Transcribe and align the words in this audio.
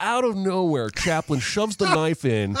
Out 0.00 0.24
of 0.24 0.36
nowhere, 0.36 0.90
Chaplin 0.90 1.40
shoves 1.40 1.76
the 1.76 1.86
knife 1.94 2.24
in, 2.24 2.56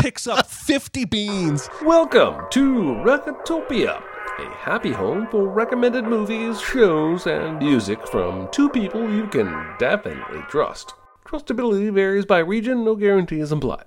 picks 0.00 0.26
up 0.26 0.46
50 0.46 1.04
beans. 1.06 1.68
Welcome 1.82 2.46
to 2.50 2.74
Recotopia, 3.04 4.02
a 4.38 4.50
happy 4.56 4.92
home 4.92 5.26
for 5.30 5.48
recommended 5.48 6.04
movies, 6.04 6.60
shows, 6.60 7.26
and 7.26 7.58
music 7.58 8.06
from 8.08 8.48
two 8.52 8.68
people 8.70 9.12
you 9.12 9.26
can 9.26 9.74
definitely 9.78 10.40
trust. 10.48 10.94
Trustability 11.26 11.92
varies 11.92 12.26
by 12.26 12.38
region, 12.38 12.84
no 12.84 12.96
guarantees 12.96 13.52
implied. 13.52 13.84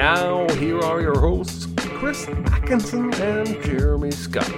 Now, 0.00 0.48
here 0.54 0.80
are 0.80 1.02
your 1.02 1.20
hosts, 1.20 1.66
Chris 1.76 2.26
Atkinson 2.26 3.12
and 3.16 3.62
Jeremy 3.62 4.10
Scott. 4.10 4.50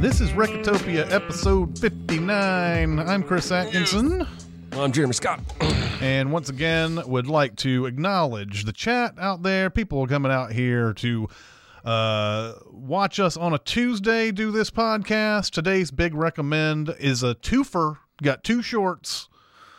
This 0.00 0.20
is 0.20 0.30
Recotopia 0.30 1.08
episode 1.12 1.78
59. 1.78 2.98
I'm 2.98 3.22
Chris 3.22 3.52
Atkinson. 3.52 4.26
I'm 4.72 4.90
Jeremy 4.90 5.14
Scott. 5.14 5.40
and 6.00 6.32
once 6.32 6.48
again, 6.48 7.00
would 7.06 7.28
like 7.28 7.54
to 7.58 7.86
acknowledge 7.86 8.64
the 8.64 8.72
chat 8.72 9.14
out 9.16 9.44
there. 9.44 9.70
People 9.70 10.00
are 10.00 10.08
coming 10.08 10.32
out 10.32 10.50
here 10.50 10.92
to 10.94 11.28
uh, 11.84 12.54
watch 12.66 13.20
us 13.20 13.36
on 13.36 13.54
a 13.54 13.58
Tuesday 13.60 14.32
do 14.32 14.50
this 14.50 14.72
podcast. 14.72 15.52
Today's 15.52 15.92
big 15.92 16.14
recommend 16.14 16.92
is 16.98 17.22
a 17.22 17.36
twofer. 17.36 17.98
Got 18.24 18.42
two 18.42 18.60
shorts 18.60 19.28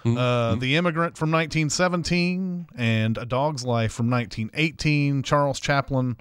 uh, 0.05 0.55
the 0.55 0.75
Immigrant 0.75 1.17
from 1.17 1.31
1917 1.31 2.67
and 2.75 3.17
A 3.17 3.25
Dog's 3.25 3.63
Life 3.63 3.91
from 3.91 4.09
1918. 4.09 5.23
Charles 5.23 5.59
Chaplin 5.59 6.17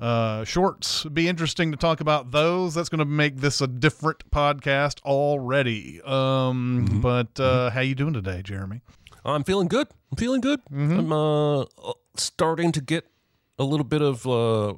uh, 0.00 0.44
shorts. 0.44 1.04
Be 1.04 1.28
interesting 1.28 1.70
to 1.72 1.76
talk 1.76 2.00
about 2.00 2.30
those. 2.30 2.74
That's 2.74 2.88
going 2.88 3.00
to 3.00 3.04
make 3.04 3.36
this 3.36 3.60
a 3.60 3.66
different 3.66 4.30
podcast 4.30 5.02
already. 5.02 6.00
Um, 6.02 6.86
mm-hmm. 6.86 7.00
But 7.00 7.38
uh, 7.40 7.70
how 7.70 7.80
you 7.80 7.94
doing 7.94 8.14
today, 8.14 8.42
Jeremy? 8.42 8.80
I'm 9.24 9.44
feeling 9.44 9.68
good. 9.68 9.88
I'm 10.10 10.16
feeling 10.16 10.40
good. 10.40 10.60
Mm-hmm. 10.72 10.98
I'm 10.98 11.12
uh, 11.12 11.92
starting 12.16 12.72
to 12.72 12.80
get 12.80 13.06
a 13.58 13.64
little 13.64 13.84
bit 13.84 14.02
of 14.02 14.26
uh, 14.26 14.74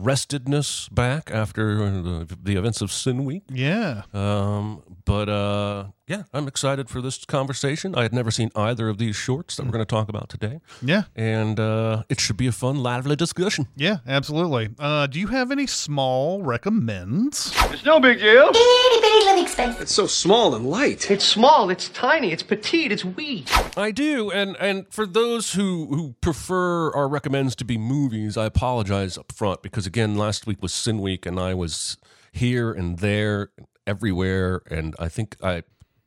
restedness 0.00 0.92
back 0.94 1.30
after 1.30 1.76
the, 2.00 2.38
the, 2.40 2.56
events 2.56 2.80
of 2.80 2.92
Sin 2.92 3.24
Week. 3.24 3.42
Yeah. 3.50 4.02
Um, 4.14 4.82
but 5.04 5.28
uh, 5.28 5.86
yeah, 6.10 6.24
I'm 6.34 6.48
excited 6.48 6.90
for 6.90 7.00
this 7.00 7.24
conversation. 7.24 7.94
I 7.94 8.02
had 8.02 8.12
never 8.12 8.32
seen 8.32 8.50
either 8.56 8.88
of 8.88 8.98
these 8.98 9.14
shorts 9.14 9.56
that 9.56 9.64
we're 9.64 9.70
going 9.70 9.84
to 9.84 9.88
talk 9.88 10.08
about 10.08 10.28
today. 10.28 10.60
Yeah. 10.82 11.04
And 11.14 11.60
uh, 11.60 12.02
it 12.08 12.18
should 12.18 12.36
be 12.36 12.48
a 12.48 12.52
fun, 12.52 12.82
lively 12.82 13.14
discussion. 13.14 13.68
Yeah, 13.76 13.98
absolutely. 14.08 14.70
Uh, 14.76 15.06
do 15.06 15.20
you 15.20 15.28
have 15.28 15.52
any 15.52 15.68
small 15.68 16.42
recommends? 16.42 17.54
It's 17.70 17.84
no 17.84 18.00
big 18.00 18.18
deal. 18.18 18.48
Itty 18.48 19.00
bitty 19.00 19.24
living 19.24 19.46
space. 19.46 19.80
It's 19.80 19.94
so 19.94 20.08
small 20.08 20.56
and 20.56 20.68
light. 20.68 21.08
It's 21.12 21.24
small, 21.24 21.70
it's 21.70 21.88
tiny, 21.90 22.32
it's 22.32 22.42
petite, 22.42 22.90
it's 22.90 23.04
wee. 23.04 23.44
I 23.76 23.92
do. 23.92 24.32
And 24.32 24.56
and 24.56 24.92
for 24.92 25.06
those 25.06 25.52
who, 25.52 25.86
who 25.94 26.16
prefer 26.20 26.90
our 26.90 27.08
recommends 27.08 27.54
to 27.54 27.64
be 27.64 27.78
movies, 27.78 28.36
I 28.36 28.46
apologize 28.46 29.16
up 29.16 29.30
front 29.30 29.62
because, 29.62 29.86
again, 29.86 30.16
last 30.16 30.44
week 30.44 30.60
was 30.60 30.72
Sin 30.72 30.98
Week 30.98 31.24
and 31.24 31.38
I 31.38 31.54
was 31.54 31.98
here 32.32 32.72
and 32.72 32.98
there 32.98 33.50
everywhere. 33.86 34.62
And 34.68 34.96
I 34.98 35.08
think 35.08 35.36
I 35.40 35.62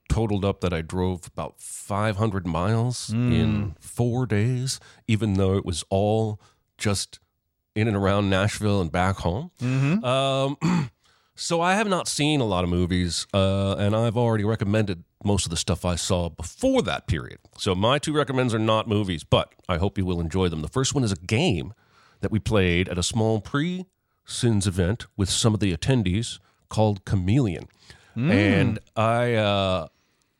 totaled 0.10 0.46
up 0.46 0.62
that 0.62 0.74
I 0.74 0.82
drove 0.82 1.28
about 1.28 1.60
500 1.60 2.46
miles 2.46 3.10
mm. 3.10 3.34
in 3.34 3.76
four 3.80 4.26
days, 4.26 4.80
even 5.08 5.36
though 5.36 5.56
it 5.56 5.66
was 5.66 5.84
all 5.90 6.40
just 6.78 7.20
in 7.76 7.88
and 7.88 7.98
around 7.98 8.30
Nashville 8.30 8.82
and 8.82 8.92
back 8.92 9.18
home. 9.18 9.52
Mm-hmm. 9.62 10.04
Um, 10.04 10.90
so 11.36 11.62
I 11.62 11.76
have 11.76 11.88
not 11.88 12.08
seen 12.08 12.42
a 12.42 12.46
lot 12.46 12.64
of 12.64 12.70
movies, 12.70 13.26
uh, 13.34 13.76
and 13.76 13.96
I've 13.96 14.18
already 14.18 14.44
recommended 14.44 15.04
most 15.24 15.46
of 15.46 15.50
the 15.50 15.58
stuff 15.58 15.86
I 15.86 15.96
saw 15.96 16.30
before 16.30 16.82
that 16.84 17.08
period. 17.08 17.40
So 17.58 17.74
my 17.74 17.98
two 17.98 18.14
recommends 18.14 18.54
are 18.54 18.60
not 18.60 18.88
movies, 18.88 19.24
but 19.24 19.54
I 19.70 19.78
hope 19.78 19.98
you 19.98 20.06
will 20.06 20.20
enjoy 20.20 20.50
them. 20.50 20.62
The 20.62 20.68
first 20.68 20.94
one 20.94 21.04
is 21.04 21.12
a 21.12 21.18
game 21.18 21.74
that 22.20 22.32
we 22.32 22.40
played 22.40 22.90
at 22.90 22.98
a 22.98 23.04
small 23.04 23.42
pre 23.42 23.86
Sins 24.26 24.66
event 24.68 25.06
with 25.18 25.30
some 25.30 25.54
of 25.54 25.60
the 25.60 25.76
attendees 25.76 26.40
called 26.70 27.04
Chameleon. 27.06 27.68
Mm. 28.16 28.32
And 28.32 28.80
I 28.96 29.34
uh, 29.34 29.88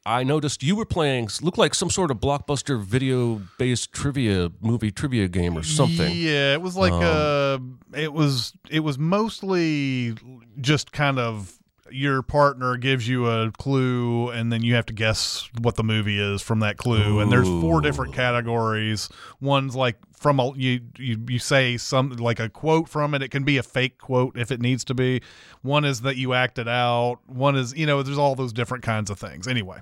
I 0.06 0.24
noticed 0.24 0.64
you 0.64 0.76
were 0.76 0.86
playing 0.86 1.30
looked 1.42 1.58
like 1.58 1.74
some 1.74 1.90
sort 1.90 2.12
of 2.12 2.18
blockbuster 2.18 2.82
video 2.82 3.42
based 3.58 3.94
trivia 3.94 4.52
movie 4.62 4.92
trivia 4.92 5.28
game 5.28 5.58
or 5.58 5.64
something. 5.64 6.12
Yeah, 6.14 6.54
it 6.54 6.62
was 6.62 6.76
like 6.76 6.92
um, 6.92 7.80
uh 7.94 7.98
it 7.98 8.12
was 8.12 8.54
it 8.70 8.82
was 8.82 8.98
mostly 8.98 10.16
just 10.60 10.92
kind 10.92 11.20
of 11.20 11.58
your 11.94 12.22
partner 12.22 12.76
gives 12.78 13.08
you 13.08 13.28
a 13.28 13.52
clue 13.52 14.30
and 14.30 14.52
then 14.52 14.64
you 14.64 14.76
have 14.76 14.86
to 14.88 14.94
guess 14.94 15.50
what 15.62 15.76
the 15.76 15.84
movie 15.84 16.20
is 16.20 16.42
from 16.42 16.60
that 16.62 16.78
clue. 16.78 17.18
Ooh. 17.18 17.20
and 17.20 17.32
there's 17.32 17.48
four 17.48 17.82
different 17.82 18.14
categories. 18.14 19.10
One's 19.40 19.76
like 19.76 19.98
from 20.18 20.40
a 20.40 20.52
you, 20.56 20.82
you 20.98 21.24
you 21.30 21.40
say 21.40 21.78
some 21.78 22.10
like 22.12 22.40
a 22.40 22.50
quote 22.50 22.90
from 22.90 23.14
it. 23.14 23.22
It 23.22 23.30
can 23.30 23.44
be 23.44 23.58
a 23.58 23.64
fake 23.64 23.98
quote 24.00 24.38
if 24.38 24.52
it 24.52 24.60
needs 24.60 24.84
to 24.86 24.94
be. 24.94 25.22
One 25.62 25.86
is 25.86 26.02
that 26.02 26.18
you 26.18 26.34
acted 26.34 26.68
out. 26.68 27.20
One 27.28 27.56
is 27.56 27.76
you 27.76 27.86
know 27.86 28.02
there's 28.04 28.18
all 28.18 28.36
those 28.36 28.54
different 28.54 28.84
kinds 28.84 29.10
of 29.10 29.20
things. 29.20 29.48
Anyway. 29.48 29.80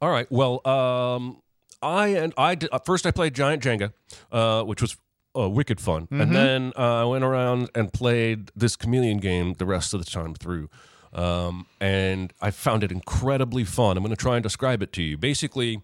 All 0.00 0.10
right. 0.10 0.26
Well 0.30 0.66
um 0.66 1.40
i 1.82 2.08
and 2.08 2.32
i 2.38 2.54
did, 2.54 2.70
uh, 2.72 2.78
first 2.78 3.04
i 3.04 3.10
played 3.10 3.34
giant 3.34 3.62
jenga 3.62 3.92
uh 4.32 4.62
which 4.62 4.80
was 4.80 4.96
uh, 5.36 5.50
wicked 5.50 5.80
fun. 5.80 6.04
Mm-hmm. 6.04 6.20
and 6.20 6.34
then 6.34 6.72
uh, 6.78 7.02
i 7.02 7.04
went 7.04 7.24
around 7.24 7.68
and 7.74 7.92
played 7.92 8.50
this 8.56 8.74
chameleon 8.74 9.18
game 9.18 9.54
the 9.54 9.66
rest 9.66 9.92
of 9.92 10.02
the 10.02 10.10
time 10.10 10.34
through 10.34 10.70
um, 11.14 11.66
and 11.80 12.32
I 12.40 12.50
found 12.50 12.82
it 12.82 12.90
incredibly 12.90 13.64
fun. 13.64 13.96
I'm 13.96 14.02
going 14.02 14.14
to 14.14 14.20
try 14.20 14.36
and 14.36 14.42
describe 14.42 14.82
it 14.82 14.92
to 14.94 15.02
you. 15.02 15.16
Basically, 15.16 15.80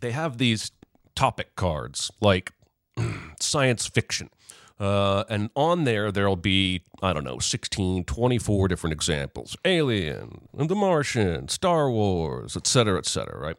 they 0.00 0.12
have 0.12 0.38
these 0.38 0.70
topic 1.14 1.54
cards 1.54 2.10
like 2.20 2.52
science 3.40 3.86
fiction. 3.86 4.30
Uh, 4.78 5.24
and 5.28 5.50
on 5.54 5.84
there, 5.84 6.10
there'll 6.10 6.36
be, 6.36 6.82
I 7.02 7.12
don't 7.12 7.24
know, 7.24 7.38
16, 7.38 8.04
24 8.04 8.68
different 8.68 8.94
examples 8.94 9.54
Alien, 9.66 10.48
The 10.54 10.74
Martian, 10.74 11.48
Star 11.48 11.90
Wars, 11.90 12.56
et 12.56 12.66
cetera, 12.66 12.96
et 12.96 13.04
cetera, 13.04 13.38
right? 13.38 13.56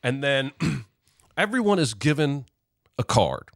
And 0.00 0.22
then 0.22 0.52
everyone 1.36 1.80
is 1.80 1.94
given 1.94 2.46
a 2.96 3.02
card. 3.02 3.48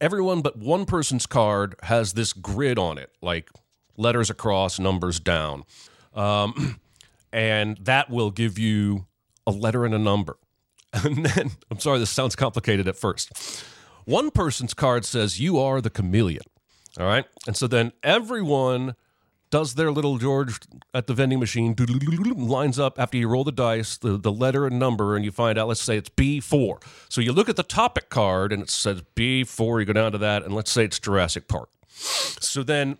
Everyone 0.00 0.40
but 0.40 0.56
one 0.56 0.86
person's 0.86 1.26
card 1.26 1.74
has 1.82 2.12
this 2.12 2.32
grid 2.32 2.78
on 2.78 2.96
it, 2.96 3.10
like 3.20 3.50
letters 3.96 4.30
across, 4.30 4.78
numbers 4.78 5.18
down. 5.18 5.64
Um, 6.16 6.80
and 7.32 7.78
that 7.82 8.10
will 8.10 8.30
give 8.30 8.58
you 8.58 9.06
a 9.46 9.52
letter 9.52 9.84
and 9.84 9.94
a 9.94 9.98
number. 9.98 10.36
And 11.04 11.26
then, 11.26 11.50
I'm 11.70 11.78
sorry, 11.78 11.98
this 11.98 12.10
sounds 12.10 12.34
complicated 12.34 12.88
at 12.88 12.96
first. 12.96 13.30
One 14.06 14.30
person's 14.30 14.72
card 14.72 15.04
says, 15.04 15.38
You 15.38 15.58
are 15.58 15.82
the 15.82 15.90
chameleon. 15.90 16.44
All 16.98 17.04
right. 17.04 17.26
And 17.46 17.54
so 17.54 17.66
then 17.66 17.92
everyone 18.02 18.94
does 19.50 19.74
their 19.74 19.92
little 19.92 20.18
George 20.18 20.58
at 20.94 21.06
the 21.06 21.14
vending 21.14 21.38
machine, 21.38 21.74
lines 22.36 22.78
up 22.78 22.98
after 22.98 23.16
you 23.16 23.28
roll 23.28 23.44
the 23.44 23.52
dice, 23.52 23.96
the, 23.96 24.16
the 24.16 24.32
letter 24.32 24.66
and 24.66 24.78
number, 24.78 25.16
and 25.16 25.24
you 25.24 25.30
find 25.30 25.58
out, 25.58 25.68
let's 25.68 25.82
say 25.82 25.96
it's 25.96 26.08
B4. 26.08 26.82
So 27.08 27.20
you 27.20 27.32
look 27.32 27.48
at 27.48 27.56
the 27.56 27.62
topic 27.62 28.08
card 28.08 28.52
and 28.52 28.62
it 28.62 28.70
says 28.70 29.02
B4, 29.14 29.80
you 29.80 29.86
go 29.86 29.92
down 29.92 30.12
to 30.12 30.18
that, 30.18 30.42
and 30.44 30.54
let's 30.54 30.70
say 30.70 30.84
it's 30.84 30.98
Jurassic 30.98 31.48
Park. 31.48 31.68
So 31.88 32.62
then 32.62 32.98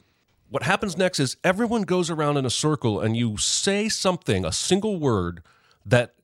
what 0.48 0.62
happens 0.62 0.96
next 0.96 1.20
is 1.20 1.36
everyone 1.42 1.82
goes 1.82 2.10
around 2.10 2.36
in 2.36 2.46
a 2.46 2.50
circle 2.50 3.00
and 3.00 3.16
you 3.16 3.36
say 3.36 3.88
something, 3.88 4.44
a 4.44 4.52
single 4.52 4.98
word 4.98 5.42
that 5.84 6.14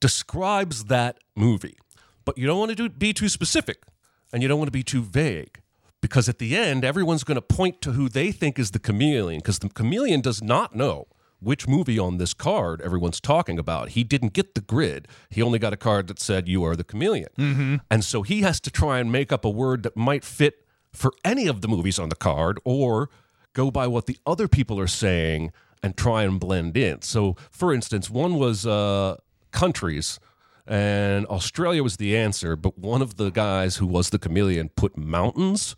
describes 0.00 0.84
that 0.84 1.18
movie. 1.34 1.76
But 2.24 2.38
you 2.38 2.46
don't 2.46 2.58
want 2.58 2.70
to 2.70 2.76
do, 2.76 2.88
be 2.88 3.12
too 3.12 3.28
specific 3.28 3.82
and 4.32 4.42
you 4.42 4.48
don't 4.48 4.58
want 4.58 4.68
to 4.68 4.72
be 4.72 4.82
too 4.82 5.02
vague 5.02 5.60
because 6.00 6.28
at 6.28 6.38
the 6.38 6.56
end, 6.56 6.84
everyone's 6.84 7.24
going 7.24 7.36
to 7.36 7.42
point 7.42 7.80
to 7.82 7.92
who 7.92 8.08
they 8.08 8.32
think 8.32 8.58
is 8.58 8.72
the 8.72 8.78
chameleon 8.78 9.40
because 9.40 9.60
the 9.60 9.68
chameleon 9.68 10.20
does 10.20 10.42
not 10.42 10.74
know 10.74 11.06
which 11.40 11.66
movie 11.66 11.98
on 11.98 12.18
this 12.18 12.34
card 12.34 12.80
everyone's 12.82 13.20
talking 13.20 13.58
about. 13.58 13.90
He 13.90 14.04
didn't 14.04 14.32
get 14.32 14.54
the 14.54 14.60
grid. 14.60 15.08
He 15.28 15.42
only 15.42 15.58
got 15.58 15.72
a 15.72 15.76
card 15.76 16.06
that 16.06 16.20
said, 16.20 16.48
You 16.48 16.64
are 16.64 16.76
the 16.76 16.84
chameleon. 16.84 17.28
Mm-hmm. 17.36 17.76
And 17.90 18.04
so 18.04 18.22
he 18.22 18.42
has 18.42 18.60
to 18.60 18.70
try 18.70 19.00
and 19.00 19.10
make 19.10 19.32
up 19.32 19.44
a 19.44 19.50
word 19.50 19.82
that 19.82 19.96
might 19.96 20.24
fit 20.24 20.66
for 20.92 21.12
any 21.24 21.46
of 21.46 21.60
the 21.60 21.68
movies 21.68 21.98
on 21.98 22.10
the 22.10 22.16
card 22.16 22.60
or 22.64 23.08
go 23.52 23.70
by 23.70 23.86
what 23.86 24.06
the 24.06 24.18
other 24.26 24.48
people 24.48 24.78
are 24.80 24.86
saying 24.86 25.52
and 25.82 25.96
try 25.96 26.22
and 26.22 26.38
blend 26.38 26.76
in. 26.76 27.02
So, 27.02 27.36
for 27.50 27.72
instance, 27.74 28.08
one 28.10 28.36
was 28.36 28.66
uh, 28.66 29.16
countries. 29.50 30.18
And 30.66 31.26
Australia 31.26 31.82
was 31.82 31.96
the 31.96 32.16
answer, 32.16 32.54
but 32.54 32.78
one 32.78 33.02
of 33.02 33.16
the 33.16 33.30
guys 33.30 33.76
who 33.78 33.86
was 33.86 34.10
the 34.10 34.18
chameleon 34.18 34.68
put 34.68 34.96
mountains 34.96 35.74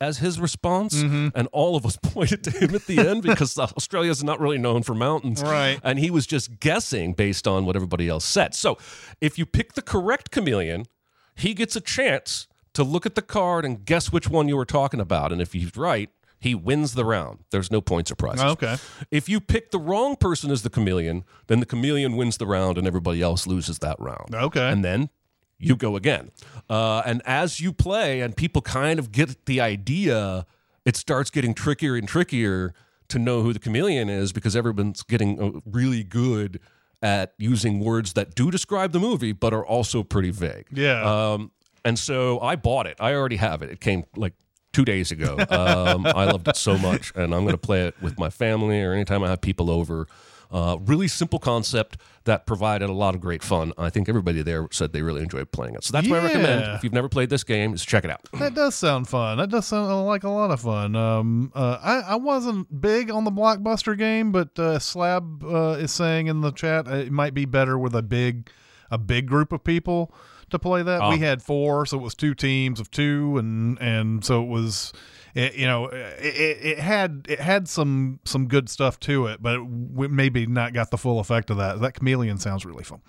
as, 0.00 0.16
his 0.18 0.40
response, 0.40 0.94
Mm-hmm. 1.02 1.28
and 1.34 1.46
all 1.52 1.76
of 1.76 1.84
us 1.84 1.98
pointed 2.02 2.42
to 2.44 2.50
him 2.50 2.74
at 2.74 2.86
the 2.86 2.98
end 3.00 3.22
because 3.22 3.58
Australia 3.58 4.10
is 4.10 4.24
not 4.24 4.40
really 4.40 4.56
known 4.56 4.82
for 4.82 4.94
mountains, 4.94 5.42
Right. 5.42 5.78
And 5.84 5.98
he 5.98 6.10
was 6.10 6.26
just 6.26 6.58
guessing 6.58 7.12
based 7.12 7.46
on 7.46 7.66
what 7.66 7.76
everybody 7.76 8.08
else 8.08 8.24
said. 8.24 8.54
So, 8.54 8.78
if 9.20 9.36
you 9.38 9.44
pick 9.44 9.74
the 9.74 9.82
correct 9.82 10.30
chameleon, 10.30 10.86
he 11.34 11.52
gets 11.52 11.76
a 11.76 11.80
chance 11.82 12.48
to 12.72 12.82
look 12.82 13.04
at 13.04 13.14
the 13.14 13.20
card 13.22 13.66
and 13.66 13.84
guess 13.84 14.10
which 14.10 14.26
one 14.30 14.48
you 14.48 14.56
were 14.56 14.64
talking 14.64 15.00
about, 15.00 15.32
and 15.32 15.42
if 15.42 15.52
he's 15.52 15.76
right, 15.76 16.08
he 16.40 16.54
wins 16.54 16.94
the 16.94 17.04
round. 17.04 17.40
There's 17.50 17.70
no 17.70 17.80
point 17.80 18.08
surprises. 18.08 18.44
Okay. 18.44 18.76
If 19.10 19.28
you 19.28 19.40
pick 19.40 19.70
the 19.70 19.78
wrong 19.78 20.16
person 20.16 20.50
as 20.50 20.62
the 20.62 20.70
chameleon, 20.70 21.24
then 21.48 21.60
the 21.60 21.66
chameleon 21.66 22.16
wins 22.16 22.36
the 22.36 22.46
round 22.46 22.78
and 22.78 22.86
everybody 22.86 23.20
else 23.22 23.46
loses 23.46 23.78
that 23.80 23.96
round. 23.98 24.34
Okay. 24.34 24.68
And 24.68 24.84
then 24.84 25.10
you 25.58 25.74
go 25.74 25.96
again. 25.96 26.30
Uh, 26.70 27.02
and 27.04 27.22
as 27.24 27.60
you 27.60 27.72
play 27.72 28.20
and 28.20 28.36
people 28.36 28.62
kind 28.62 28.98
of 28.98 29.10
get 29.10 29.46
the 29.46 29.60
idea, 29.60 30.46
it 30.84 30.96
starts 30.96 31.30
getting 31.30 31.54
trickier 31.54 31.96
and 31.96 32.06
trickier 32.06 32.72
to 33.08 33.18
know 33.18 33.42
who 33.42 33.52
the 33.52 33.58
chameleon 33.58 34.08
is 34.08 34.32
because 34.32 34.54
everyone's 34.54 35.02
getting 35.02 35.42
uh, 35.42 35.60
really 35.64 36.04
good 36.04 36.60
at 37.02 37.32
using 37.38 37.80
words 37.80 38.12
that 38.12 38.34
do 38.34 38.50
describe 38.50 38.92
the 38.92 39.00
movie 39.00 39.32
but 39.32 39.52
are 39.52 39.64
also 39.66 40.02
pretty 40.02 40.30
vague. 40.30 40.66
Yeah. 40.70 41.02
Um, 41.32 41.50
and 41.84 41.98
so 41.98 42.40
I 42.40 42.56
bought 42.56 42.86
it. 42.86 42.96
I 43.00 43.14
already 43.14 43.36
have 43.36 43.62
it. 43.62 43.70
It 43.70 43.80
came 43.80 44.04
like 44.14 44.34
two 44.72 44.84
days 44.84 45.10
ago. 45.10 45.36
Um, 45.50 46.06
I 46.06 46.24
loved 46.24 46.48
it 46.48 46.56
so 46.56 46.76
much, 46.78 47.12
and 47.14 47.34
I'm 47.34 47.42
going 47.42 47.52
to 47.52 47.58
play 47.58 47.86
it 47.86 47.94
with 48.02 48.18
my 48.18 48.30
family 48.30 48.82
or 48.82 48.92
anytime 48.92 49.22
I 49.22 49.28
have 49.28 49.40
people 49.40 49.70
over. 49.70 50.06
Uh, 50.50 50.78
really 50.86 51.08
simple 51.08 51.38
concept 51.38 51.98
that 52.24 52.46
provided 52.46 52.88
a 52.88 52.92
lot 52.92 53.14
of 53.14 53.20
great 53.20 53.42
fun. 53.42 53.72
I 53.76 53.90
think 53.90 54.08
everybody 54.08 54.40
there 54.40 54.66
said 54.70 54.94
they 54.94 55.02
really 55.02 55.22
enjoyed 55.22 55.50
playing 55.52 55.74
it. 55.74 55.84
So 55.84 55.92
that's 55.92 56.08
what 56.08 56.20
I 56.20 56.24
recommend. 56.24 56.60
Yeah. 56.62 56.74
If 56.74 56.84
you've 56.84 56.94
never 56.94 57.08
played 57.08 57.28
this 57.28 57.44
game, 57.44 57.74
is 57.74 57.84
check 57.84 58.04
it 58.04 58.10
out. 58.10 58.20
That 58.38 58.54
does 58.54 58.74
sound 58.74 59.08
fun. 59.08 59.36
That 59.36 59.50
does 59.50 59.66
sound 59.66 60.06
like 60.06 60.24
a 60.24 60.30
lot 60.30 60.50
of 60.50 60.60
fun. 60.60 60.96
Um, 60.96 61.52
uh, 61.54 61.78
I, 61.82 62.12
I 62.12 62.14
wasn't 62.16 62.80
big 62.80 63.10
on 63.10 63.24
the 63.24 63.30
blockbuster 63.30 63.96
game, 63.96 64.32
but 64.32 64.58
uh, 64.58 64.78
Slab 64.78 65.44
uh, 65.44 65.76
is 65.78 65.92
saying 65.92 66.28
in 66.28 66.40
the 66.40 66.50
chat 66.50 66.88
it 66.88 67.12
might 67.12 67.34
be 67.34 67.44
better 67.44 67.78
with 67.78 67.94
a 67.94 68.02
big, 68.02 68.48
a 68.90 68.96
big 68.96 69.26
group 69.26 69.52
of 69.52 69.62
people 69.64 70.14
to 70.50 70.58
play 70.58 70.82
that. 70.82 71.00
Ah. 71.00 71.10
We 71.10 71.18
had 71.18 71.42
four, 71.42 71.86
so 71.86 71.98
it 71.98 72.02
was 72.02 72.14
two 72.14 72.34
teams 72.34 72.80
of 72.80 72.90
two, 72.90 73.38
and 73.38 73.78
and 73.80 74.24
so 74.24 74.42
it 74.42 74.48
was, 74.48 74.92
it, 75.34 75.54
you 75.54 75.66
know, 75.66 75.86
it, 75.86 76.24
it, 76.24 76.58
it 76.64 76.78
had 76.78 77.26
it 77.28 77.40
had 77.40 77.68
some 77.68 78.20
some 78.24 78.46
good 78.46 78.68
stuff 78.68 78.98
to 79.00 79.26
it, 79.26 79.42
but 79.42 79.56
it 79.56 80.10
maybe 80.10 80.46
not 80.46 80.72
got 80.72 80.90
the 80.90 80.98
full 80.98 81.20
effect 81.20 81.50
of 81.50 81.56
that. 81.56 81.80
That 81.80 81.94
chameleon 81.94 82.38
sounds 82.38 82.64
really 82.64 82.84
fun. 82.84 83.00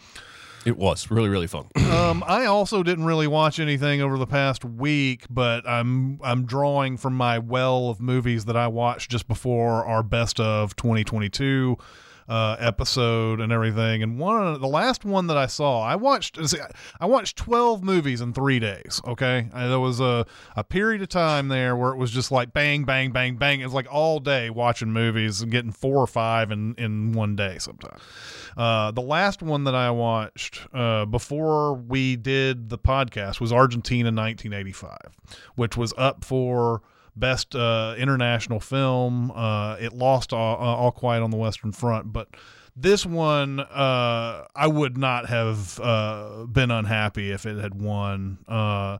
It 0.65 0.77
was 0.77 1.09
really, 1.09 1.30
really 1.30 1.47
fun. 1.47 1.68
Um, 1.89 2.24
I 2.25 2.45
also 2.45 2.81
didn't 2.83 3.06
really 3.06 3.25
watch 3.27 3.59
anything 3.59 4.00
over 4.01 4.18
the 4.18 4.27
past 4.27 4.63
week, 4.63 5.25
but 5.30 5.68
I'm 5.68 6.19
I'm 6.24 6.45
drawing 6.45 6.97
from 6.97 7.15
my 7.15 7.39
well 7.39 7.89
of 7.89 8.00
movies 8.00 8.45
that 8.45 8.56
I 8.56 8.68
watched 8.68 9.09
just 9.09 9.27
before 9.27 9.86
our 9.86 10.03
best 10.03 10.39
of 10.39 10.75
2022 10.75 11.77
uh, 12.30 12.56
episode 12.60 13.42
and 13.42 13.52
everything. 13.52 14.04
And 14.04 14.20
one 14.20 14.62
the 14.62 14.68
last 14.68 15.04
one 15.04 15.28
that 15.28 15.38
I 15.38 15.48
saw, 15.48 15.81
I 15.81 15.96
watched 15.96 16.40
I 17.00 17.06
watched 17.08 17.38
12 17.38 17.84
movies 17.84 18.22
in 18.22 18.34
three 18.34 18.60
days. 18.60 19.02
Okay, 19.06 19.50
and 19.52 19.72
there 19.72 19.80
was 19.80 20.00
a 20.00 20.26
a 20.56 20.64
period 20.64 21.02
of 21.02 21.10
time 21.10 21.48
there 21.48 21.76
where 21.76 21.92
it 21.92 21.98
was 21.98 22.12
just 22.12 22.31
like 22.31 22.54
bang, 22.54 22.84
bang, 22.84 23.12
bang, 23.12 23.36
bang. 23.36 23.60
It 23.62 23.66
was 23.66 23.74
like 23.74 23.92
all 23.92 24.20
day 24.20 24.50
watching 24.50 24.94
movies 24.94 25.42
and 25.42 25.52
getting 25.52 25.72
four 25.72 25.98
or 25.98 26.08
five 26.08 26.52
in 26.52 26.76
in 26.76 27.14
one 27.14 27.36
day 27.36 27.58
sometimes. 27.58 28.02
Uh, 28.56 28.92
the 28.92 29.02
last 29.02 29.42
one 29.42 29.64
that 29.64 29.75
I 29.75 29.90
watched 29.90 30.68
uh, 30.74 31.06
before 31.06 31.74
we 31.74 32.16
did 32.16 32.70
the 32.70 32.78
podcast 32.78 33.40
was 33.40 33.52
Argentina 33.52 34.08
1985, 34.08 34.98
which 35.56 35.75
was 35.78 35.94
up 35.98 36.24
for 36.24 36.82
best 37.19 37.56
uh, 37.56 37.95
international 37.98 38.60
film. 38.60 39.31
Uh, 39.31 39.75
it 39.80 39.94
lost 39.94 40.33
all, 40.33 40.56
all 40.56 40.92
Quiet 40.92 41.21
on 41.21 41.31
the 41.31 41.38
Western 41.38 41.71
Front, 41.71 42.12
but 42.13 42.30
this 42.75 43.06
one 43.06 43.60
uh, 43.60 44.45
I 44.56 44.68
would 44.68 44.98
not 44.98 45.27
have 45.27 45.80
uh, 45.80 46.45
been 46.45 46.71
unhappy 46.71 47.31
if 47.31 47.45
it 47.45 47.57
had 47.57 47.80
won. 47.80 48.39
Uh, 48.48 48.98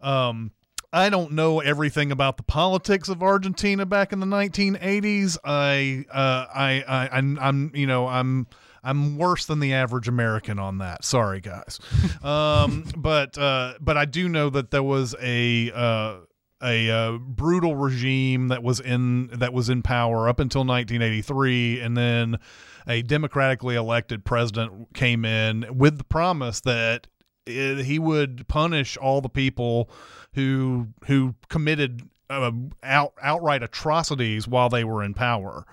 um, 0.00 0.52
I 0.92 1.10
don't 1.10 1.32
know 1.32 1.60
everything 1.60 2.10
about 2.12 2.38
the 2.38 2.42
politics 2.42 3.08
of 3.08 3.22
Argentina 3.22 3.84
back 3.84 4.12
in 4.12 4.20
the 4.20 4.26
1980s. 4.26 5.36
I, 5.44 6.04
uh, 6.10 6.46
I, 6.54 6.84
I, 6.88 7.08
I'm, 7.18 7.70
you 7.74 7.86
know, 7.86 8.08
I'm, 8.08 8.46
I'm 8.82 9.18
worse 9.18 9.44
than 9.44 9.60
the 9.60 9.74
average 9.74 10.08
American 10.08 10.58
on 10.58 10.78
that. 10.78 11.04
Sorry, 11.04 11.40
guys. 11.40 11.78
Um, 12.22 12.84
but, 12.96 13.38
uh, 13.38 13.74
but 13.80 13.96
I 13.96 14.04
do 14.04 14.28
know 14.28 14.50
that 14.50 14.70
there 14.70 14.82
was 14.82 15.14
a, 15.20 15.70
uh, 15.72 16.16
a 16.62 16.90
uh, 16.90 17.12
brutal 17.18 17.76
regime 17.76 18.48
that 18.48 18.62
was 18.62 18.80
in 18.80 19.28
that 19.28 19.52
was 19.52 19.68
in 19.68 19.82
power 19.82 20.28
up 20.28 20.40
until 20.40 20.62
1983, 20.64 21.80
and 21.80 21.96
then 21.96 22.38
a 22.86 23.02
democratically 23.02 23.76
elected 23.76 24.24
president 24.24 24.94
came 24.94 25.24
in 25.24 25.66
with 25.76 25.98
the 25.98 26.04
promise 26.04 26.60
that 26.60 27.06
it, 27.46 27.84
he 27.84 27.98
would 27.98 28.46
punish 28.48 28.96
all 28.96 29.20
the 29.20 29.28
people 29.28 29.90
who 30.34 30.88
who 31.06 31.34
committed 31.48 32.08
uh, 32.30 32.50
out 32.82 33.12
outright 33.22 33.62
atrocities 33.62 34.48
while 34.48 34.68
they 34.68 34.84
were 34.84 35.02
in 35.02 35.14
power, 35.14 35.64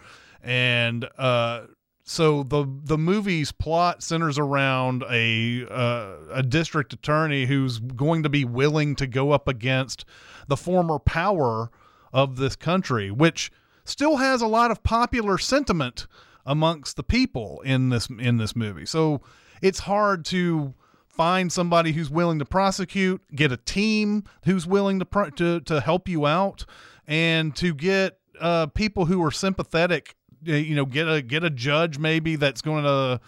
and 0.42 1.08
uh, 1.18 1.62
so 2.08 2.44
the 2.44 2.66
the 2.84 3.00
movie's 3.00 3.52
plot 3.52 4.04
centers 4.04 4.38
around 4.38 5.04
a 5.10 5.66
uh, 5.70 6.18
a 6.32 6.44
district 6.44 6.94
attorney 6.94 7.46
who's 7.46 7.80
going 7.80 8.22
to 8.24 8.30
be 8.30 8.46
willing 8.46 8.96
to 8.98 9.08
go 9.08 9.32
up 9.32 9.48
against 9.48 10.06
the 10.48 10.56
former 10.56 11.00
power 11.00 11.72
of 12.14 12.38
this 12.38 12.56
country, 12.56 13.10
which 13.10 13.52
still 13.84 14.18
has 14.18 14.42
a 14.42 14.48
lot 14.48 14.70
of 14.70 14.84
popular 14.84 15.40
sentiment 15.40 16.06
amongst 16.46 16.96
the 16.96 17.04
people 17.04 17.62
in 17.62 17.90
this 17.90 18.08
in 18.08 18.38
this 18.38 18.56
movie. 18.56 18.86
So 18.86 19.22
it's 19.64 19.80
hard 19.80 20.26
to 20.26 20.76
find 21.08 21.52
somebody 21.52 21.94
who's 21.94 22.12
willing 22.12 22.38
to 22.38 22.46
prosecute, 22.46 23.22
get 23.34 23.52
a 23.52 23.58
team 23.58 24.26
who's 24.46 24.68
willing 24.68 25.00
to 25.00 25.32
to 25.38 25.60
to 25.62 25.82
help 25.82 26.08
you 26.08 26.28
out, 26.28 26.66
and 27.08 27.56
to 27.56 27.74
get 27.74 28.20
uh, 28.40 28.68
people 28.68 29.06
who 29.06 29.24
are 29.24 29.32
sympathetic. 29.32 30.16
Uh, 30.48 30.54
You 30.54 30.76
know, 30.76 30.86
get 30.86 31.08
a 31.08 31.22
get 31.22 31.44
a 31.44 31.50
judge 31.50 31.98
maybe 31.98 32.36
that's 32.36 32.62
going 32.62 32.84
to 32.84 33.20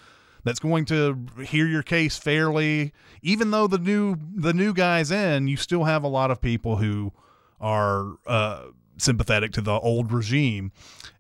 that's 0.43 0.59
going 0.59 0.85
to 0.85 1.25
hear 1.43 1.67
your 1.67 1.83
case 1.83 2.17
fairly. 2.17 2.93
Even 3.21 3.51
though 3.51 3.67
the 3.67 3.77
new 3.77 4.17
the 4.35 4.53
new 4.53 4.73
guy's 4.73 5.11
in, 5.11 5.47
you 5.47 5.57
still 5.57 5.83
have 5.83 6.03
a 6.03 6.07
lot 6.07 6.31
of 6.31 6.41
people 6.41 6.77
who 6.77 7.11
are 7.59 8.13
uh, 8.25 8.67
sympathetic 8.97 9.51
to 9.53 9.61
the 9.61 9.73
old 9.73 10.11
regime, 10.11 10.71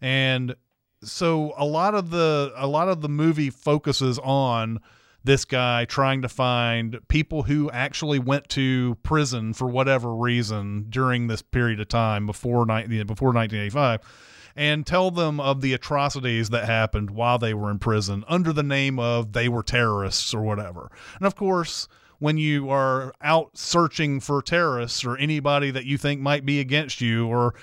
and 0.01 0.55
so 1.03 1.53
a 1.57 1.65
lot 1.65 1.93
of 1.93 2.09
the 2.09 2.53
a 2.55 2.67
lot 2.67 2.87
of 2.87 3.01
the 3.01 3.09
movie 3.09 3.49
focuses 3.49 4.17
on 4.19 4.79
this 5.23 5.43
guy 5.43 5.83
trying 5.85 6.21
to 6.21 6.29
find 6.29 6.99
people 7.09 7.43
who 7.43 7.69
actually 7.71 8.17
went 8.17 8.47
to 8.47 8.95
prison 9.03 9.53
for 9.53 9.67
whatever 9.67 10.15
reason 10.15 10.85
during 10.89 11.27
this 11.27 11.41
period 11.41 11.79
of 11.81 11.87
time 11.89 12.25
before 12.25 12.65
before 12.65 13.33
1985 13.33 14.01
and 14.57 14.85
tell 14.85 15.11
them 15.11 15.39
of 15.39 15.61
the 15.61 15.73
atrocities 15.73 16.49
that 16.49 16.65
happened 16.65 17.11
while 17.11 17.37
they 17.37 17.53
were 17.53 17.69
in 17.69 17.77
prison 17.79 18.25
under 18.27 18.51
the 18.51 18.63
name 18.63 18.97
of 18.99 19.33
they 19.33 19.47
were 19.47 19.63
terrorists 19.63 20.33
or 20.33 20.41
whatever. 20.41 20.91
And 21.19 21.27
of 21.27 21.35
course, 21.35 21.87
when 22.19 22.37
you 22.37 22.69
are 22.71 23.13
out 23.21 23.55
searching 23.55 24.19
for 24.19 24.41
terrorists 24.41 25.05
or 25.05 25.15
anybody 25.17 25.69
that 25.69 25.85
you 25.85 25.97
think 25.97 26.19
might 26.19 26.45
be 26.45 26.59
against 26.59 26.99
you 26.99 27.27
or 27.27 27.53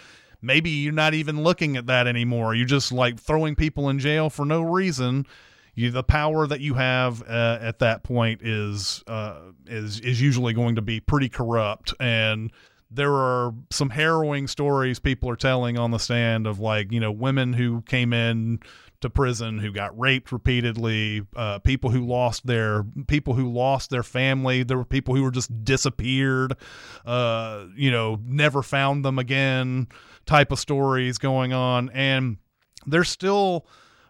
maybe 0.41 0.71
you're 0.71 0.93
not 0.93 1.15
even 1.15 1.43
looking 1.43 1.77
at 1.77 1.87
that 1.87 2.07
anymore. 2.07 2.55
You're 2.55 2.67
just 2.67 2.93
like 2.93 3.19
throwing 3.19 3.57
people 3.57 3.89
in 3.89 3.99
jail 3.99 4.31
for 4.31 4.45
no 4.45 4.63
reason. 4.63 5.27
You, 5.75 5.91
the 5.91 6.05
power 6.05 6.47
that 6.47 6.61
you 6.61 6.75
have 6.75 7.23
uh, 7.23 7.59
at 7.61 7.81
that 7.81 8.05
point 8.05 8.43
is 8.43 9.03
uh, 9.09 9.41
is 9.67 9.99
is 9.99 10.21
usually 10.21 10.53
going 10.53 10.77
to 10.77 10.83
be 10.83 11.01
pretty 11.01 11.29
corrupt, 11.29 11.93
and 11.99 12.53
there 12.95 13.13
are 13.13 13.53
some 13.71 13.91
harrowing 13.91 14.47
stories 14.47 14.99
people 14.99 15.29
are 15.29 15.37
telling 15.37 15.79
on 15.79 15.91
the 15.91 15.99
stand 15.99 16.47
of 16.47 16.61
like 16.61 16.93
you 16.93 17.01
know 17.01 17.11
women 17.11 17.53
who 17.53 17.83
came 17.83 18.13
in 18.13 18.61
to 19.01 19.11
prison 19.11 19.59
who 19.59 19.71
got 19.71 19.99
raped 19.99 20.33
repeatedly 20.33 21.27
uh, 21.37 21.59
people 21.59 21.91
who 21.91 22.07
lost 22.07 22.47
their 22.47 22.85
people 23.07 23.35
who 23.35 23.53
lost 23.53 23.91
their 23.91 24.03
family. 24.03 24.63
There 24.63 24.79
were 24.79 24.85
people 24.85 25.15
who 25.15 25.23
were 25.23 25.31
just 25.31 25.65
disappeared 25.65 26.57
uh, 27.05 27.67
you 27.77 27.91
know 27.91 28.19
never 28.25 28.63
found 28.63 29.05
them 29.05 29.19
again 29.19 29.89
type 30.25 30.53
of 30.53 30.59
stories 30.59 31.19
going 31.19 31.53
on. 31.53 31.91
And 31.91 32.39
there's 32.87 33.11
still 33.11 33.67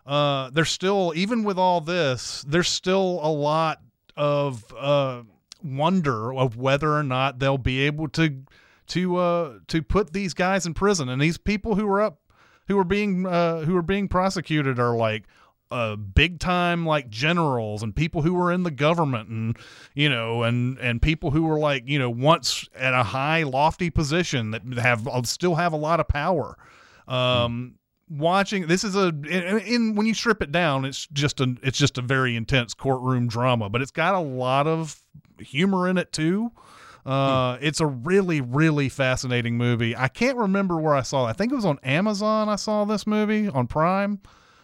uh, 0.06 0.50
there's 0.50 0.70
still 0.70 1.12
even 1.16 1.42
with 1.42 1.58
all 1.58 1.80
this 1.80 2.44
there's 2.46 2.68
still 2.68 3.18
a 3.22 3.32
lot 3.32 3.80
of 4.16 4.64
uh, 4.78 5.22
wonder 5.62 6.32
of 6.32 6.56
whether 6.56 6.94
or 6.94 7.02
not 7.02 7.40
they'll 7.40 7.58
be 7.58 7.80
able 7.80 8.08
to 8.10 8.44
to 8.88 9.16
uh 9.16 9.58
to 9.68 9.82
put 9.82 10.12
these 10.12 10.34
guys 10.34 10.66
in 10.66 10.74
prison. 10.74 11.08
And 11.08 11.20
these 11.20 11.38
people 11.38 11.74
who 11.74 11.86
are 11.88 12.00
up 12.00 12.20
who 12.68 12.78
are 12.78 12.84
being 12.84 13.26
uh 13.26 13.60
who 13.60 13.76
are 13.76 13.82
being 13.82 14.08
prosecuted 14.08 14.78
are 14.78 14.96
like 14.96 15.24
uh 15.70 15.96
big 15.96 16.38
time 16.38 16.84
like 16.84 17.08
generals 17.08 17.82
and 17.82 17.96
people 17.96 18.22
who 18.22 18.34
were 18.34 18.52
in 18.52 18.62
the 18.62 18.70
government 18.70 19.28
and 19.28 19.56
you 19.94 20.08
know 20.08 20.42
and 20.42 20.78
and 20.78 21.00
people 21.00 21.30
who 21.30 21.44
were 21.44 21.58
like 21.58 21.82
you 21.86 21.98
know 21.98 22.10
once 22.10 22.68
at 22.74 22.94
a 22.94 23.02
high 23.02 23.42
lofty 23.42 23.90
position 23.90 24.50
that 24.50 24.62
have 24.78 25.08
uh, 25.08 25.22
still 25.22 25.54
have 25.54 25.72
a 25.72 25.76
lot 25.76 26.00
of 26.00 26.08
power. 26.08 26.56
Um 27.08 27.76
watching 28.08 28.66
this 28.66 28.84
is 28.84 28.94
a 28.94 29.08
in, 29.08 29.58
in 29.60 29.94
when 29.94 30.06
you 30.06 30.12
strip 30.12 30.42
it 30.42 30.52
down 30.52 30.84
it's 30.84 31.06
just 31.08 31.40
a 31.40 31.56
it's 31.62 31.78
just 31.78 31.96
a 31.96 32.02
very 32.02 32.36
intense 32.36 32.74
courtroom 32.74 33.26
drama 33.26 33.70
but 33.70 33.80
it's 33.80 33.90
got 33.90 34.14
a 34.14 34.20
lot 34.20 34.66
of 34.66 35.02
humor 35.40 35.88
in 35.88 35.96
it 35.96 36.12
too 36.12 36.52
uh, 37.06 37.58
it's 37.60 37.80
a 37.80 37.86
really, 37.86 38.40
really 38.40 38.88
fascinating 38.88 39.56
movie. 39.56 39.96
I 39.96 40.08
can't 40.08 40.36
remember 40.38 40.76
where 40.78 40.94
I 40.94 41.02
saw 41.02 41.26
it. 41.26 41.30
I 41.30 41.32
think 41.34 41.52
it 41.52 41.56
was 41.56 41.64
on 41.66 41.78
Amazon. 41.82 42.48
I 42.48 42.56
saw 42.56 42.84
this 42.84 43.06
movie 43.06 43.48
on 43.48 43.66
Prime. 43.66 44.20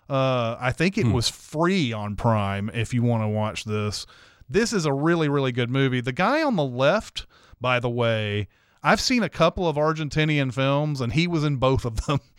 Uh, 0.08 0.56
I 0.58 0.72
think 0.72 0.98
it 0.98 1.06
was 1.06 1.28
free 1.28 1.92
on 1.92 2.16
Prime 2.16 2.70
if 2.74 2.92
you 2.94 3.02
want 3.02 3.22
to 3.22 3.28
watch 3.28 3.64
this. 3.64 4.06
This 4.48 4.72
is 4.72 4.84
a 4.84 4.92
really, 4.92 5.28
really 5.28 5.52
good 5.52 5.70
movie. 5.70 6.00
The 6.00 6.12
guy 6.12 6.42
on 6.42 6.56
the 6.56 6.64
left, 6.64 7.26
by 7.60 7.78
the 7.78 7.88
way, 7.90 8.48
I've 8.82 9.00
seen 9.00 9.22
a 9.22 9.28
couple 9.28 9.68
of 9.68 9.76
Argentinian 9.76 10.52
films, 10.52 11.00
and 11.02 11.12
he 11.12 11.26
was 11.28 11.44
in 11.44 11.56
both 11.56 11.84
of 11.84 12.06
them. 12.06 12.20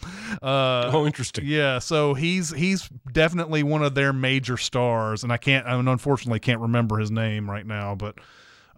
Uh, 0.42 0.90
Oh, 0.94 1.06
interesting. 1.06 1.44
yeah, 1.46 1.78
so 1.80 2.14
he's 2.14 2.52
he's 2.52 2.88
definitely 3.12 3.64
one 3.64 3.84
of 3.84 3.96
their 3.96 4.14
major 4.14 4.56
stars, 4.56 5.24
and 5.24 5.32
I 5.32 5.36
can't, 5.36 5.68
I 5.68 5.74
unfortunately 5.74 6.40
can't 6.40 6.62
remember 6.62 6.98
his 7.00 7.12
name 7.12 7.52
right 7.52 7.66
now, 7.66 7.96
but 7.96 8.16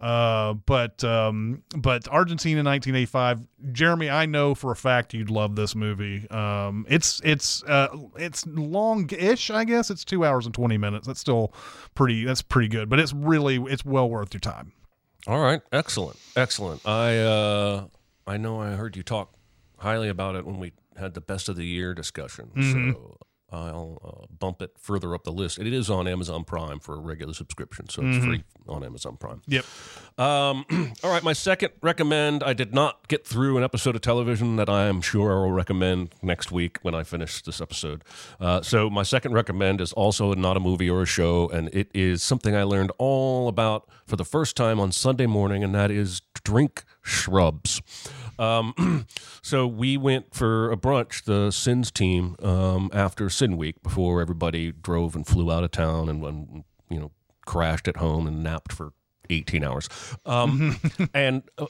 uh, 0.00 0.54
but 0.54 1.02
um, 1.04 1.62
but 1.76 2.08
Argentina 2.08 2.62
1985. 2.62 3.40
Jeremy, 3.72 4.10
I 4.10 4.26
know 4.26 4.54
for 4.54 4.72
a 4.72 4.76
fact 4.76 5.14
you'd 5.14 5.30
love 5.30 5.56
this 5.56 5.74
movie. 5.74 6.28
Um, 6.30 6.84
it's 6.88 7.20
it's 7.24 7.62
uh, 7.64 7.88
it's 8.16 8.46
long-ish, 8.46 9.50
I 9.50 9.64
guess. 9.64 9.90
It's 9.90 10.04
two 10.04 10.24
hours 10.24 10.44
and 10.44 10.54
20 10.54 10.76
minutes. 10.76 11.06
That's 11.06 11.20
still 11.20 11.54
pretty. 11.94 12.24
That's 12.24 12.42
pretty 12.42 12.68
good, 12.68 12.88
but 12.90 12.98
it's 13.00 13.12
really 13.14 13.56
it's 13.56 13.84
well 13.84 14.08
worth 14.10 14.34
your 14.34 14.40
time. 14.40 14.72
All 15.26 15.40
right, 15.40 15.62
excellent, 15.72 16.18
excellent. 16.36 16.86
I 16.86 17.18
uh, 17.18 17.86
I 18.26 18.36
know 18.36 18.60
I 18.60 18.72
heard 18.72 18.96
you 18.96 19.02
talk 19.02 19.32
highly 19.78 20.08
about 20.10 20.34
it 20.36 20.44
when 20.44 20.58
we 20.58 20.72
had 20.98 21.14
the 21.14 21.20
best 21.20 21.48
of 21.48 21.56
the 21.56 21.64
year 21.64 21.94
discussion. 21.94 22.50
So 22.92 23.16
I'll 23.54 23.98
uh, 24.04 24.26
bump 24.38 24.62
it 24.62 24.72
further 24.78 25.14
up 25.14 25.24
the 25.24 25.32
list. 25.32 25.58
And 25.58 25.66
It 25.66 25.72
is 25.72 25.90
on 25.90 26.06
Amazon 26.08 26.44
Prime 26.44 26.80
for 26.80 26.94
a 26.94 26.98
regular 27.00 27.34
subscription, 27.34 27.88
so 27.88 28.02
it's 28.04 28.24
free 28.24 28.44
on 28.68 28.84
Amazon 28.84 29.16
Prime. 29.16 29.42
Yep. 29.46 29.64
Um, 30.18 30.64
all 31.02 31.10
right, 31.10 31.22
my 31.22 31.32
second 31.32 31.72
recommend. 31.82 32.42
I 32.42 32.52
did 32.52 32.74
not 32.74 33.08
get 33.08 33.26
through 33.26 33.56
an 33.58 33.64
episode 33.64 33.94
of 33.94 34.02
television 34.02 34.56
that 34.56 34.68
I 34.68 34.84
am 34.86 35.00
sure 35.00 35.32
I 35.32 35.40
will 35.40 35.52
recommend 35.52 36.14
next 36.22 36.52
week 36.52 36.78
when 36.82 36.94
I 36.94 37.02
finish 37.02 37.42
this 37.42 37.60
episode. 37.60 38.04
Uh, 38.40 38.62
so 38.62 38.88
my 38.90 39.02
second 39.02 39.32
recommend 39.32 39.80
is 39.80 39.92
also 39.92 40.34
not 40.34 40.56
a 40.56 40.60
movie 40.60 40.88
or 40.90 41.02
a 41.02 41.06
show, 41.06 41.48
and 41.48 41.68
it 41.74 41.88
is 41.94 42.22
something 42.22 42.54
I 42.54 42.62
learned 42.62 42.92
all 42.98 43.48
about 43.48 43.88
for 44.06 44.16
the 44.16 44.24
first 44.24 44.56
time 44.56 44.80
on 44.80 44.92
Sunday 44.92 45.26
morning, 45.26 45.64
and 45.64 45.74
that 45.74 45.90
is 45.90 46.22
drink 46.44 46.84
shrubs. 47.02 47.82
Um, 48.38 49.06
so 49.42 49.66
we 49.66 49.96
went 49.96 50.34
for 50.34 50.70
a 50.70 50.76
brunch, 50.76 51.24
the 51.24 51.50
Sins 51.50 51.90
team, 51.90 52.36
um, 52.42 52.90
after 52.92 53.28
Sin 53.30 53.56
Week, 53.56 53.82
before 53.82 54.20
everybody 54.20 54.72
drove 54.72 55.14
and 55.14 55.26
flew 55.26 55.50
out 55.50 55.64
of 55.64 55.70
town 55.70 56.08
and 56.08 56.20
when 56.20 56.64
you 56.90 57.00
know 57.00 57.10
crashed 57.46 57.88
at 57.88 57.96
home 57.98 58.26
and 58.26 58.42
napped 58.42 58.72
for 58.72 58.92
18 59.30 59.64
hours. 59.64 59.88
Um, 60.24 60.76
and 61.14 61.42
uh, 61.58 61.66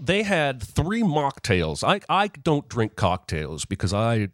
they 0.00 0.22
had 0.22 0.62
three 0.62 1.02
mocktails. 1.02 1.84
I 1.86 2.00
I 2.08 2.28
don't 2.28 2.68
drink 2.68 2.96
cocktails 2.96 3.64
because 3.64 3.92
I 3.92 4.28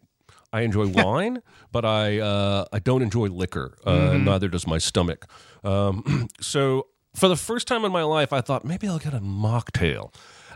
I 0.53 0.63
enjoy 0.63 0.87
wine, 0.89 1.43
but 1.73 1.85
I 1.85 2.19
uh, 2.19 2.65
I 2.73 2.79
don't 2.79 3.03
enjoy 3.03 3.29
liquor. 3.29 3.77
Uh, 3.85 4.17
Neither 4.17 4.49
does 4.49 4.67
my 4.67 4.79
stomach. 4.79 5.27
Um, 5.65 6.29
so 6.41 6.87
for 7.15 7.29
the 7.29 7.37
first 7.37 7.67
time 7.67 7.85
in 7.85 7.93
my 7.93 8.03
life, 8.03 8.33
I 8.33 8.41
thought 8.41 8.65
maybe 8.65 8.89
I'll 8.89 8.99
get 8.99 9.15
a 9.15 9.21
mocktail. 9.21 10.15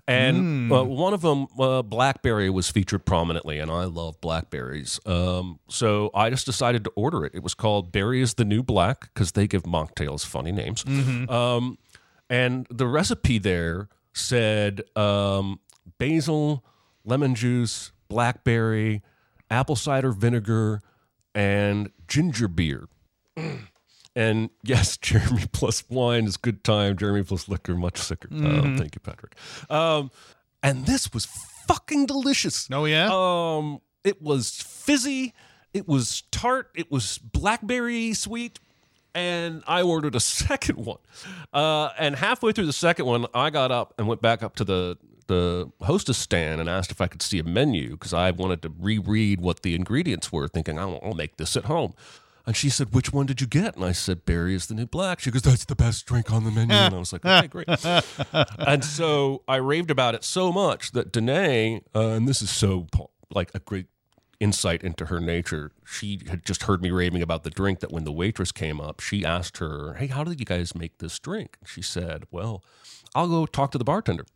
And 0.09 0.73
uh, 0.73 0.85
one 0.85 1.14
of 1.14 1.21
them, 1.23 1.47
uh, 1.59 1.82
blackberry, 1.82 2.50
was 2.50 2.68
featured 2.68 3.04
prominently, 3.04 3.61
and 3.61 3.71
I 3.71 3.85
love 3.85 4.21
blackberries. 4.21 4.99
Um, 5.06 5.61
so 5.68 6.11
I 6.12 6.28
just 6.28 6.44
decided 6.44 6.82
to 6.85 6.90
order 6.97 7.25
it. 7.25 7.32
It 7.35 7.42
was 7.42 7.54
called 7.54 7.92
"Berry 7.92 8.21
is 8.21 8.35
the 8.35 8.44
New 8.44 8.62
Black" 8.64 9.12
because 9.14 9.32
they 9.32 9.47
give 9.47 9.62
mocktails 9.62 10.26
funny 10.26 10.50
names. 10.50 10.85
Um, 11.30 11.78
and 12.28 12.66
the 12.68 12.87
recipe 12.87 13.38
there 13.38 13.88
said 14.12 14.82
um, 14.97 15.61
basil, 15.99 16.64
lemon 17.04 17.35
juice, 17.37 17.92
blackberry, 18.09 19.02
apple 19.50 19.76
cider 19.76 20.11
vinegar, 20.11 20.80
and 21.35 21.90
ginger 22.09 22.49
beer. 22.49 22.88
And 24.14 24.50
yes, 24.62 24.97
Jeremy 24.97 25.45
plus 25.52 25.85
wine 25.88 26.26
is 26.26 26.37
good 26.37 26.64
time. 26.64 26.97
Jeremy 26.97 27.23
plus 27.23 27.49
liquor, 27.49 27.75
much 27.75 27.99
sicker. 27.99 28.28
Oh, 28.33 28.76
thank 28.76 28.95
you, 28.95 29.00
Patrick. 29.00 29.35
Um, 29.71 30.11
and 30.62 30.87
this 30.87 31.12
was 31.12 31.26
fucking 31.66 32.07
delicious. 32.07 32.69
Oh 32.71 32.85
yeah. 32.85 33.09
Um, 33.11 33.81
it 34.04 34.21
was 34.21 34.61
fizzy, 34.61 35.33
it 35.73 35.88
was 35.88 36.23
tart, 36.31 36.71
it 36.75 36.90
was 36.90 37.19
blackberry 37.19 38.14
sweet, 38.14 38.59
and 39.14 39.62
I 39.66 39.83
ordered 39.83 40.14
a 40.14 40.21
second 40.21 40.85
one. 40.85 40.99
Uh, 41.52 41.90
and 41.99 42.16
halfway 42.16 42.52
through 42.52 42.66
the 42.66 42.73
second 42.73 43.07
one, 43.07 43.26
I 43.35 43.50
got 43.50 43.71
up 43.71 43.95
and 43.99 44.07
went 44.09 44.23
back 44.23 44.42
up 44.42 44.57
to 44.57 44.64
the 44.64 44.99
the 45.28 45.71
hostess 45.81 46.19
stand 46.19 46.61
and 46.61 46.69
asked 46.69 46.90
if 46.90 47.00
I 47.00 47.07
could 47.07 47.23
see 47.23 47.38
a 47.38 47.45
menu 47.45 47.92
because 47.92 48.12
I 48.12 48.33
wanted 48.33 48.61
to 48.62 48.73
reread 48.78 49.40
what 49.40 49.62
the 49.62 49.75
ingredients 49.75 50.33
were, 50.33 50.49
thinking 50.49 50.78
I'll, 50.78 51.00
I'll 51.02 51.14
make 51.14 51.37
this 51.37 51.57
at 51.57 51.66
home. 51.66 51.95
And 52.45 52.57
she 52.57 52.69
said, 52.71 52.93
"Which 52.93 53.13
one 53.13 53.27
did 53.27 53.41
you 53.41 53.47
get?" 53.47 53.77
And 53.77 53.85
I 53.85 53.93
said, 53.93 54.25
"Berry 54.25 54.55
is 54.55 54.67
the 54.67 54.75
new 54.75 54.87
black." 54.87 55.21
She 55.21 55.31
goes, 55.31 55.43
"That's 55.43 55.65
the 55.65 55.77
best 55.77 56.07
drink 56.07 56.33
on 56.33 56.45
the 56.45 56.51
menu." 56.51 56.75
And 56.75 56.95
I 56.95 56.99
was 56.99 57.13
like, 57.13 57.25
"Okay, 57.25 57.47
great." 57.47 57.69
and 58.59 58.85
so 58.85 59.43
I 59.47 59.57
raved 59.57 59.91
about 59.91 60.15
it 60.15 60.25
so 60.25 60.53
much 60.53 60.93
that 60.93 61.13
Danae, 61.13 61.83
uh, 61.95 62.09
and 62.09 62.27
this 62.27 62.43
is 62.43 62.51
so 62.51 62.87
like 63.31 63.51
a 63.55 63.61
great 63.61 63.87
insight 64.43 64.83
into 64.83 65.07
her 65.07 65.21
nature. 65.21 65.71
She 65.87 66.21
had 66.29 66.45
just 66.45 66.65
heard 66.65 66.83
me 66.83 66.91
raving 66.91 67.23
about 67.23 67.45
the 67.45 67.51
drink 67.51 67.79
that 67.79 67.93
when 67.93 68.03
the 68.03 68.11
waitress 68.13 68.51
came 68.51 68.81
up, 68.81 68.99
she 68.99 69.25
asked 69.25 69.59
her, 69.59 69.95
Hey, 69.95 70.09
how 70.09 70.25
did 70.25 70.41
you 70.41 70.47
guys 70.47 70.75
make 70.75 70.99
this 70.99 71.19
drink? 71.21 71.57
And 71.61 71.69
she 71.69 71.81
said, 71.81 72.25
Well, 72.33 72.65
I'll 73.15 73.29
go 73.29 73.47
talk 73.47 73.71
to 73.73 73.79
the 73.79 73.85
bartender. 73.85 74.27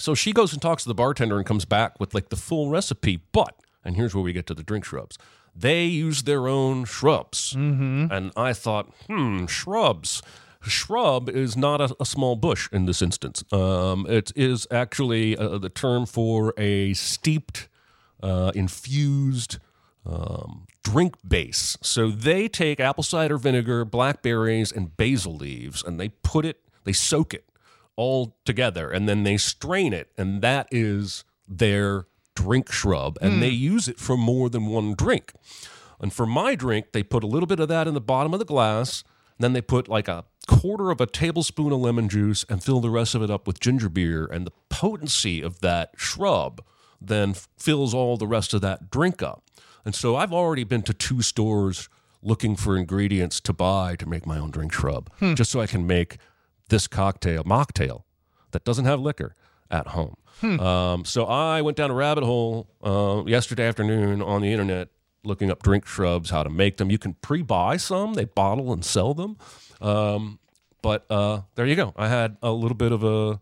So 0.00 0.14
she 0.14 0.32
goes 0.32 0.52
and 0.52 0.60
talks 0.60 0.82
to 0.82 0.88
the 0.88 0.94
bartender 0.94 1.36
and 1.36 1.46
comes 1.46 1.64
back 1.64 2.00
with 2.00 2.14
like 2.14 2.30
the 2.30 2.36
full 2.36 2.68
recipe. 2.68 3.22
But, 3.30 3.54
and 3.84 3.94
here's 3.94 4.12
where 4.12 4.24
we 4.24 4.32
get 4.32 4.46
to 4.48 4.54
the 4.54 4.64
drink 4.64 4.84
shrubs. 4.84 5.18
They 5.54 5.84
use 5.84 6.24
their 6.24 6.48
own 6.48 6.84
shrubs. 6.84 7.54
And 8.10 8.32
I 8.36 8.52
thought, 8.52 8.90
hmm, 9.06 9.46
shrubs. 9.46 10.22
Shrub 10.62 11.28
is 11.28 11.56
not 11.56 11.80
a, 11.80 11.94
a 12.00 12.06
small 12.06 12.36
bush 12.36 12.68
in 12.72 12.86
this 12.86 13.02
instance. 13.02 13.44
Um, 13.52 14.06
it 14.08 14.32
is 14.34 14.66
actually 14.70 15.36
uh, 15.36 15.58
the 15.58 15.68
term 15.68 16.06
for 16.06 16.54
a 16.56 16.94
steeped 16.94 17.68
uh, 18.22 18.50
infused 18.54 19.58
um, 20.06 20.66
drink 20.82 21.16
base. 21.26 21.76
So 21.82 22.10
they 22.10 22.48
take 22.48 22.80
apple 22.80 23.04
cider 23.04 23.38
vinegar, 23.38 23.84
blackberries, 23.84 24.72
and 24.72 24.96
basil 24.96 25.36
leaves, 25.36 25.82
and 25.82 26.00
they 26.00 26.08
put 26.08 26.44
it, 26.44 26.60
they 26.84 26.92
soak 26.92 27.34
it 27.34 27.48
all 27.96 28.36
together, 28.44 28.90
and 28.90 29.08
then 29.08 29.22
they 29.22 29.36
strain 29.36 29.92
it, 29.92 30.10
and 30.16 30.42
that 30.42 30.68
is 30.70 31.24
their 31.46 32.06
drink 32.34 32.70
shrub, 32.70 33.18
and 33.20 33.42
they 33.42 33.50
hmm. 33.50 33.62
use 33.62 33.88
it 33.88 33.98
for 33.98 34.16
more 34.16 34.48
than 34.48 34.66
one 34.66 34.94
drink. 34.94 35.32
And 36.00 36.12
for 36.12 36.26
my 36.26 36.54
drink, 36.54 36.92
they 36.92 37.02
put 37.02 37.24
a 37.24 37.26
little 37.26 37.46
bit 37.46 37.60
of 37.60 37.68
that 37.68 37.86
in 37.86 37.94
the 37.94 38.00
bottom 38.00 38.32
of 38.32 38.38
the 38.38 38.44
glass. 38.44 39.04
Then 39.38 39.52
they 39.52 39.62
put 39.62 39.88
like 39.88 40.08
a 40.08 40.24
quarter 40.46 40.90
of 40.90 41.00
a 41.00 41.06
tablespoon 41.06 41.72
of 41.72 41.80
lemon 41.80 42.08
juice 42.08 42.44
and 42.48 42.62
fill 42.62 42.80
the 42.80 42.90
rest 42.90 43.14
of 43.14 43.22
it 43.22 43.30
up 43.30 43.46
with 43.46 43.60
ginger 43.60 43.88
beer. 43.88 44.26
And 44.26 44.46
the 44.46 44.52
potency 44.68 45.40
of 45.40 45.60
that 45.60 45.92
shrub 45.96 46.62
then 47.00 47.34
fills 47.56 47.94
all 47.94 48.16
the 48.16 48.26
rest 48.26 48.54
of 48.54 48.60
that 48.62 48.90
drink 48.90 49.22
up. 49.22 49.44
And 49.84 49.94
so 49.94 50.16
I've 50.16 50.32
already 50.32 50.64
been 50.64 50.82
to 50.82 50.94
two 50.94 51.22
stores 51.22 51.88
looking 52.22 52.56
for 52.56 52.76
ingredients 52.76 53.40
to 53.40 53.52
buy 53.52 53.96
to 53.96 54.06
make 54.06 54.26
my 54.26 54.38
own 54.38 54.50
drink 54.50 54.72
shrub, 54.72 55.10
hmm. 55.18 55.34
just 55.34 55.50
so 55.50 55.60
I 55.60 55.66
can 55.66 55.86
make 55.86 56.18
this 56.70 56.86
cocktail, 56.86 57.44
mocktail, 57.44 58.02
that 58.52 58.64
doesn't 58.64 58.86
have 58.86 59.00
liquor 59.00 59.34
at 59.74 59.88
home. 59.88 60.16
Um, 60.60 61.06
so 61.06 61.24
I 61.24 61.62
went 61.62 61.76
down 61.78 61.90
a 61.90 61.94
rabbit 61.94 62.22
hole 62.22 62.66
uh, 62.82 63.22
yesterday 63.26 63.66
afternoon 63.66 64.20
on 64.20 64.42
the 64.42 64.52
internet 64.52 64.88
looking 65.24 65.50
up 65.50 65.62
drink 65.62 65.86
shrubs, 65.86 66.28
how 66.28 66.42
to 66.42 66.50
make 66.50 66.76
them. 66.76 66.90
You 66.90 66.98
can 66.98 67.14
pre-buy 67.14 67.78
some; 67.78 68.12
they 68.14 68.26
bottle 68.26 68.72
and 68.72 68.84
sell 68.84 69.14
them. 69.14 69.38
Um, 69.80 70.38
but 70.82 71.06
uh, 71.10 71.42
there 71.54 71.64
you 71.64 71.76
go. 71.76 71.94
I 71.96 72.08
had 72.08 72.36
a 72.42 72.52
little 72.52 72.76
bit 72.76 72.92
of 72.92 73.02
a 73.02 73.40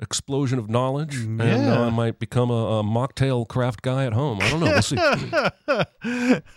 explosion 0.00 0.58
of 0.58 0.68
knowledge, 0.68 1.16
and 1.16 1.36
now 1.36 1.84
I 1.84 1.90
might 1.90 2.18
become 2.18 2.50
a, 2.50 2.80
a 2.80 2.82
mocktail 2.82 3.46
craft 3.46 3.82
guy 3.82 4.06
at 4.06 4.12
home. 4.12 4.40
I 4.40 4.50
don't 4.50 4.60
know. 4.60 4.72
We'll 4.72 4.82
see. 4.82 4.96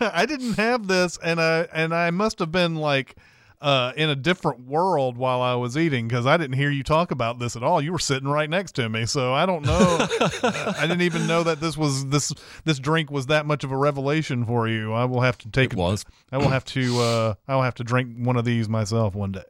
I 0.00 0.26
didn't 0.26 0.54
have 0.54 0.88
this, 0.88 1.18
and 1.22 1.40
I 1.40 1.68
and 1.72 1.94
I 1.94 2.10
must 2.10 2.40
have 2.40 2.50
been 2.50 2.74
like 2.74 3.16
uh, 3.64 3.94
in 3.96 4.10
a 4.10 4.14
different 4.14 4.66
world 4.66 5.16
while 5.16 5.40
I 5.40 5.54
was 5.54 5.74
eating 5.78 6.06
because 6.06 6.26
I 6.26 6.36
didn't 6.36 6.56
hear 6.56 6.70
you 6.70 6.82
talk 6.82 7.10
about 7.10 7.38
this 7.38 7.56
at 7.56 7.62
all. 7.62 7.80
You 7.80 7.92
were 7.92 7.98
sitting 7.98 8.28
right 8.28 8.48
next 8.50 8.72
to 8.72 8.90
me, 8.90 9.06
so 9.06 9.32
I 9.32 9.46
don't 9.46 9.64
know. 9.64 9.96
I 10.42 10.82
didn't 10.82 11.00
even 11.00 11.26
know 11.26 11.42
that 11.44 11.60
this 11.60 11.74
was 11.74 12.06
this 12.08 12.30
this 12.64 12.78
drink 12.78 13.10
was 13.10 13.26
that 13.26 13.46
much 13.46 13.64
of 13.64 13.72
a 13.72 13.76
revelation 13.76 14.44
for 14.44 14.68
you. 14.68 14.92
I 14.92 15.06
will 15.06 15.22
have 15.22 15.38
to 15.38 15.48
take. 15.48 15.72
It 15.72 15.78
was. 15.78 16.04
I 16.30 16.36
will 16.36 16.50
have 16.50 16.66
to. 16.66 17.00
Uh, 17.00 17.34
I 17.48 17.54
will 17.56 17.62
have 17.62 17.74
to 17.76 17.84
drink 17.84 18.14
one 18.18 18.36
of 18.36 18.44
these 18.44 18.68
myself 18.68 19.14
one 19.14 19.32
day. 19.32 19.42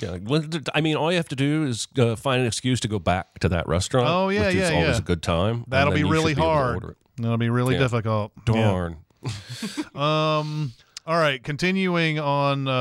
Yeah, 0.00 0.18
well, 0.22 0.44
I 0.74 0.82
mean, 0.82 0.96
all 0.96 1.10
you 1.10 1.16
have 1.16 1.28
to 1.28 1.36
do 1.36 1.64
is 1.64 1.88
uh, 1.98 2.16
find 2.16 2.42
an 2.42 2.46
excuse 2.46 2.80
to 2.80 2.88
go 2.88 2.98
back 2.98 3.38
to 3.38 3.48
that 3.48 3.66
restaurant. 3.66 4.06
Oh, 4.06 4.28
yeah, 4.28 4.46
which 4.48 4.56
is 4.56 4.70
yeah, 4.70 4.76
always 4.76 4.98
a 4.98 5.02
good 5.02 5.22
time. 5.22 5.64
That'll 5.68 5.94
be 5.94 6.04
really 6.04 6.34
to 6.34 6.40
hard. 6.42 6.96
That'll 7.16 7.38
be 7.38 7.48
really 7.48 7.74
Yeah. 7.76 7.80
difficult. 7.80 8.32
Yeah. 8.46 8.54
Darn. 8.54 8.96
Um. 9.94 10.72
All 11.06 11.18
right, 11.18 11.42
continuing 11.42 12.18
on, 12.18 12.66
uh, 12.66 12.72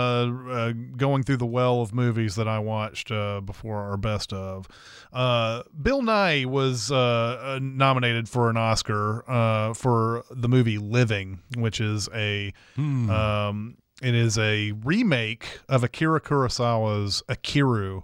uh, 0.50 0.74
going 0.96 1.24
through 1.24 1.38
the 1.38 1.46
well 1.46 1.82
of 1.82 1.94
movies 1.94 2.36
that 2.36 2.48
I 2.48 2.58
watched 2.58 3.12
uh, 3.12 3.42
before 3.42 3.80
our 3.80 3.98
best 3.98 4.32
of. 4.32 4.65
Uh, 5.12 5.63
Bill 5.82 6.01
Nighy 6.01 6.46
was 6.46 6.89
uh, 6.89 6.96
uh, 6.96 7.60
nominated 7.62 8.30
for 8.30 8.50
an 8.50 8.56
Oscar 8.56 9.30
uh, 9.30 9.74
for 9.74 10.24
the 10.32 10.48
movie 10.48 10.77
Living, 10.77 11.39
which 11.58 11.82
is 11.82 12.08
a 12.15 12.53
um, 12.77 13.75
it 14.01 14.15
is 14.15 14.38
a 14.38 14.72
remake 14.72 15.60
of 15.68 15.84
Akira 15.84 16.22
Kurosawa's 16.22 17.24
Ikiru, 17.27 18.03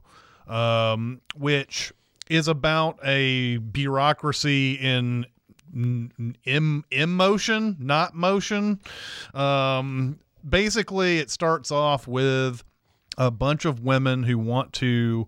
um, 0.52 1.22
which 1.34 1.94
is 2.30 2.50
about 2.50 3.00
a 3.06 3.56
bureaucracy 3.58 4.74
in 4.74 5.26
in 5.74 7.10
motion, 7.10 7.78
not 7.80 8.16
motion. 8.16 8.80
Um, 9.34 10.20
basically, 10.48 11.20
it 11.20 11.30
starts 11.30 11.72
off 11.72 12.08
with 12.08 12.64
a 13.18 13.32
bunch 13.32 13.66
of 13.66 13.84
women 13.84 14.24
who 14.24 14.38
want 14.38 14.74
to 14.74 15.28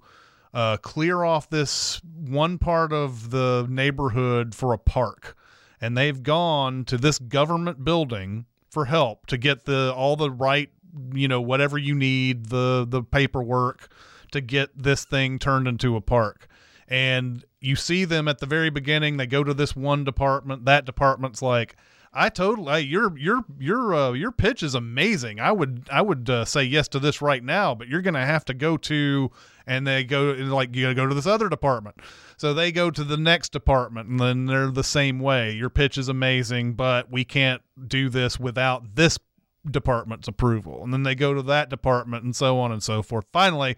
uh, 0.53 0.77
clear 0.77 1.23
off 1.23 1.49
this 1.49 2.01
one 2.03 2.57
part 2.57 2.91
of 2.91 3.29
the 3.31 3.65
neighborhood 3.69 4.55
for 4.55 4.73
a 4.73 4.77
park, 4.77 5.37
and 5.79 5.97
they've 5.97 6.23
gone 6.23 6.85
to 6.85 6.97
this 6.97 7.19
government 7.19 7.83
building 7.83 8.45
for 8.69 8.85
help 8.85 9.27
to 9.27 9.37
get 9.37 9.65
the 9.65 9.93
all 9.93 10.15
the 10.15 10.31
right, 10.31 10.69
you 11.13 11.27
know, 11.27 11.41
whatever 11.41 11.77
you 11.77 11.95
need, 11.95 12.47
the 12.47 12.85
the 12.87 13.03
paperwork 13.03 13.89
to 14.31 14.41
get 14.41 14.69
this 14.75 15.03
thing 15.05 15.37
turned 15.39 15.67
into 15.67 15.95
a 15.95 16.01
park 16.01 16.47
and 16.91 17.45
you 17.61 17.77
see 17.77 18.03
them 18.03 18.27
at 18.27 18.39
the 18.39 18.45
very 18.45 18.69
beginning. 18.69 19.15
They 19.17 19.25
go 19.25 19.43
to 19.43 19.53
this 19.53 19.75
one 19.75 20.03
department. 20.03 20.65
That 20.65 20.85
department's 20.85 21.41
like 21.41 21.75
i 22.13 22.27
totally 22.27 22.81
your 22.81 23.17
your 23.17 23.45
your 23.57 23.93
uh, 23.95 24.11
your 24.11 24.31
pitch 24.31 24.61
is 24.63 24.75
amazing. 24.75 25.39
I 25.39 25.51
would 25.53 25.87
i 25.89 26.01
would 26.01 26.29
uh, 26.29 26.45
say 26.45 26.63
yes 26.63 26.87
to 26.89 26.99
this 26.99 27.21
right 27.21 27.43
now 27.43 27.73
but 27.73 27.87
you're 27.87 28.01
gonna 28.01 28.25
have 28.25 28.43
to 28.45 28.53
go 28.53 28.75
to 28.77 29.31
and 29.65 29.87
they 29.87 30.03
go 30.03 30.31
like 30.31 30.75
you 30.75 30.83
gotta 30.83 30.95
go 30.95 31.07
to 31.07 31.15
this 31.15 31.25
other 31.25 31.47
department. 31.47 31.95
So 32.35 32.53
they 32.53 32.71
go 32.71 32.91
to 32.91 33.03
the 33.03 33.17
next 33.17 33.53
department 33.53 34.09
and 34.09 34.19
then 34.19 34.45
they're 34.45 34.71
the 34.71 34.83
same 34.83 35.19
way. 35.19 35.53
Your 35.53 35.69
pitch 35.69 35.97
is 35.97 36.09
amazing 36.09 36.73
but 36.73 37.09
we 37.09 37.23
can't 37.23 37.61
do 37.87 38.09
this 38.09 38.37
without 38.37 38.95
this 38.95 39.17
department's 39.69 40.27
approval. 40.27 40.83
And 40.83 40.91
then 40.91 41.03
they 41.03 41.15
go 41.15 41.33
to 41.33 41.43
that 41.43 41.69
department 41.69 42.25
and 42.25 42.35
so 42.35 42.59
on 42.59 42.73
and 42.73 42.83
so 42.83 43.01
forth. 43.01 43.25
Finally 43.31 43.77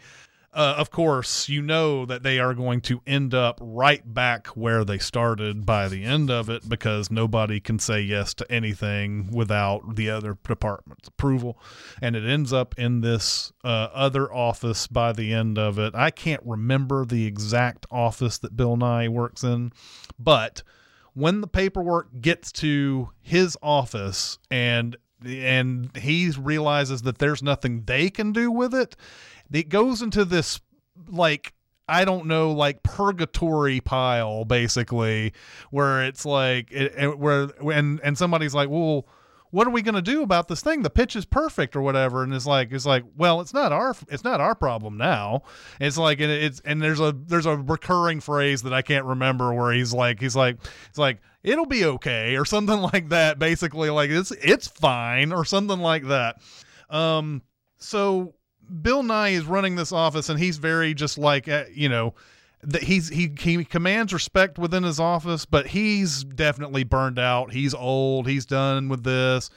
uh, 0.53 0.75
of 0.77 0.91
course, 0.91 1.49
you 1.49 1.61
know 1.61 2.05
that 2.05 2.21
they 2.21 2.39
are 2.39 2.53
going 2.53 2.81
to 2.81 3.01
end 3.07 3.33
up 3.33 3.59
right 3.61 4.13
back 4.13 4.47
where 4.47 4.85
they 4.85 4.99
started 4.99 5.65
by 5.65 5.87
the 5.87 6.03
end 6.03 6.29
of 6.29 6.49
it 6.49 6.67
because 6.69 7.09
nobody 7.09 7.59
can 7.59 7.79
say 7.79 8.01
yes 8.01 8.33
to 8.35 8.51
anything 8.51 9.31
without 9.31 9.95
the 9.95 10.09
other 10.09 10.37
department's 10.47 11.07
approval. 11.07 11.57
And 12.01 12.15
it 12.15 12.23
ends 12.23 12.53
up 12.53 12.75
in 12.77 13.01
this 13.01 13.51
uh, 13.63 13.89
other 13.93 14.31
office 14.31 14.85
by 14.85 15.11
the 15.11 15.33
end 15.33 15.57
of 15.57 15.79
it. 15.79 15.95
I 15.95 16.11
can't 16.11 16.43
remember 16.45 17.03
the 17.03 17.25
exact 17.25 17.87
office 17.89 18.37
that 18.39 18.55
Bill 18.55 18.77
Nighy 18.77 19.09
works 19.09 19.43
in, 19.43 19.71
but 20.19 20.61
when 21.13 21.41
the 21.41 21.47
paperwork 21.47 22.21
gets 22.21 22.51
to 22.51 23.09
his 23.21 23.57
office 23.61 24.37
and 24.51 24.97
and 25.25 25.95
he 25.95 26.29
realizes 26.31 27.03
that 27.03 27.17
there's 27.17 27.41
nothing 27.41 27.83
they 27.85 28.09
can 28.09 28.33
do 28.33 28.51
with 28.51 28.73
it 28.73 28.95
it 29.51 29.69
goes 29.69 30.01
into 30.01 30.25
this 30.25 30.59
like 31.07 31.53
I 31.87 32.05
don't 32.05 32.27
know, 32.27 32.51
like 32.53 32.81
purgatory 32.81 33.81
pile, 33.81 34.45
basically, 34.45 35.33
where 35.69 36.05
it's 36.05 36.25
like, 36.25 36.71
it, 36.71 36.93
it- 36.97 37.19
where 37.19 37.49
and 37.71 37.99
and 38.03 38.17
somebody's 38.17 38.55
like, 38.55 38.69
well, 38.69 39.05
what 39.51 39.67
are 39.67 39.71
we 39.71 39.81
going 39.83 39.93
to 39.93 40.01
do 40.01 40.23
about 40.23 40.47
this 40.47 40.61
thing? 40.61 40.81
The 40.81 40.89
pitch 40.89 41.15
is 41.15 41.25
perfect 41.25 41.75
or 41.75 41.81
whatever, 41.81 42.23
and 42.23 42.33
it's 42.33 42.47
like, 42.47 42.71
it's 42.71 42.85
like, 42.87 43.03
well, 43.17 43.39
it's 43.41 43.53
not 43.53 43.71
our, 43.71 43.93
it's 44.09 44.23
not 44.23 44.39
our 44.41 44.55
problem 44.55 44.97
now. 44.97 45.43
It's 45.79 45.97
like, 45.97 46.21
and 46.21 46.31
it's 46.31 46.61
and 46.61 46.81
there's 46.81 47.01
a 47.01 47.11
there's 47.11 47.45
a 47.45 47.57
recurring 47.57 48.21
phrase 48.21 48.63
that 48.63 48.73
I 48.73 48.81
can't 48.81 49.05
remember 49.05 49.53
where 49.53 49.73
he's 49.73 49.93
like, 49.93 50.21
he's 50.21 50.35
like, 50.37 50.57
it's 50.89 50.97
like 50.97 51.19
it'll 51.43 51.65
be 51.65 51.83
okay 51.85 52.37
or 52.37 52.45
something 52.45 52.79
like 52.93 53.09
that. 53.09 53.39
Basically, 53.39 53.89
like 53.89 54.09
it's 54.09 54.31
it's 54.31 54.67
fine 54.67 55.33
or 55.33 55.43
something 55.43 55.79
like 55.79 56.07
that. 56.07 56.37
Um, 56.89 57.41
so 57.77 58.33
Bill 58.81 59.03
Nighy 59.03 59.33
is 59.33 59.45
running 59.45 59.75
this 59.75 59.91
office, 59.91 60.29
and 60.29 60.39
he's 60.39 60.57
very 60.57 60.93
just 60.93 61.17
like 61.17 61.47
uh, 61.47 61.65
you 61.73 61.89
know 61.89 62.15
that 62.63 62.83
he's 62.83 63.09
he 63.09 63.31
he 63.37 63.63
commands 63.65 64.13
respect 64.13 64.57
within 64.57 64.83
his 64.83 64.99
office, 64.99 65.45
but 65.45 65.67
he's 65.67 66.23
definitely 66.23 66.83
burned 66.83 67.19
out. 67.19 67.51
He's 67.51 67.73
old. 67.73 68.27
He's 68.27 68.45
done 68.45 68.89
with 68.89 69.03
this. 69.03 69.49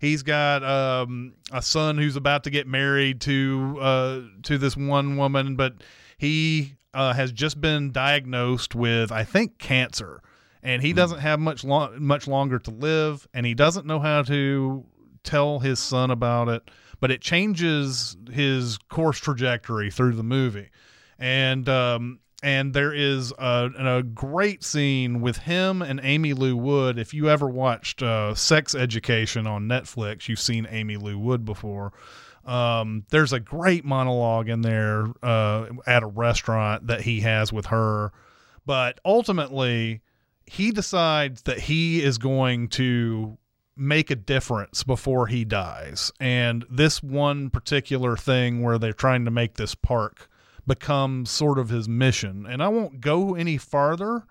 He's 0.00 0.22
got 0.22 0.62
um, 0.62 1.34
a 1.52 1.62
son 1.62 1.98
who's 1.98 2.16
about 2.16 2.44
to 2.44 2.50
get 2.50 2.66
married 2.66 3.20
to 3.22 3.78
uh, 3.80 4.20
to 4.44 4.58
this 4.58 4.76
one 4.76 5.16
woman, 5.16 5.56
but 5.56 5.74
he 6.18 6.74
uh, 6.94 7.12
has 7.14 7.32
just 7.32 7.60
been 7.60 7.90
diagnosed 7.90 8.74
with 8.74 9.10
I 9.12 9.24
think 9.24 9.58
cancer, 9.58 10.20
and 10.62 10.82
he 10.82 10.92
doesn't 10.92 11.20
have 11.20 11.40
much 11.40 11.64
lo- 11.64 11.94
much 11.98 12.28
longer 12.28 12.58
to 12.60 12.70
live, 12.70 13.26
and 13.32 13.46
he 13.46 13.54
doesn't 13.54 13.86
know 13.86 13.98
how 14.00 14.22
to 14.22 14.84
tell 15.22 15.58
his 15.58 15.78
son 15.78 16.10
about 16.10 16.48
it. 16.48 16.70
But 17.00 17.10
it 17.10 17.20
changes 17.20 18.16
his 18.30 18.78
course 18.88 19.18
trajectory 19.18 19.90
through 19.90 20.14
the 20.14 20.24
movie, 20.24 20.70
and 21.18 21.68
um, 21.68 22.20
and 22.42 22.72
there 22.72 22.92
is 22.92 23.32
a, 23.38 23.70
a 23.78 24.02
great 24.02 24.62
scene 24.62 25.20
with 25.20 25.38
him 25.38 25.82
and 25.82 26.00
Aimee 26.02 26.34
Lou 26.34 26.56
Wood. 26.56 26.98
If 26.98 27.12
you 27.12 27.28
ever 27.28 27.48
watched 27.48 28.02
uh, 28.02 28.34
Sex 28.34 28.74
Education 28.74 29.46
on 29.46 29.68
Netflix, 29.68 30.28
you've 30.28 30.40
seen 30.40 30.66
Aimee 30.70 30.96
Lou 30.96 31.18
Wood 31.18 31.44
before. 31.44 31.92
Um, 32.44 33.04
there's 33.10 33.32
a 33.32 33.40
great 33.40 33.84
monologue 33.84 34.48
in 34.48 34.62
there 34.62 35.06
uh, 35.22 35.66
at 35.86 36.02
a 36.02 36.06
restaurant 36.06 36.86
that 36.86 37.02
he 37.02 37.20
has 37.20 37.52
with 37.52 37.66
her, 37.66 38.12
but 38.64 39.00
ultimately 39.04 40.00
he 40.46 40.70
decides 40.70 41.42
that 41.42 41.58
he 41.58 42.02
is 42.02 42.18
going 42.18 42.68
to 42.68 43.36
make 43.78 44.10
a 44.10 44.16
difference 44.16 44.82
before 44.82 45.28
he 45.28 45.44
dies. 45.44 46.12
And 46.20 46.64
this 46.70 47.02
one 47.02 47.50
particular 47.50 48.16
thing 48.16 48.62
where 48.62 48.78
they're 48.78 48.92
trying 48.92 49.24
to 49.24 49.30
make 49.30 49.54
this 49.54 49.74
park 49.74 50.28
becomes 50.66 51.30
sort 51.30 51.58
of 51.58 51.68
his 51.70 51.88
mission. 51.88 52.46
And 52.46 52.62
I 52.62 52.68
won't 52.68 53.00
go 53.00 53.34
any 53.34 53.56
farther 53.56 54.24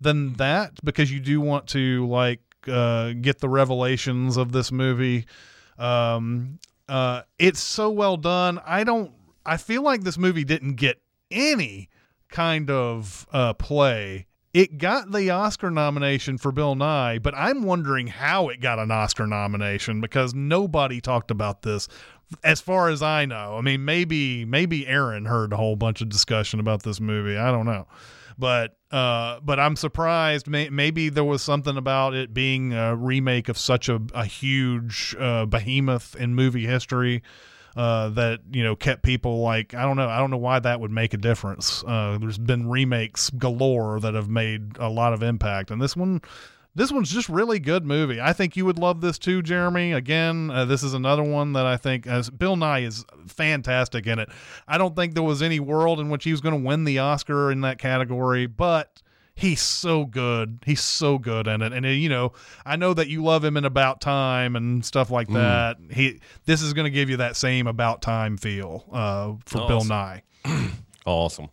than 0.00 0.34
that 0.34 0.84
because 0.84 1.10
you 1.10 1.20
do 1.20 1.40
want 1.40 1.66
to 1.68 2.06
like 2.06 2.40
uh, 2.68 3.12
get 3.12 3.38
the 3.40 3.48
revelations 3.48 4.36
of 4.36 4.52
this 4.52 4.72
movie. 4.72 5.26
Um, 5.78 6.58
uh, 6.88 7.22
it's 7.38 7.60
so 7.60 7.90
well 7.90 8.16
done. 8.16 8.60
I 8.64 8.84
don't. 8.84 9.12
I 9.46 9.56
feel 9.56 9.82
like 9.82 10.02
this 10.02 10.18
movie 10.18 10.44
didn't 10.44 10.74
get 10.74 11.00
any 11.30 11.88
kind 12.28 12.70
of 12.70 13.26
uh, 13.32 13.54
play. 13.54 14.26
It 14.54 14.78
got 14.78 15.10
the 15.10 15.30
Oscar 15.30 15.68
nomination 15.68 16.38
for 16.38 16.52
Bill 16.52 16.76
Nighy, 16.76 17.20
but 17.20 17.34
I'm 17.36 17.64
wondering 17.64 18.06
how 18.06 18.48
it 18.48 18.60
got 18.60 18.78
an 18.78 18.92
Oscar 18.92 19.26
nomination 19.26 20.00
because 20.00 20.32
nobody 20.32 21.00
talked 21.00 21.32
about 21.32 21.62
this 21.62 21.88
as 22.44 22.60
far 22.60 22.88
as 22.88 23.02
I 23.02 23.24
know. 23.24 23.56
I 23.58 23.62
mean, 23.62 23.84
maybe 23.84 24.44
maybe 24.44 24.86
Aaron 24.86 25.24
heard 25.24 25.52
a 25.52 25.56
whole 25.56 25.74
bunch 25.74 26.00
of 26.00 26.08
discussion 26.08 26.60
about 26.60 26.84
this 26.84 27.00
movie. 27.00 27.36
I 27.36 27.50
don't 27.50 27.66
know. 27.66 27.88
But 28.38 28.76
uh, 28.92 29.40
but 29.40 29.58
I'm 29.58 29.74
surprised. 29.74 30.46
May, 30.46 30.68
maybe 30.68 31.08
there 31.08 31.24
was 31.24 31.42
something 31.42 31.76
about 31.76 32.14
it 32.14 32.32
being 32.32 32.72
a 32.72 32.94
remake 32.94 33.48
of 33.48 33.58
such 33.58 33.88
a, 33.88 34.00
a 34.14 34.24
huge 34.24 35.16
uh, 35.18 35.46
behemoth 35.46 36.14
in 36.14 36.36
movie 36.36 36.66
history 36.66 37.24
uh, 37.76 38.08
that 38.10 38.40
you 38.52 38.62
know 38.62 38.76
kept 38.76 39.02
people 39.02 39.40
like 39.40 39.74
I 39.74 39.82
don't 39.82 39.96
know 39.96 40.08
I 40.08 40.18
don't 40.18 40.30
know 40.30 40.36
why 40.36 40.58
that 40.58 40.80
would 40.80 40.90
make 40.90 41.14
a 41.14 41.18
difference. 41.18 41.82
Uh, 41.86 42.18
there's 42.20 42.38
been 42.38 42.68
remakes 42.68 43.30
galore 43.30 44.00
that 44.00 44.14
have 44.14 44.28
made 44.28 44.78
a 44.78 44.88
lot 44.88 45.12
of 45.12 45.22
impact, 45.22 45.70
and 45.70 45.80
this 45.80 45.96
one. 45.96 46.20
This 46.76 46.90
one's 46.90 47.12
just 47.12 47.28
really 47.28 47.60
good 47.60 47.86
movie. 47.86 48.20
I 48.20 48.32
think 48.32 48.56
you 48.56 48.64
would 48.64 48.80
love 48.80 49.00
this 49.00 49.16
too, 49.16 49.42
Jeremy. 49.42 49.92
Again, 49.92 50.50
uh, 50.50 50.64
this 50.64 50.82
is 50.82 50.92
another 50.92 51.22
one 51.22 51.52
that 51.52 51.66
I 51.66 51.76
think 51.76 52.02
Bill 52.02 52.56
Nighy 52.56 52.84
is 52.84 53.04
fantastic 53.28 54.08
in 54.08 54.18
it. 54.18 54.28
I 54.66 54.76
don't 54.76 54.96
think 54.96 55.14
there 55.14 55.22
was 55.22 55.40
any 55.40 55.60
world 55.60 56.00
in 56.00 56.08
which 56.08 56.24
he 56.24 56.32
was 56.32 56.40
going 56.40 56.60
to 56.60 56.68
win 56.68 56.82
the 56.82 56.98
Oscar 56.98 57.52
in 57.52 57.60
that 57.60 57.78
category, 57.78 58.46
but 58.46 59.03
he's 59.34 59.60
so 59.62 60.04
good. 60.04 60.60
He's 60.64 60.80
so 60.80 61.18
good 61.18 61.46
in 61.46 61.62
it. 61.62 61.72
And 61.72 61.84
uh, 61.84 61.88
you 61.90 62.08
know, 62.08 62.32
I 62.64 62.76
know 62.76 62.94
that 62.94 63.08
you 63.08 63.22
love 63.24 63.44
him 63.44 63.56
in 63.56 63.64
About 63.64 64.00
Time 64.00 64.56
and 64.56 64.84
stuff 64.84 65.10
like 65.10 65.28
Mm. 65.28 65.34
that. 65.34 65.76
He 65.94 66.20
this 66.46 66.62
is 66.62 66.72
going 66.72 66.84
to 66.84 66.90
give 66.90 67.10
you 67.10 67.16
that 67.18 67.36
same 67.36 67.66
About 67.66 68.02
Time 68.02 68.36
feel 68.36 68.84
uh, 68.92 69.32
for 69.46 69.66
Bill 69.66 69.78
Awesome. 69.78 69.90
Nighy. 70.44 70.70
Awesome. 71.06 71.48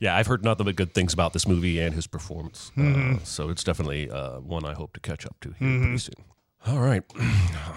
Yeah, 0.00 0.16
I've 0.16 0.26
heard 0.26 0.42
nothing 0.42 0.66
but 0.66 0.74
good 0.74 0.92
things 0.94 1.12
about 1.14 1.32
this 1.32 1.46
movie 1.46 1.78
and 1.78 1.94
his 1.94 2.08
performance. 2.08 2.72
Uh, 2.76 3.18
so 3.22 3.48
it's 3.48 3.62
definitely 3.62 4.10
uh, 4.10 4.40
one 4.40 4.64
I 4.64 4.72
hope 4.74 4.94
to 4.94 5.00
catch 5.00 5.24
up 5.24 5.38
to 5.42 5.52
here 5.60 5.78
pretty 5.78 5.98
soon. 5.98 6.14
All 6.66 6.80
right. 6.80 7.04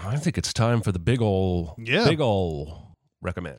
I 0.04 0.16
think 0.16 0.36
it's 0.38 0.52
time 0.52 0.80
for 0.80 0.90
the 0.90 0.98
big 0.98 1.22
ol' 1.22 1.76
Yeah. 1.78 2.04
big 2.08 2.20
ol' 2.20 2.96
recommend. 3.22 3.58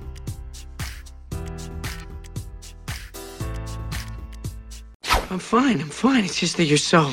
I'm 5.31 5.39
fine, 5.39 5.79
I'm 5.79 5.87
fine. 5.87 6.25
It's 6.25 6.37
just 6.37 6.57
that 6.57 6.65
you're 6.65 6.77
so 6.77 7.09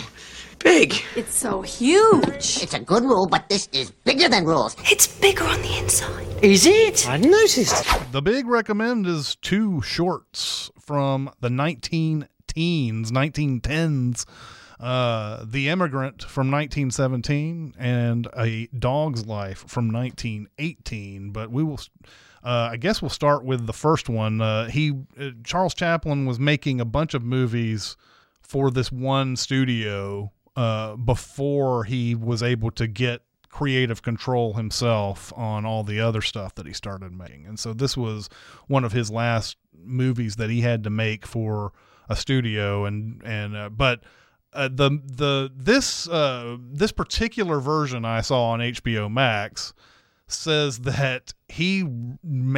big. 0.59 0.92
It's 1.14 1.38
so 1.38 1.62
huge. 1.62 2.61
It's 2.61 2.74
a 2.74 2.81
good 2.81 3.04
rule, 3.04 3.28
but 3.28 3.48
this 3.48 3.68
is 3.70 3.92
bigger 3.92 4.28
than 4.28 4.44
rules. 4.44 4.74
It's 4.90 5.07
bigger 5.07 5.44
on 5.44 5.62
the 5.62 5.78
inside. 5.78 6.26
Is 6.42 6.66
it? 6.66 7.09
I 7.09 7.18
noticed. 7.18 7.87
The 8.11 8.20
big 8.20 8.48
recommend 8.48 9.07
is 9.07 9.37
two 9.37 9.83
shorts 9.83 10.68
from 10.81 11.31
the 11.38 11.48
19 11.48 12.26
teens, 12.48 13.12
1910s. 13.12 14.24
Uh, 14.81 15.44
the 15.46 15.68
Immigrant 15.68 16.24
from 16.24 16.50
1917 16.50 17.74
and 17.78 18.26
A 18.37 18.66
Dog's 18.76 19.26
Life 19.26 19.64
from 19.68 19.92
1918. 19.92 21.31
But 21.31 21.52
we 21.52 21.62
will, 21.62 21.78
uh, 22.44 22.70
I 22.72 22.77
guess 22.77 23.03
we'll 23.03 23.09
start 23.09 23.44
with 23.44 23.66
the 23.66 23.72
first 23.72 24.09
one. 24.09 24.40
Uh, 24.40 24.68
he, 24.68 24.92
uh, 25.18 25.31
Charles 25.44 25.74
Chaplin 25.74 26.27
was 26.27 26.38
making 26.38 26.81
a 26.81 26.85
bunch 26.85 27.14
of 27.14 27.22
movies 27.22 27.96
for 28.40 28.70
this 28.70 28.92
one 28.92 29.37
studio 29.37 30.33
uh, 30.57 30.96
before 30.96 31.85
he 31.85 32.14
was 32.14 32.42
able 32.42 32.70
to 32.72 32.87
get 32.87 33.22
creative 33.48 34.03
control 34.03 34.55
himself 34.55 35.33
on 35.37 35.64
all 35.64 35.83
the 35.83 36.01
other 36.01 36.20
stuff 36.20 36.55
that 36.55 36.66
he 36.66 36.72
started 36.72 37.12
making. 37.12 37.46
And 37.46 37.59
so 37.59 37.72
this 37.72 37.96
was 37.96 38.29
one 38.66 38.85
of 38.85 38.92
his 38.92 39.11
last 39.11 39.57
movies 39.77 40.37
that 40.37 40.51
he 40.51 40.61
had 40.61 40.85
to 40.85 40.90
make 40.90 41.27
for 41.27 41.72
a 42.09 42.16
studio 42.16 42.87
and 42.87 43.22
and 43.24 43.55
uh, 43.55 43.68
but 43.68 44.03
uh, 44.55 44.68
the 44.68 44.90
the 45.05 45.51
this 45.55 46.09
this 46.72 46.92
particular 46.92 47.61
version 47.61 48.05
I 48.05 48.22
saw 48.22 48.51
on 48.51 48.61
HBO 48.61 49.12
Max 49.12 49.74
says 50.28 50.80
that 50.80 51.32
he 51.48 51.84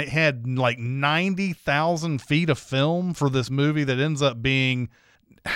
had 0.09 0.47
like 0.47 0.79
90,000 0.79 2.21
feet 2.21 2.51
of 2.51 2.59
film 2.59 3.15
for 3.15 3.31
this 3.31 3.51
movie 3.51 3.85
that 3.85 3.99
ends 3.99 4.23
up 4.23 4.43
being 4.43 4.89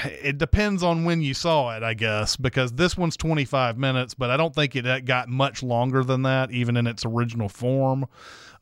it 0.06 0.38
depends 0.38 0.82
on 0.82 1.04
when 1.04 1.20
you 1.20 1.34
saw 1.34 1.76
it, 1.76 1.82
I 1.82 1.92
guess, 1.94 2.36
because 2.36 2.72
this 2.72 2.96
one's 2.96 3.16
25 3.18 3.76
minutes, 3.76 4.14
but 4.14 4.30
I 4.30 4.36
don't 4.38 4.54
think 4.54 4.74
it 4.74 5.04
got 5.04 5.28
much 5.28 5.62
longer 5.62 6.02
than 6.02 6.22
that, 6.22 6.50
even 6.50 6.76
in 6.78 6.86
its 6.86 7.04
original 7.04 7.50
form. 7.50 8.06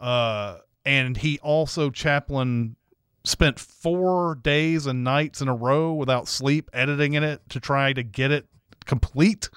Uh, 0.00 0.58
and 0.84 1.16
he 1.16 1.38
also, 1.38 1.90
Chaplin, 1.90 2.74
spent 3.24 3.60
four 3.60 4.34
days 4.34 4.86
and 4.86 5.04
nights 5.04 5.40
in 5.40 5.46
a 5.46 5.54
row 5.54 5.92
without 5.92 6.26
sleep 6.26 6.68
editing 6.72 7.14
it 7.14 7.40
to 7.50 7.60
try 7.60 7.92
to 7.92 8.02
get 8.02 8.32
it 8.32 8.46
complete. 8.84 9.48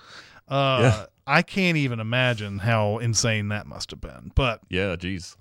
Uh, 0.47 0.79
Yeah. 0.81 1.05
I 1.27 1.41
can't 1.41 1.77
even 1.77 1.99
imagine 1.99 2.59
how 2.59 2.99
insane 2.99 3.47
that 3.49 3.65
must 3.65 3.91
have 3.91 4.01
been. 4.01 4.31
But 4.35 4.61
Yeah, 4.69 4.95
geez. 4.95 5.35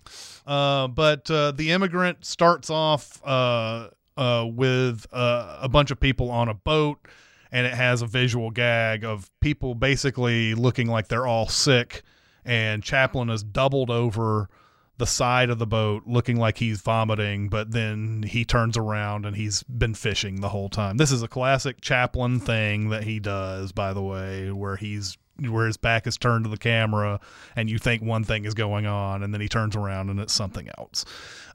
uh, 0.47 0.89
but 0.89 1.31
uh, 1.31 1.53
the 1.53 1.71
immigrant 1.73 2.25
starts 2.25 2.71
off 2.71 3.21
uh, 3.25 3.89
uh, 4.17 4.47
with 4.51 5.07
uh, 5.13 5.59
a 5.61 5.69
bunch 5.69 5.91
of 5.91 6.01
people 6.01 6.31
on 6.31 6.49
a 6.49 6.55
boat, 6.55 7.07
and 7.53 7.67
it 7.67 7.75
has 7.75 8.01
a 8.03 8.07
visual 8.07 8.51
gag 8.51 9.05
of 9.05 9.31
people 9.41 9.75
basically 9.75 10.55
looking 10.55 10.89
like 10.89 11.09
they're 11.09 11.27
all 11.27 11.49
sick, 11.49 12.03
and 12.45 12.83
Chaplin 12.83 13.29
is 13.29 13.43
doubled 13.43 13.91
over 13.91 14.49
the 14.97 15.07
side 15.07 15.51
of 15.51 15.59
the 15.59 15.67
boat 15.67 16.05
looking 16.07 16.37
like 16.37 16.59
he's 16.59 16.81
vomiting 16.81 17.49
but 17.49 17.73
then 17.73 18.23
he 18.23 18.45
turns 18.45 18.77
around 18.77 19.27
and 19.27 19.35
he's 19.35 19.65
been 19.65 19.93
fishing 19.93 20.41
the 20.41 20.51
whole 20.51 20.69
time 20.69 20.99
this 20.99 21.11
is 21.11 21.21
a 21.21 21.27
classic 21.27 21.81
chaplin 21.81 22.39
thing 22.39 22.91
that 22.91 23.03
he 23.03 23.19
does 23.19 23.73
by 23.73 23.93
the 23.93 24.01
way 24.01 24.53
where 24.53 24.77
he's 24.77 25.19
where 25.41 25.67
his 25.67 25.77
back 25.77 26.07
is 26.07 26.17
turned 26.17 26.45
to 26.45 26.51
the 26.51 26.57
camera 26.57 27.21
and 27.57 27.69
you 27.69 27.79
think 27.79 28.03
one 28.03 28.25
thing 28.25 28.45
is 28.45 28.55
going 28.55 28.87
on 28.87 29.23
and 29.23 29.35
then 29.35 29.41
he 29.41 29.49
turns 29.49 29.75
around 29.75 30.11
and 30.11 30.21
it's 30.21 30.33
something 30.33 30.69
else. 30.79 31.05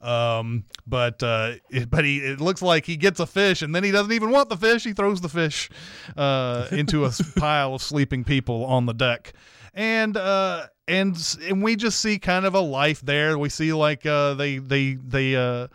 Um 0.01 0.65
but 0.85 1.21
uh 1.23 1.53
it, 1.69 1.89
but 1.89 2.05
he 2.05 2.17
it 2.17 2.41
looks 2.41 2.61
like 2.61 2.85
he 2.85 2.97
gets 2.97 3.19
a 3.19 3.25
fish 3.25 3.61
and 3.61 3.73
then 3.73 3.83
he 3.83 3.91
doesn't 3.91 4.11
even 4.11 4.31
want 4.31 4.49
the 4.49 4.57
fish. 4.57 4.83
He 4.83 4.93
throws 4.93 5.21
the 5.21 5.29
fish 5.29 5.69
uh 6.17 6.67
into 6.71 7.05
a 7.05 7.11
pile 7.37 7.75
of 7.75 7.81
sleeping 7.81 8.23
people 8.23 8.65
on 8.65 8.85
the 8.85 8.93
deck. 8.93 9.33
And 9.73 10.17
uh 10.17 10.67
and 10.87 11.37
and 11.47 11.63
we 11.63 11.75
just 11.75 12.01
see 12.01 12.19
kind 12.19 12.45
of 12.45 12.55
a 12.55 12.59
life 12.59 13.01
there. 13.01 13.37
We 13.37 13.49
see 13.49 13.71
like 13.71 14.05
uh 14.05 14.33
they 14.33 14.57
they 14.57 14.95
they 14.95 15.35
uh 15.35 15.67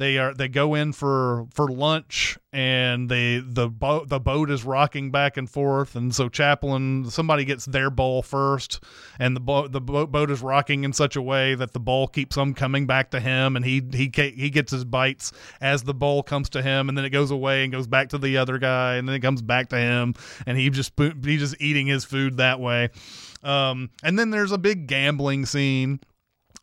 they 0.00 0.16
are 0.16 0.32
they 0.32 0.48
go 0.48 0.74
in 0.74 0.94
for 0.94 1.46
for 1.52 1.68
lunch 1.68 2.38
and 2.54 3.10
they 3.10 3.38
the 3.38 3.68
boat 3.68 4.08
the 4.08 4.18
boat 4.18 4.50
is 4.50 4.64
rocking 4.64 5.10
back 5.10 5.36
and 5.36 5.48
forth. 5.48 5.94
And 5.94 6.14
so 6.14 6.30
Chaplin 6.30 7.10
somebody 7.10 7.44
gets 7.44 7.66
their 7.66 7.90
bowl 7.90 8.22
first 8.22 8.82
and 9.18 9.36
the 9.36 9.40
boat 9.40 9.72
the 9.72 9.80
boat, 9.80 10.10
boat 10.10 10.30
is 10.30 10.40
rocking 10.40 10.84
in 10.84 10.94
such 10.94 11.16
a 11.16 11.22
way 11.22 11.54
that 11.54 11.74
the 11.74 11.80
bowl 11.80 12.08
keeps 12.08 12.38
on 12.38 12.54
coming 12.54 12.86
back 12.86 13.10
to 13.10 13.20
him 13.20 13.56
and 13.56 13.64
he 13.64 13.82
he 13.92 14.10
he 14.34 14.48
gets 14.48 14.72
his 14.72 14.86
bites 14.86 15.32
as 15.60 15.82
the 15.82 15.92
bowl 15.92 16.22
comes 16.22 16.48
to 16.48 16.62
him 16.62 16.88
and 16.88 16.96
then 16.96 17.04
it 17.04 17.10
goes 17.10 17.30
away 17.30 17.62
and 17.62 17.70
goes 17.70 17.86
back 17.86 18.08
to 18.08 18.16
the 18.16 18.38
other 18.38 18.56
guy 18.56 18.94
and 18.94 19.06
then 19.06 19.14
it 19.14 19.20
comes 19.20 19.42
back 19.42 19.68
to 19.68 19.76
him 19.76 20.14
and 20.46 20.56
he 20.56 20.70
just 20.70 20.94
he's 20.98 21.40
just 21.40 21.60
eating 21.60 21.86
his 21.86 22.06
food 22.06 22.38
that 22.38 22.58
way. 22.58 22.88
Um 23.42 23.90
and 24.02 24.18
then 24.18 24.30
there's 24.30 24.52
a 24.52 24.58
big 24.58 24.86
gambling 24.86 25.44
scene. 25.44 26.00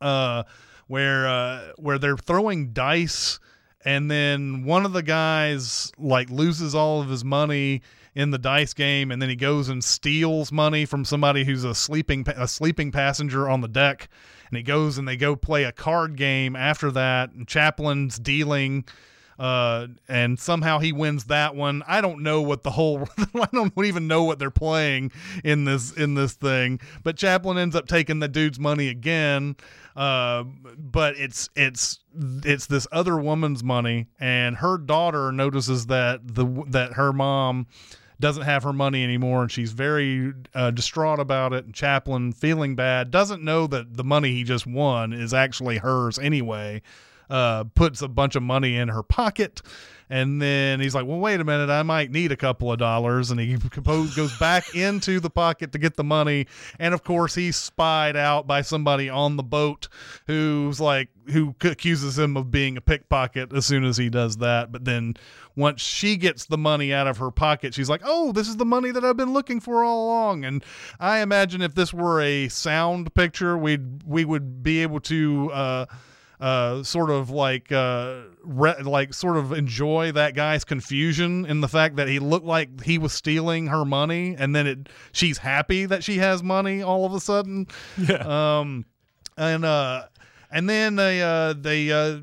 Uh, 0.02 0.44
where 0.88 1.28
uh, 1.28 1.72
where 1.78 2.00
they're 2.00 2.18
throwing 2.18 2.72
dice, 2.72 3.40
and 3.86 4.10
then 4.10 4.64
one 4.64 4.86
of 4.86 4.94
the 4.94 5.04
guys 5.04 5.92
like 5.98 6.30
loses 6.30 6.74
all 6.74 7.02
of 7.02 7.10
his 7.10 7.24
money 7.24 7.82
in 8.16 8.32
the 8.32 8.38
dice 8.38 8.74
game, 8.74 9.12
and 9.12 9.22
then 9.22 9.30
he 9.30 9.36
goes 9.36 9.70
and 9.70 9.84
steals 9.84 10.52
money 10.52 10.86
from 10.86 11.06
somebody 11.06 11.44
who's 11.44 11.64
a 11.64 11.76
sleeping 11.76 12.26
a 12.36 12.48
sleeping 12.48 12.92
passenger 12.92 13.48
on 13.48 13.62
the 13.62 13.68
deck, 13.68 14.10
and 14.50 14.58
he 14.58 14.64
goes 14.64 14.98
and 14.98 15.08
they 15.08 15.18
go 15.18 15.36
play 15.36 15.64
a 15.64 15.72
card 15.72 16.16
game 16.16 16.56
after 16.56 16.90
that, 16.92 17.32
and 17.32 17.48
Chaplin's 17.48 18.18
dealing. 18.18 18.86
Uh, 19.40 19.88
and 20.08 20.40
somehow 20.40 20.80
he 20.80 20.92
wins 20.92 21.26
that 21.26 21.56
one. 21.56 21.84
I 21.88 22.02
don't 22.02 22.24
know 22.24 22.42
what 22.42 22.64
the 22.64 22.72
whole 22.72 23.08
I 23.36 23.48
don't 23.54 23.72
even 23.86 24.08
know 24.08 24.24
what 24.24 24.40
they're 24.40 24.50
playing 24.50 25.12
in 25.44 25.66
this 25.66 25.92
in 25.94 26.16
this 26.16 26.34
thing. 26.34 26.80
But 27.04 27.18
Chaplin 27.18 27.58
ends 27.58 27.76
up 27.76 27.88
taking 27.88 28.20
the 28.20 28.28
dude's 28.28 28.60
money 28.60 28.88
again. 28.88 29.56
Uh, 29.96 30.44
but 30.78 31.18
it's 31.18 31.50
it's 31.56 32.00
it's 32.44 32.68
this 32.68 32.88
other 32.92 33.18
woman's 33.18 33.64
money, 33.64 34.08
and 34.20 34.56
her 34.58 34.78
daughter 34.78 35.32
notices 35.32 35.88
that 35.88 36.22
the 36.24 36.46
that 36.70 36.94
her 36.94 37.12
mom 37.12 37.68
doesn't 38.20 38.44
have 38.44 38.64
her 38.64 38.74
money 38.74 39.04
anymore, 39.04 39.44
and 39.44 39.52
she's 39.52 39.72
very 39.72 40.34
uh, 40.56 40.72
distraught 40.72 41.20
about 41.20 41.54
it. 41.54 41.66
And 41.66 41.74
Chaplin, 41.74 42.32
feeling 42.32 42.76
bad, 42.76 43.12
doesn't 43.12 43.44
know 43.44 43.68
that 43.68 43.96
the 43.96 44.04
money 44.04 44.34
he 44.34 44.44
just 44.44 44.66
won 44.66 45.14
is 45.14 45.34
actually 45.34 45.78
hers 45.78 46.18
anyway. 46.18 46.82
Uh, 47.30 47.66
puts 47.76 48.02
a 48.02 48.08
bunch 48.08 48.36
of 48.36 48.44
money 48.44 48.78
in 48.78 48.88
her 48.88 49.04
pocket. 49.04 49.62
And 50.10 50.42
then 50.42 50.80
he's 50.80 50.96
like, 50.96 51.06
well, 51.06 51.20
wait 51.20 51.42
a 51.42 51.44
minute, 51.44 51.70
I 51.70 51.84
might 51.84 52.12
need 52.12 52.32
a 52.32 52.38
couple 52.38 52.72
of 52.72 52.80
dollars. 52.80 53.30
And 53.30 53.40
he 53.40 53.58
goes 53.58 54.38
back 54.38 54.64
into 54.76 55.20
the 55.20 55.30
pocket 55.30 55.74
to 55.74 55.78
get 55.78 55.98
the 55.98 56.04
money. 56.04 56.48
And 56.80 56.94
of 56.94 57.04
course, 57.04 57.36
he's 57.36 57.58
spied 57.58 58.16
out 58.16 58.48
by 58.48 58.62
somebody 58.62 59.10
on 59.10 59.36
the 59.36 59.44
boat 59.44 59.90
who's 60.26 60.80
like, 60.80 61.10
who 61.32 61.54
accuses 61.62 62.18
him 62.18 62.38
of 62.38 62.52
being 62.52 62.78
a 62.78 62.82
pickpocket 62.82 63.52
as 63.52 63.66
soon 63.66 63.84
as 63.84 63.98
he 63.98 64.10
does 64.10 64.38
that. 64.38 64.72
But 64.72 64.86
then 64.86 65.16
once 65.58 65.82
she 65.82 66.16
gets 66.16 66.46
the 66.46 66.58
money 66.58 66.94
out 66.94 67.08
of 67.08 67.18
her 67.18 67.32
pocket, 67.32 67.74
she's 67.74 67.90
like, 67.90 68.02
oh, 68.06 68.32
this 68.32 68.48
is 68.48 68.56
the 68.56 68.66
money 68.66 68.92
that 68.92 69.04
I've 69.04 69.18
been 69.18 69.34
looking 69.34 69.60
for 69.60 69.84
all 69.84 70.06
along. 70.06 70.46
And 70.46 70.64
I 71.02 71.20
imagine 71.20 71.62
if 71.62 71.76
this 71.76 71.94
were 71.94 72.22
a 72.22 72.48
sound 72.48 73.14
picture, 73.14 73.58
we'd, 73.58 74.04
we 74.04 74.24
would 74.24 74.64
be 74.64 74.82
able 74.84 75.02
to, 75.02 75.52
uh, 75.52 75.86
uh, 76.40 76.84
sort 76.84 77.10
of 77.10 77.30
like 77.30 77.72
uh, 77.72 78.22
re- 78.44 78.82
like 78.84 79.14
sort 79.14 79.38
of 79.38 79.52
enjoy 79.52 80.12
that 80.12 80.36
guy's 80.36 80.64
confusion 80.64 81.46
in 81.46 81.62
the 81.62 81.68
fact 81.68 81.96
that 81.96 82.08
he 82.08 82.20
looked 82.20 82.46
like 82.46 82.84
he 82.84 82.98
was 82.98 83.14
stealing 83.14 83.68
her 83.68 83.84
money, 83.86 84.36
and 84.38 84.56
then 84.56 84.68
it 84.68 84.90
she's 85.12 85.40
happy 85.40 85.86
that 85.86 86.04
she 86.04 86.18
has 86.18 86.44
money 86.44 86.82
all 86.82 87.06
of 87.06 87.14
a 87.14 87.20
sudden. 87.20 87.68
Yeah. 87.98 88.60
Um, 88.60 88.86
and 89.38 89.66
uh, 89.66 90.06
and 90.52 90.70
then 90.70 90.96
they 90.96 91.22
uh, 91.22 91.54
they 91.54 91.92
uh, 91.92 92.20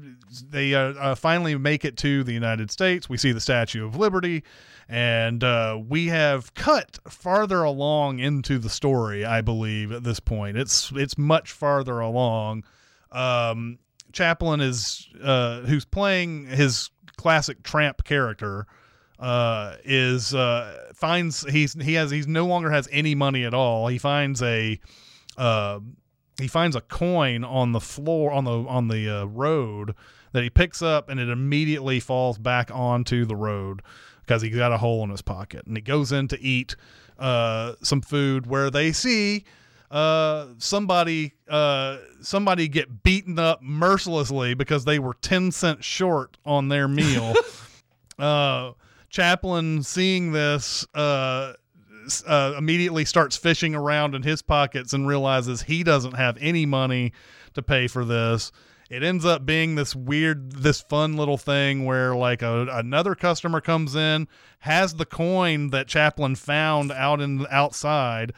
they 0.49 0.75
uh, 0.75 0.93
uh, 0.95 1.15
finally 1.15 1.57
make 1.57 1.85
it 1.85 1.97
to 1.99 2.25
the 2.25 2.33
United 2.33 2.71
States. 2.71 3.09
We 3.09 3.17
see 3.17 3.33
the 3.33 3.41
Statue 3.41 3.85
of 3.85 3.97
Liberty. 3.97 4.45
And 4.87 5.43
uh, 5.43 5.81
we 5.89 6.09
have 6.09 6.53
cut 6.53 6.99
farther 7.09 7.63
along 7.63 8.19
into 8.19 8.59
the 8.59 8.69
story, 8.69 9.25
I 9.25 9.41
believe, 9.41 9.91
at 9.93 10.05
this 10.05 10.21
point. 10.21 10.59
It's 10.59 10.93
it's 10.95 11.17
much 11.17 11.53
farther 11.53 12.01
along. 12.01 12.65
Um, 13.11 13.79
Chaplin 14.15 14.61
is 14.61 15.09
uh, 15.23 15.61
who's 15.61 15.85
playing 15.85 16.47
his 16.47 16.91
classic 17.17 17.63
tramp 17.63 18.05
character 18.05 18.67
uh, 19.19 19.77
is 19.85 20.35
uh, 20.35 20.91
finds 20.95 21.43
he's 21.51 21.75
he 21.75 21.95
has 21.95 22.11
he's 22.11 22.27
no 22.27 22.47
longer 22.47 22.71
has 22.71 22.89
any 22.91 23.15
money 23.15 23.45
at 23.45 23.55
all. 23.55 23.89
He 23.89 23.99
finds 23.99 24.43
a 24.43 24.81
uh, 25.37 25.81
he 26.39 26.49
finds 26.49 26.77
a 26.77 26.81
coin 26.81 27.45
on 27.45 27.73
the 27.73 27.81
floor 27.81 28.33
on 28.33 28.45
the 28.45 28.53
on 28.53 28.89
the 28.89 29.09
uh, 29.09 29.25
road 29.27 29.95
that 30.33 30.43
he 30.43 30.51
picks 30.51 30.83
up 30.83 31.09
and 31.09 31.21
it 31.21 31.29
immediately 31.29 32.01
falls 32.01 32.39
back 32.39 32.71
onto 32.73 33.25
the 33.25 33.37
road 33.37 33.83
because 34.21 34.43
he's 34.43 34.57
got 34.57 34.73
a 34.73 34.79
hole 34.79 35.05
in 35.05 35.11
his 35.11 35.23
pocket 35.23 35.65
and 35.67 35.77
he 35.77 35.81
goes 35.81 36.11
in 36.11 36.27
to 36.27 36.41
eat 36.41 36.75
uh, 37.19 37.75
some 37.83 38.01
food 38.01 38.47
where 38.47 38.69
they 38.71 38.91
see 38.91 39.45
uh, 39.95 40.49
somebody 40.59 41.33
uh, 41.49 41.99
somebody 42.21 42.67
get 42.67 43.05
beaten 43.05 43.39
up 43.39 43.63
mercilessly 43.63 44.53
because 44.53 44.85
they 44.85 44.99
were 44.99 45.15
10 45.15 45.53
cents 45.53 45.87
short 45.87 46.37
on 46.45 46.69
their 46.69 46.89
meal. 46.89 47.33
uh, 48.19 48.73
Chaplin, 49.09 49.85
seeing 49.85 50.33
this, 50.33 50.85
uh, 50.95 51.53
uh, 52.27 52.55
immediately 52.59 53.05
starts 53.05 53.37
fishing 53.37 53.77
around 53.77 54.17
in 54.17 54.25
his 54.25 54.43
pockets 54.43 54.93
and 54.93 55.07
realizes 55.07 55.63
he 55.63 55.85
doesn't 55.85 56.17
have 56.17 56.37
any 56.41 56.67
money 56.67 57.13
to 57.55 57.63
pay 57.63 57.87
for 57.87 58.05
this. 58.05 58.51
It 58.91 59.05
ends 59.05 59.25
up 59.25 59.47
being 59.47 59.77
this 59.77 59.95
weird, 59.95 60.51
this 60.51 60.81
fun 60.81 61.17
little 61.17 61.39
thing 61.39 61.85
where 61.85 62.17
like 62.17 62.43
a, 62.43 62.67
another 62.73 63.15
customer 63.15 63.61
comes 63.61 63.95
in, 63.95 64.27
has 64.59 64.95
the 64.95 65.07
coin 65.07 65.71
that 65.71 65.87
Chaplin 65.87 66.35
found 66.35 66.91
out 66.91 67.21
in 67.21 67.47
outside, 67.49 68.33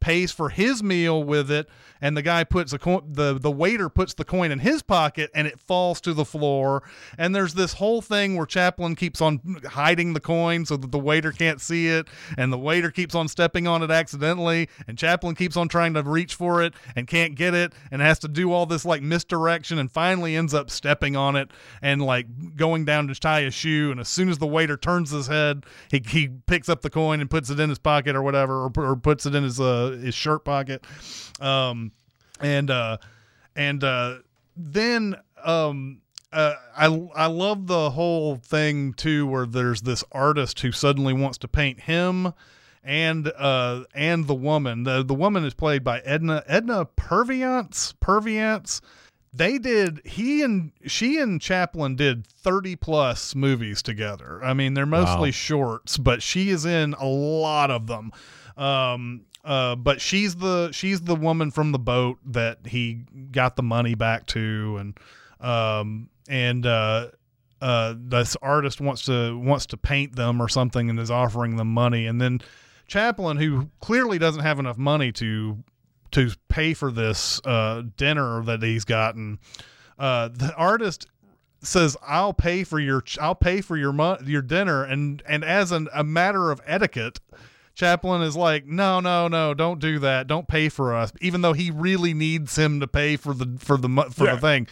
pays 0.00 0.32
for 0.32 0.48
his 0.48 0.82
meal 0.82 1.22
with 1.22 1.50
it 1.50 1.68
and 2.00 2.16
the 2.16 2.22
guy 2.22 2.44
puts 2.44 2.72
a 2.72 2.78
coin 2.78 3.02
the 3.06 3.38
the 3.38 3.50
waiter 3.50 3.88
puts 3.88 4.14
the 4.14 4.24
coin 4.24 4.50
in 4.50 4.58
his 4.58 4.82
pocket 4.82 5.30
and 5.34 5.46
it 5.46 5.60
falls 5.60 6.00
to 6.02 6.14
the 6.14 6.24
floor. 6.24 6.82
And 7.18 7.34
there's 7.34 7.54
this 7.54 7.74
whole 7.74 8.02
thing 8.02 8.36
where 8.36 8.46
Chaplin 8.46 8.94
keeps 8.96 9.20
on 9.20 9.60
hiding 9.68 10.14
the 10.14 10.20
coin 10.20 10.64
so 10.66 10.76
that 10.76 10.92
the 10.92 10.98
waiter 10.98 11.32
can't 11.32 11.60
see 11.60 11.88
it. 11.88 12.08
And 12.36 12.52
the 12.52 12.58
waiter 12.58 12.90
keeps 12.90 13.14
on 13.14 13.28
stepping 13.28 13.66
on 13.66 13.82
it 13.82 13.90
accidentally. 13.90 14.68
And 14.86 14.98
Chaplin 14.98 15.34
keeps 15.34 15.56
on 15.56 15.68
trying 15.68 15.94
to 15.94 16.02
reach 16.02 16.34
for 16.34 16.62
it 16.62 16.74
and 16.96 17.06
can't 17.06 17.34
get 17.34 17.54
it 17.54 17.72
and 17.90 18.02
has 18.02 18.18
to 18.20 18.28
do 18.28 18.52
all 18.52 18.66
this 18.66 18.84
like 18.84 19.02
misdirection 19.02 19.78
and 19.78 19.90
finally 19.90 20.36
ends 20.36 20.54
up 20.54 20.70
stepping 20.70 21.16
on 21.16 21.36
it 21.36 21.50
and 21.82 22.02
like 22.02 22.56
going 22.56 22.84
down 22.84 23.08
to 23.08 23.14
tie 23.14 23.40
a 23.40 23.50
shoe. 23.50 23.90
And 23.90 24.00
as 24.00 24.08
soon 24.08 24.28
as 24.28 24.38
the 24.38 24.46
waiter 24.46 24.76
turns 24.76 25.10
his 25.10 25.26
head 25.26 25.64
he, 25.90 26.02
he 26.06 26.28
picks 26.46 26.68
up 26.68 26.82
the 26.82 26.90
coin 26.90 27.20
and 27.20 27.30
puts 27.30 27.50
it 27.50 27.60
in 27.60 27.68
his 27.68 27.78
pocket 27.78 28.16
or 28.16 28.22
whatever 28.22 28.64
or, 28.64 28.72
or 28.76 28.96
puts 28.96 29.26
it 29.26 29.34
in 29.34 29.42
his 29.44 29.60
uh 29.60 29.98
his 30.02 30.14
shirt 30.14 30.44
pocket. 30.44 30.84
Um 31.40 31.89
and 32.40 32.70
uh 32.70 32.96
and 33.56 33.82
uh 33.84 34.16
then 34.56 35.16
um 35.44 36.00
uh, 36.32 36.54
I 36.76 36.86
I 37.16 37.26
love 37.26 37.66
the 37.66 37.90
whole 37.90 38.36
thing 38.36 38.92
too, 38.92 39.26
where 39.26 39.46
there's 39.46 39.82
this 39.82 40.04
artist 40.12 40.60
who 40.60 40.70
suddenly 40.70 41.12
wants 41.12 41.38
to 41.38 41.48
paint 41.48 41.80
him, 41.80 42.32
and 42.84 43.32
uh 43.36 43.82
and 43.94 44.28
the 44.28 44.34
woman. 44.34 44.84
the 44.84 45.02
The 45.02 45.14
woman 45.14 45.44
is 45.44 45.54
played 45.54 45.82
by 45.82 45.98
Edna 46.00 46.44
Edna 46.46 46.84
Purviance 46.84 47.94
Purviance. 47.98 48.80
They 49.32 49.58
did 49.58 50.00
he 50.04 50.42
and 50.42 50.70
she 50.86 51.18
and 51.18 51.40
Chaplin 51.40 51.96
did 51.96 52.26
thirty 52.28 52.76
plus 52.76 53.34
movies 53.34 53.82
together. 53.82 54.40
I 54.44 54.54
mean, 54.54 54.74
they're 54.74 54.86
mostly 54.86 55.30
Wow. 55.30 55.32
shorts, 55.32 55.98
but 55.98 56.22
she 56.22 56.50
is 56.50 56.64
in 56.64 56.94
a 56.94 57.06
lot 57.06 57.72
of 57.72 57.88
them. 57.88 58.12
Um, 58.56 59.22
uh, 59.44 59.76
but 59.76 60.00
she's 60.00 60.36
the 60.36 60.70
she's 60.72 61.00
the 61.00 61.14
woman 61.14 61.50
from 61.50 61.72
the 61.72 61.78
boat 61.78 62.18
that 62.26 62.58
he 62.66 63.04
got 63.32 63.56
the 63.56 63.62
money 63.62 63.94
back 63.94 64.26
to, 64.26 64.76
and 64.78 64.98
um, 65.40 66.10
and 66.28 66.66
uh, 66.66 67.08
uh, 67.60 67.94
this 67.96 68.36
artist 68.42 68.80
wants 68.80 69.04
to 69.06 69.38
wants 69.38 69.66
to 69.66 69.76
paint 69.76 70.16
them 70.16 70.40
or 70.40 70.48
something, 70.48 70.90
and 70.90 70.98
is 70.98 71.10
offering 71.10 71.56
them 71.56 71.72
money, 71.72 72.06
and 72.06 72.20
then 72.20 72.40
Chaplin, 72.86 73.36
who 73.36 73.70
clearly 73.80 74.18
doesn't 74.18 74.42
have 74.42 74.58
enough 74.58 74.76
money 74.76 75.12
to 75.12 75.62
to 76.10 76.30
pay 76.48 76.74
for 76.74 76.90
this 76.90 77.40
uh, 77.44 77.82
dinner 77.96 78.42
that 78.42 78.62
he's 78.62 78.84
gotten, 78.84 79.38
uh, 79.98 80.28
the 80.28 80.52
artist 80.56 81.06
says 81.62 81.96
I'll 82.02 82.32
pay 82.32 82.64
for 82.64 82.80
your 82.80 83.02
I'll 83.20 83.34
pay 83.34 83.60
for 83.60 83.76
your 83.76 83.92
mo- 83.92 84.18
your 84.24 84.42
dinner. 84.42 84.84
And 84.84 85.22
and 85.26 85.44
as 85.44 85.72
an, 85.72 85.88
a 85.94 86.02
matter 86.02 86.50
of 86.50 86.60
etiquette 86.66 87.20
Chaplin 87.80 88.20
is 88.20 88.36
like 88.36 88.66
no 88.66 89.00
no 89.00 89.26
no 89.26 89.54
don't 89.54 89.80
do 89.80 89.98
that. 90.00 90.26
Don't 90.26 90.46
pay 90.46 90.68
for 90.68 90.94
us 90.94 91.12
even 91.22 91.40
though 91.40 91.54
he 91.54 91.70
really 91.70 92.12
needs 92.12 92.56
him 92.58 92.80
to 92.80 92.86
pay 92.86 93.16
for 93.16 93.32
the 93.32 93.56
for 93.58 93.78
the 93.78 93.88
for 94.12 94.26
Yeah. 94.26 94.34
the 94.34 94.40
thing. 94.42 94.68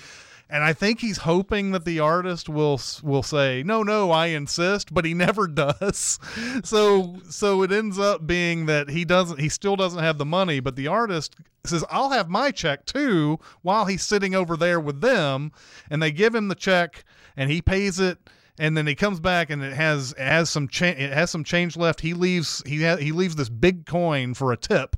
And 0.50 0.62
I 0.64 0.72
think 0.74 1.00
he's 1.00 1.18
hoping 1.18 1.72
that 1.72 1.84
the 1.86 2.00
artist 2.00 2.50
will 2.50 2.78
will 3.02 3.22
say 3.22 3.62
no 3.64 3.82
no 3.82 4.10
I 4.10 4.26
insist 4.26 4.92
but 4.92 5.06
he 5.06 5.14
never 5.14 5.46
does. 5.64 6.18
So 6.64 7.16
so 7.30 7.62
it 7.62 7.72
ends 7.72 7.98
up 7.98 8.26
being 8.26 8.66
that 8.66 8.90
he 8.90 9.06
doesn't 9.06 9.40
he 9.40 9.48
still 9.48 9.76
doesn't 9.76 10.02
have 10.02 10.18
the 10.18 10.26
money 10.26 10.60
but 10.60 10.76
the 10.76 10.86
artist 10.88 11.34
says 11.64 11.84
I'll 11.90 12.10
have 12.10 12.28
my 12.28 12.50
check 12.50 12.84
too 12.84 13.38
while 13.62 13.86
he's 13.86 14.02
sitting 14.02 14.34
over 14.34 14.54
there 14.54 14.78
with 14.80 15.00
them. 15.00 15.52
And 15.90 16.02
they 16.02 16.10
give 16.12 16.34
him 16.34 16.48
the 16.48 16.54
check 16.54 17.04
and 17.38 17.50
he 17.50 17.62
pays 17.62 17.98
it 18.00 18.18
and 18.58 18.76
then 18.76 18.86
he 18.86 18.94
comes 18.94 19.20
back 19.20 19.50
and 19.50 19.62
it 19.62 19.72
has 19.72 20.12
it 20.12 20.24
has 20.26 20.50
some 20.50 20.68
cha- 20.68 20.86
it 20.86 21.12
has 21.12 21.30
some 21.30 21.44
change 21.44 21.76
left 21.76 22.00
he 22.00 22.14
leaves 22.14 22.62
he 22.66 22.82
ha- 22.82 22.96
he 22.96 23.12
leaves 23.12 23.36
this 23.36 23.48
big 23.48 23.86
coin 23.86 24.34
for 24.34 24.52
a 24.52 24.56
tip 24.56 24.96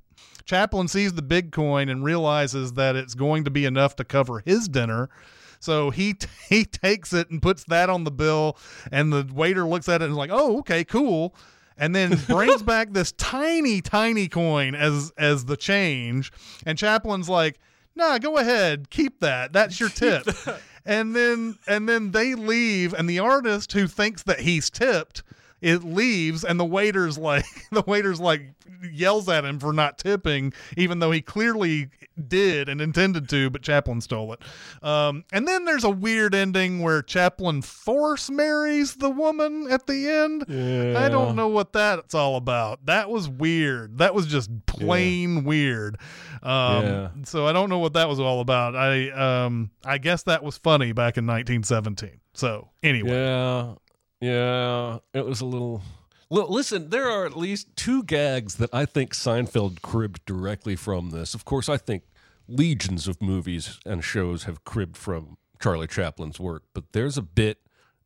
Chaplin 0.51 0.89
sees 0.89 1.13
the 1.13 1.23
big 1.23 1.53
coin 1.53 1.89
and 1.89 2.03
realizes 2.03 2.73
that 2.73 2.97
it's 2.97 3.15
going 3.15 3.45
to 3.45 3.53
be 3.53 3.65
enough 3.65 3.95
to 3.97 4.05
cover 4.05 4.43
his 4.45 4.67
dinner. 4.67 5.09
So 5.61 5.91
he 5.91 6.17
he 6.49 6.65
takes 6.65 7.13
it 7.13 7.31
and 7.31 7.41
puts 7.41 7.63
that 7.65 7.89
on 7.89 8.03
the 8.03 8.11
bill, 8.11 8.59
and 8.91 9.13
the 9.13 9.29
waiter 9.33 9.65
looks 9.65 9.89
at 9.89 10.03
it 10.03 10.07
and 10.07 10.13
is 10.13 10.19
like, 10.19 10.31
"Oh, 10.33 10.59
okay, 10.59 10.83
cool," 10.83 11.37
and 11.77 11.95
then 11.95 12.19
brings 12.29 12.63
back 12.63 12.93
this 12.93 13.13
tiny, 13.13 13.81
tiny 13.81 14.27
coin 14.27 14.75
as 14.75 15.13
as 15.17 15.45
the 15.45 15.57
change. 15.57 16.33
And 16.67 16.77
Chaplin's 16.77 17.29
like, 17.29 17.61
"Nah, 17.95 18.19
go 18.19 18.37
ahead, 18.37 18.91
keep 18.91 19.21
that. 19.21 19.53
That's 19.53 19.79
your 19.79 19.89
tip." 19.91 20.27
And 20.85 21.15
then 21.15 21.59
and 21.67 21.89
then 21.89 22.13
they 22.13 22.35
leave, 22.35 22.95
and 22.95 23.09
the 23.09 23.19
artist 23.19 23.73
who 23.73 23.87
thinks 23.87 24.23
that 24.25 24.41
he's 24.41 24.71
tipped 24.71 25.23
it 25.61 25.85
leaves 25.85 26.45
and 26.45 26.59
the 26.59 26.65
waiter's 26.65 27.19
like 27.19 27.45
the 27.73 27.83
waiter's 27.87 28.21
like 28.21 28.53
yells 28.91 29.29
at 29.29 29.45
him 29.45 29.59
for 29.59 29.73
not 29.75 29.99
tipping 29.99 30.53
even 30.77 31.01
though 31.01 31.11
he 31.11 31.21
clearly 31.21 31.89
did 32.29 32.69
and 32.69 32.81
intended 32.81 33.29
to 33.29 33.51
but 33.51 33.63
chaplin 33.63 34.01
stole 34.01 34.33
it. 34.33 34.41
Um, 34.83 35.25
and 35.33 35.47
then 35.47 35.65
there's 35.65 35.85
a 35.85 35.91
weird 35.91 36.35
ending 36.35 36.81
where 36.81 37.03
chaplin 37.03 37.61
force 37.63 38.31
marries 38.31 38.95
the 38.97 39.11
woman 39.11 39.67
at 39.71 39.87
the 39.87 40.09
end. 40.09 40.45
I 40.97 41.09
don't 41.09 41.37
know 41.37 41.49
what 41.49 41.73
that's 41.73 42.15
all 42.15 42.37
about. 42.37 42.87
That 42.87 43.11
was 43.11 43.29
weird. 43.29 43.99
That 43.99 44.15
was 44.15 44.27
just 44.27 44.51
plain 44.67 45.45
weird. 45.45 45.97
Um, 46.43 46.85
Yeah. 46.85 47.09
so 47.25 47.47
i 47.47 47.53
don't 47.53 47.69
know 47.69 47.79
what 47.79 47.93
that 47.95 48.09
was 48.09 48.19
all 48.21 48.41
about. 48.41 48.75
I 48.77 49.11
um, 49.11 49.71
i 49.85 49.99
guess 49.99 50.23
that 50.25 50.43
was 50.43 50.57
funny 50.57 50.93
back 50.93 51.19
in 51.19 51.27
1917 51.27 52.21
so 52.33 52.69
anyway. 52.83 53.11
Yeah, 53.11 53.75
yeah. 54.21 54.99
It 55.15 55.25
was 55.25 55.41
a 55.41 55.47
little. 55.47 55.83
Well, 56.29 56.49
listen, 56.49 56.91
there 56.91 57.11
are 57.11 57.27
at 57.27 57.37
least 57.37 57.75
two 57.75 58.05
gags 58.05 58.57
that 58.57 58.71
I 58.73 58.85
think 58.85 59.15
Seinfeld 59.15 59.83
cribbed 59.83 60.25
directly 60.27 60.77
from 60.77 61.11
this. 61.11 61.35
Of 61.35 61.45
course, 61.45 61.69
I 61.69 61.77
think 61.77 62.05
legions 62.47 63.09
of 63.09 63.21
movies 63.21 63.81
and 63.85 64.05
shows 64.05 64.45
have 64.45 64.65
cribbed 64.65 64.97
from 64.97 65.39
Charlie 65.61 65.89
Chaplin's 65.89 66.39
work, 66.39 66.65
but 66.73 66.85
there's 66.93 67.19
a 67.19 67.23
bit 67.23 67.59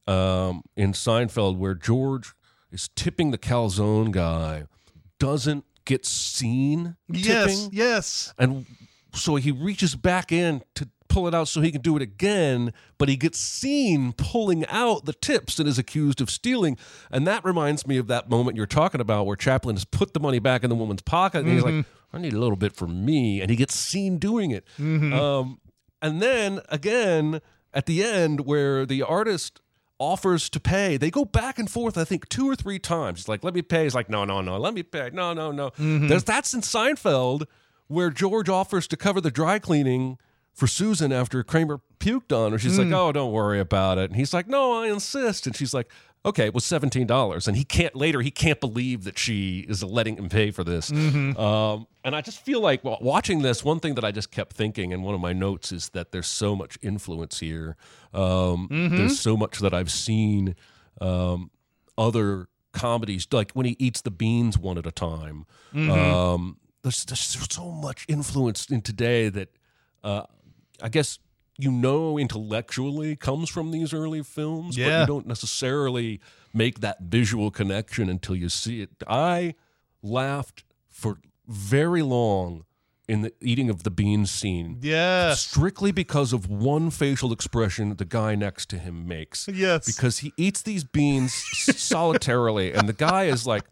um, 0.06 0.62
in 0.76 0.92
Seinfeld 0.92 1.58
where 1.58 1.74
George 1.74 2.32
is 2.70 2.88
tipping 2.96 3.30
the 3.30 3.38
calzone 3.38 4.10
guy, 4.10 4.64
doesn't 5.18 5.64
get 5.84 6.06
seen 6.06 6.96
yes 7.08 7.46
tipping, 7.46 7.70
yes 7.72 8.34
and 8.38 8.64
so 9.12 9.36
he 9.36 9.52
reaches 9.52 9.94
back 9.94 10.32
in 10.32 10.62
to 10.74 10.88
pull 11.14 11.28
it 11.28 11.34
out 11.34 11.46
so 11.46 11.60
he 11.60 11.70
can 11.70 11.80
do 11.80 11.94
it 11.94 12.02
again, 12.02 12.72
but 12.98 13.08
he 13.08 13.16
gets 13.16 13.38
seen 13.38 14.12
pulling 14.14 14.66
out 14.66 15.04
the 15.04 15.12
tips 15.12 15.60
and 15.60 15.68
is 15.68 15.78
accused 15.78 16.20
of 16.20 16.28
stealing. 16.28 16.76
And 17.08 17.24
that 17.26 17.44
reminds 17.44 17.86
me 17.86 17.98
of 17.98 18.08
that 18.08 18.28
moment 18.28 18.56
you're 18.56 18.66
talking 18.66 19.00
about 19.00 19.24
where 19.24 19.36
Chaplin 19.36 19.76
has 19.76 19.84
put 19.84 20.12
the 20.12 20.18
money 20.18 20.40
back 20.40 20.64
in 20.64 20.70
the 20.70 20.76
woman's 20.76 21.02
pocket 21.02 21.44
and 21.44 21.48
he's 21.48 21.62
like, 21.62 21.74
mm-hmm. 21.74 22.16
I 22.16 22.20
need 22.20 22.32
a 22.32 22.38
little 22.38 22.56
bit 22.56 22.74
for 22.74 22.88
me. 22.88 23.40
And 23.40 23.48
he 23.48 23.56
gets 23.56 23.76
seen 23.76 24.18
doing 24.18 24.50
it. 24.50 24.66
Mm-hmm. 24.76 25.12
Um, 25.12 25.60
and 26.02 26.20
then 26.20 26.60
again, 26.68 27.40
at 27.72 27.86
the 27.86 28.02
end, 28.02 28.40
where 28.40 28.84
the 28.84 29.02
artist 29.02 29.60
offers 30.00 30.50
to 30.50 30.58
pay, 30.58 30.96
they 30.96 31.12
go 31.12 31.24
back 31.24 31.60
and 31.60 31.70
forth, 31.70 31.96
I 31.96 32.02
think, 32.02 32.28
two 32.28 32.50
or 32.50 32.56
three 32.56 32.80
times. 32.80 33.20
He's 33.20 33.28
like, 33.28 33.44
let 33.44 33.54
me 33.54 33.62
pay. 33.62 33.84
He's 33.84 33.94
like, 33.94 34.10
no, 34.10 34.24
no, 34.24 34.40
no, 34.40 34.58
let 34.58 34.74
me 34.74 34.82
pay. 34.82 35.10
No, 35.12 35.32
no, 35.32 35.52
no. 35.52 35.70
Mm-hmm. 35.70 36.08
There's, 36.08 36.24
that's 36.24 36.52
in 36.54 36.60
Seinfeld 36.60 37.44
where 37.86 38.10
George 38.10 38.48
offers 38.48 38.88
to 38.88 38.96
cover 38.96 39.20
the 39.20 39.30
dry 39.30 39.60
cleaning 39.60 40.18
for 40.54 40.66
Susan 40.66 41.12
after 41.12 41.42
Kramer 41.42 41.80
puked 41.98 42.32
on 42.32 42.52
her. 42.52 42.58
She's 42.58 42.78
like, 42.78 42.92
oh, 42.92 43.12
don't 43.12 43.32
worry 43.32 43.58
about 43.60 43.98
it. 43.98 44.08
And 44.10 44.16
he's 44.16 44.32
like, 44.32 44.46
no, 44.46 44.82
I 44.82 44.86
insist. 44.88 45.46
And 45.48 45.54
she's 45.56 45.74
like, 45.74 45.90
okay, 46.24 46.46
it 46.46 46.54
was 46.54 46.64
$17. 46.64 47.48
And 47.48 47.56
he 47.56 47.64
can't, 47.64 47.94
later, 47.94 48.20
he 48.22 48.30
can't 48.30 48.60
believe 48.60 49.04
that 49.04 49.18
she 49.18 49.66
is 49.68 49.82
letting 49.82 50.16
him 50.16 50.28
pay 50.28 50.50
for 50.52 50.62
this. 50.64 50.90
Um, 51.36 51.86
and 52.04 52.14
I 52.14 52.20
just 52.20 52.40
feel 52.44 52.60
like 52.60 52.84
well, 52.84 52.98
watching 53.00 53.42
this, 53.42 53.64
one 53.64 53.80
thing 53.80 53.94
that 53.96 54.04
I 54.04 54.12
just 54.12 54.30
kept 54.30 54.56
thinking, 54.56 54.92
and 54.92 55.02
one 55.02 55.14
of 55.14 55.20
my 55.20 55.32
notes 55.32 55.72
is 55.72 55.88
that 55.90 56.12
there's 56.12 56.28
so 56.28 56.54
much 56.54 56.78
influence 56.82 57.40
here. 57.40 57.76
Um, 58.14 58.68
There's 58.96 59.18
so 59.20 59.36
much 59.36 59.58
that 59.58 59.74
I've 59.74 59.90
seen 59.90 60.54
um, 61.00 61.50
other 61.98 62.46
comedies, 62.72 63.26
like 63.32 63.50
when 63.52 63.66
he 63.66 63.76
eats 63.80 64.00
the 64.02 64.10
beans 64.10 64.56
one 64.56 64.78
at 64.78 64.86
a 64.86 64.92
time. 64.92 65.46
Um, 65.74 66.58
there's, 66.82 67.04
there's 67.06 67.20
so 67.50 67.70
much 67.70 68.04
influence 68.08 68.70
in 68.70 68.82
today 68.82 69.28
that 69.30 69.48
uh, 70.04 70.24
I 70.82 70.88
guess 70.88 71.18
you 71.56 71.70
know 71.70 72.18
intellectually 72.18 73.16
comes 73.16 73.48
from 73.48 73.70
these 73.70 73.92
early 73.92 74.22
films, 74.22 74.76
but 74.76 75.00
you 75.00 75.06
don't 75.06 75.26
necessarily 75.26 76.20
make 76.52 76.80
that 76.80 76.98
visual 77.00 77.50
connection 77.50 78.08
until 78.08 78.36
you 78.36 78.48
see 78.48 78.80
it. 78.80 78.90
I 79.06 79.54
laughed 80.02 80.64
for 80.88 81.18
very 81.46 82.02
long 82.02 82.64
in 83.06 83.20
the 83.22 83.32
eating 83.40 83.68
of 83.68 83.82
the 83.82 83.90
beans 83.90 84.30
scene. 84.30 84.78
Yeah. 84.80 85.34
Strictly 85.34 85.92
because 85.92 86.32
of 86.32 86.48
one 86.48 86.90
facial 86.90 87.32
expression 87.32 87.94
the 87.96 88.04
guy 88.04 88.34
next 88.34 88.70
to 88.70 88.78
him 88.78 89.06
makes. 89.06 89.46
Yes. 89.46 89.84
Because 89.84 90.18
he 90.18 90.32
eats 90.36 90.62
these 90.62 90.84
beans 90.84 91.34
solitarily, 91.76 92.72
and 92.72 92.88
the 92.88 92.94
guy 92.94 93.24
is 93.24 93.46
like, 93.46 93.64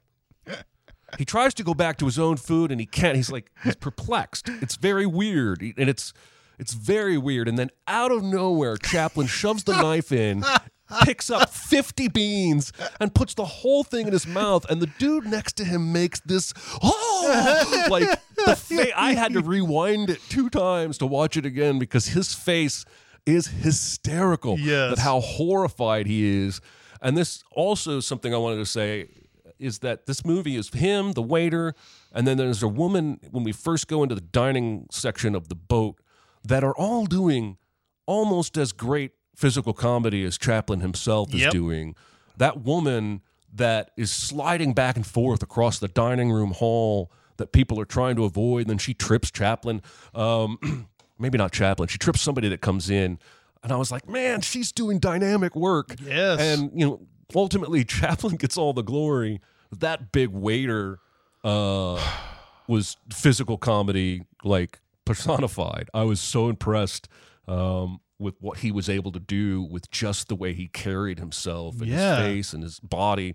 he 1.19 1.25
tries 1.25 1.55
to 1.55 1.65
go 1.65 1.75
back 1.75 1.99
to 1.99 2.05
his 2.05 2.19
own 2.19 2.37
food 2.37 2.71
and 2.71 2.81
he 2.81 2.87
can't. 2.87 3.17
He's 3.17 3.31
like, 3.31 3.51
he's 3.65 3.77
perplexed. 3.77 4.49
It's 4.61 4.77
very 4.77 5.07
weird. 5.07 5.63
And 5.63 5.89
it's, 5.89 6.13
it's 6.59 6.75
very 6.75 7.19
weird. 7.19 7.49
And 7.49 7.59
then 7.59 7.71
out 7.87 8.13
of 8.13 8.23
nowhere, 8.23 8.77
Chaplin 8.77 9.27
shoves 9.27 9.65
the 9.65 9.81
knife 9.81 10.13
in, 10.13 10.45
picks 11.05 11.31
up 11.31 11.51
50 11.51 12.09
beans, 12.09 12.73
and 13.01 13.15
puts 13.15 13.35
the 13.35 13.45
whole 13.45 13.85
thing 13.85 14.07
in 14.07 14.13
his 14.13 14.27
mouth. 14.27 14.69
And 14.71 14.81
the 14.81 14.91
dude 14.99 15.27
next 15.27 15.57
to 15.59 15.65
him 15.65 15.93
makes 15.93 16.21
this, 16.21 16.53
oh, 16.83 17.87
like 17.91 18.09
the 18.37 18.57
fa- 18.57 18.99
I 19.01 19.15
had 19.15 19.33
to 19.35 19.41
rewind 19.41 20.11
it 20.11 20.21
two 20.29 20.51
times 20.51 20.99
to 20.99 21.07
watch 21.07 21.37
it 21.37 21.47
again 21.47 21.79
because 21.79 22.09
his 22.09 22.35
face 22.35 22.85
is 23.27 23.47
hysterical. 23.47 24.59
Yes. 24.59 24.93
At 24.93 24.99
how 24.99 25.21
horrified 25.21 26.07
he 26.07 26.45
is. 26.45 26.61
And 27.01 27.17
this 27.17 27.43
also 27.53 28.01
something 28.01 28.33
I 28.33 28.39
wanted 28.39 28.57
to 28.57 28.67
say 28.67 29.09
is 29.59 29.79
that 29.81 30.07
this 30.07 30.25
movie 30.25 30.57
is 30.57 30.69
him, 30.71 31.13
the 31.13 31.23
waiter, 31.23 31.75
and 32.13 32.27
then 32.27 32.37
there's 32.37 32.63
a 32.63 32.69
woman 32.69 33.21
when 33.31 33.45
we 33.45 33.53
first 33.53 33.87
go 33.89 34.03
into 34.03 34.15
the 34.15 34.21
dining 34.21 34.87
section 34.91 35.35
of 35.35 35.49
the 35.49 35.55
boat 35.55 36.01
that 36.45 36.65
are 36.65 36.75
all 36.75 37.07
doing 37.07 37.57
almost 38.07 38.57
as 38.57 38.73
great 38.73 39.13
physical 39.37 39.73
comedy 39.73 40.25
as 40.25 40.37
Chaplin 40.39 40.81
himself 40.81 41.33
is 41.35 41.41
Yep. 41.43 41.53
doing. 41.53 41.95
That 42.37 42.63
woman 42.63 43.23
that 43.55 43.91
is 43.97 44.11
sliding 44.11 44.73
back 44.73 44.97
and 44.97 45.07
forth 45.07 45.43
across 45.43 45.79
the 45.79 45.89
dining 45.89 46.31
room 46.31 46.53
hall 46.53 47.11
that 47.37 47.53
people 47.53 47.79
are 47.81 47.85
trying 47.85 48.17
to 48.17 48.25
avoid, 48.25 48.63
and 48.63 48.71
then 48.71 48.79
she 48.79 48.95
trips 48.95 49.31
Chaplin. 49.31 49.83
Um, 50.15 50.89
maybe 51.19 51.39
not 51.39 51.53
Chaplin. 51.53 51.89
She 51.89 51.99
trips 51.99 52.21
somebody 52.21 52.49
that 52.49 52.61
comes 52.61 52.91
in, 52.91 53.19
and 53.63 53.73
I 53.73 53.77
was 53.77 53.91
like, 53.91 54.09
man, 54.09 54.41
she's 54.41 54.73
doing 54.73 54.99
dynamic 54.99 55.55
work. 55.57 55.95
Yes. 56.05 56.41
and 56.41 56.71
you 56.75 56.87
know, 56.87 57.01
ultimately 57.35 57.85
Chaplin 57.87 58.37
gets 58.37 58.57
all 58.59 58.73
the 58.73 58.83
glory. 58.83 59.41
That 59.79 60.13
big 60.13 60.29
waiter 60.31 60.99
uh, 61.45 61.99
was 62.69 62.97
physical 63.13 63.57
comedy 63.59 64.25
like 64.45 64.81
personified. 65.05 65.89
I 65.95 66.05
was 66.05 66.21
so 66.21 66.49
impressed 66.49 67.09
um, 67.49 68.01
with 68.19 68.35
what 68.41 68.59
he 68.59 68.71
was 68.71 68.89
able 68.89 69.13
to 69.13 69.21
do 69.21 69.63
with 69.63 69.91
just 69.91 70.29
the 70.29 70.37
way 70.37 70.53
he 70.53 70.69
carried 70.69 71.19
himself 71.19 71.81
and 71.81 71.89
Yeah. 71.91 72.17
his 72.19 72.27
face 72.27 72.53
and 72.53 72.63
his 72.63 72.79
body. 72.81 73.35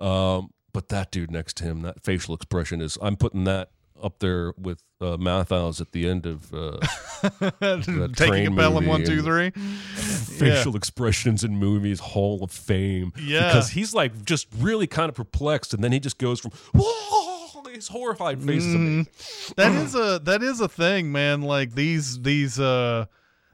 Um, 0.00 0.50
but 0.72 0.88
that 0.88 1.10
dude 1.10 1.30
next 1.30 1.56
to 1.58 1.64
him, 1.64 1.82
that 1.82 2.02
facial 2.02 2.34
expression 2.34 2.80
is, 2.80 2.96
I'm 3.02 3.16
putting 3.16 3.44
that 3.44 3.70
up 4.02 4.18
there 4.18 4.52
with 4.58 4.82
uh, 5.00 5.16
Matthau's 5.16 5.80
at 5.80 5.92
the 5.92 6.08
end 6.08 6.26
of 6.26 6.52
uh, 6.52 6.78
taking 8.16 8.46
a 8.46 8.50
movie 8.50 8.86
one 8.86 9.04
two 9.04 9.22
three. 9.22 9.50
facial 9.50 10.74
expressions 10.76 11.44
in 11.44 11.56
movies 11.56 12.00
Hall 12.00 12.42
of 12.42 12.50
Fame. 12.50 13.12
Yeah. 13.20 13.48
Because 13.48 13.70
he's 13.70 13.94
like 13.94 14.24
just 14.24 14.46
really 14.58 14.86
kind 14.86 15.08
of 15.08 15.14
perplexed 15.14 15.72
and 15.74 15.84
then 15.84 15.92
he 15.92 16.00
just 16.00 16.18
goes 16.18 16.40
from 16.40 16.50
whoa 16.74 17.21
these 17.72 17.88
horrified 17.88 18.42
faces. 18.42 18.74
Mm-hmm. 18.74 19.52
That 19.56 19.72
is 19.72 19.94
a 19.94 20.18
that 20.24 20.42
is 20.42 20.60
a 20.60 20.68
thing, 20.68 21.12
man. 21.12 21.42
Like 21.42 21.74
these 21.74 22.20
these 22.20 22.58
uh 22.58 23.06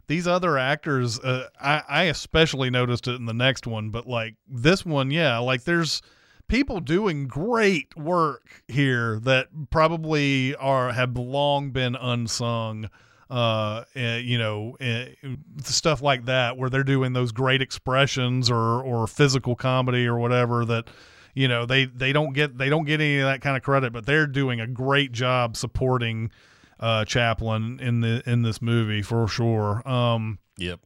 these 0.06 0.26
other 0.26 0.56
actors, 0.58 1.18
uh, 1.20 1.48
I 1.60 1.82
I 1.88 2.02
especially 2.04 2.70
noticed 2.70 3.08
it 3.08 3.16
in 3.16 3.26
the 3.26 3.34
next 3.34 3.66
one, 3.66 3.90
but 3.90 4.06
like 4.06 4.34
this 4.48 4.84
one, 4.84 5.10
yeah, 5.10 5.38
like 5.38 5.64
there's 5.64 6.02
people 6.48 6.80
doing 6.80 7.26
great 7.26 7.94
work 7.96 8.62
here 8.68 9.20
that 9.20 9.48
probably 9.70 10.54
are 10.56 10.92
have 10.92 11.16
long 11.16 11.70
been 11.70 11.94
unsung 11.94 12.88
uh, 13.30 13.84
eh, 13.94 14.16
you 14.18 14.38
know, 14.38 14.76
eh, 14.80 15.08
stuff 15.62 16.00
like 16.00 16.24
that, 16.24 16.56
where 16.56 16.70
they're 16.70 16.84
doing 16.84 17.12
those 17.12 17.32
great 17.32 17.60
expressions 17.60 18.50
or 18.50 18.82
or 18.82 19.06
physical 19.06 19.54
comedy 19.54 20.06
or 20.06 20.18
whatever 20.18 20.64
that, 20.64 20.88
you 21.34 21.48
know, 21.48 21.66
they 21.66 21.84
they 21.86 22.12
don't 22.12 22.32
get 22.32 22.58
they 22.58 22.68
don't 22.68 22.84
get 22.84 23.00
any 23.00 23.18
of 23.18 23.26
that 23.26 23.40
kind 23.40 23.56
of 23.56 23.62
credit, 23.62 23.92
but 23.92 24.06
they're 24.06 24.26
doing 24.26 24.60
a 24.60 24.66
great 24.66 25.12
job 25.12 25.56
supporting 25.56 26.30
uh, 26.80 27.04
Chaplin 27.04 27.78
in 27.80 28.00
the 28.00 28.22
in 28.26 28.42
this 28.42 28.60
movie 28.62 29.02
for 29.02 29.26
sure. 29.28 29.86
Um, 29.88 30.38
Yep. 30.56 30.80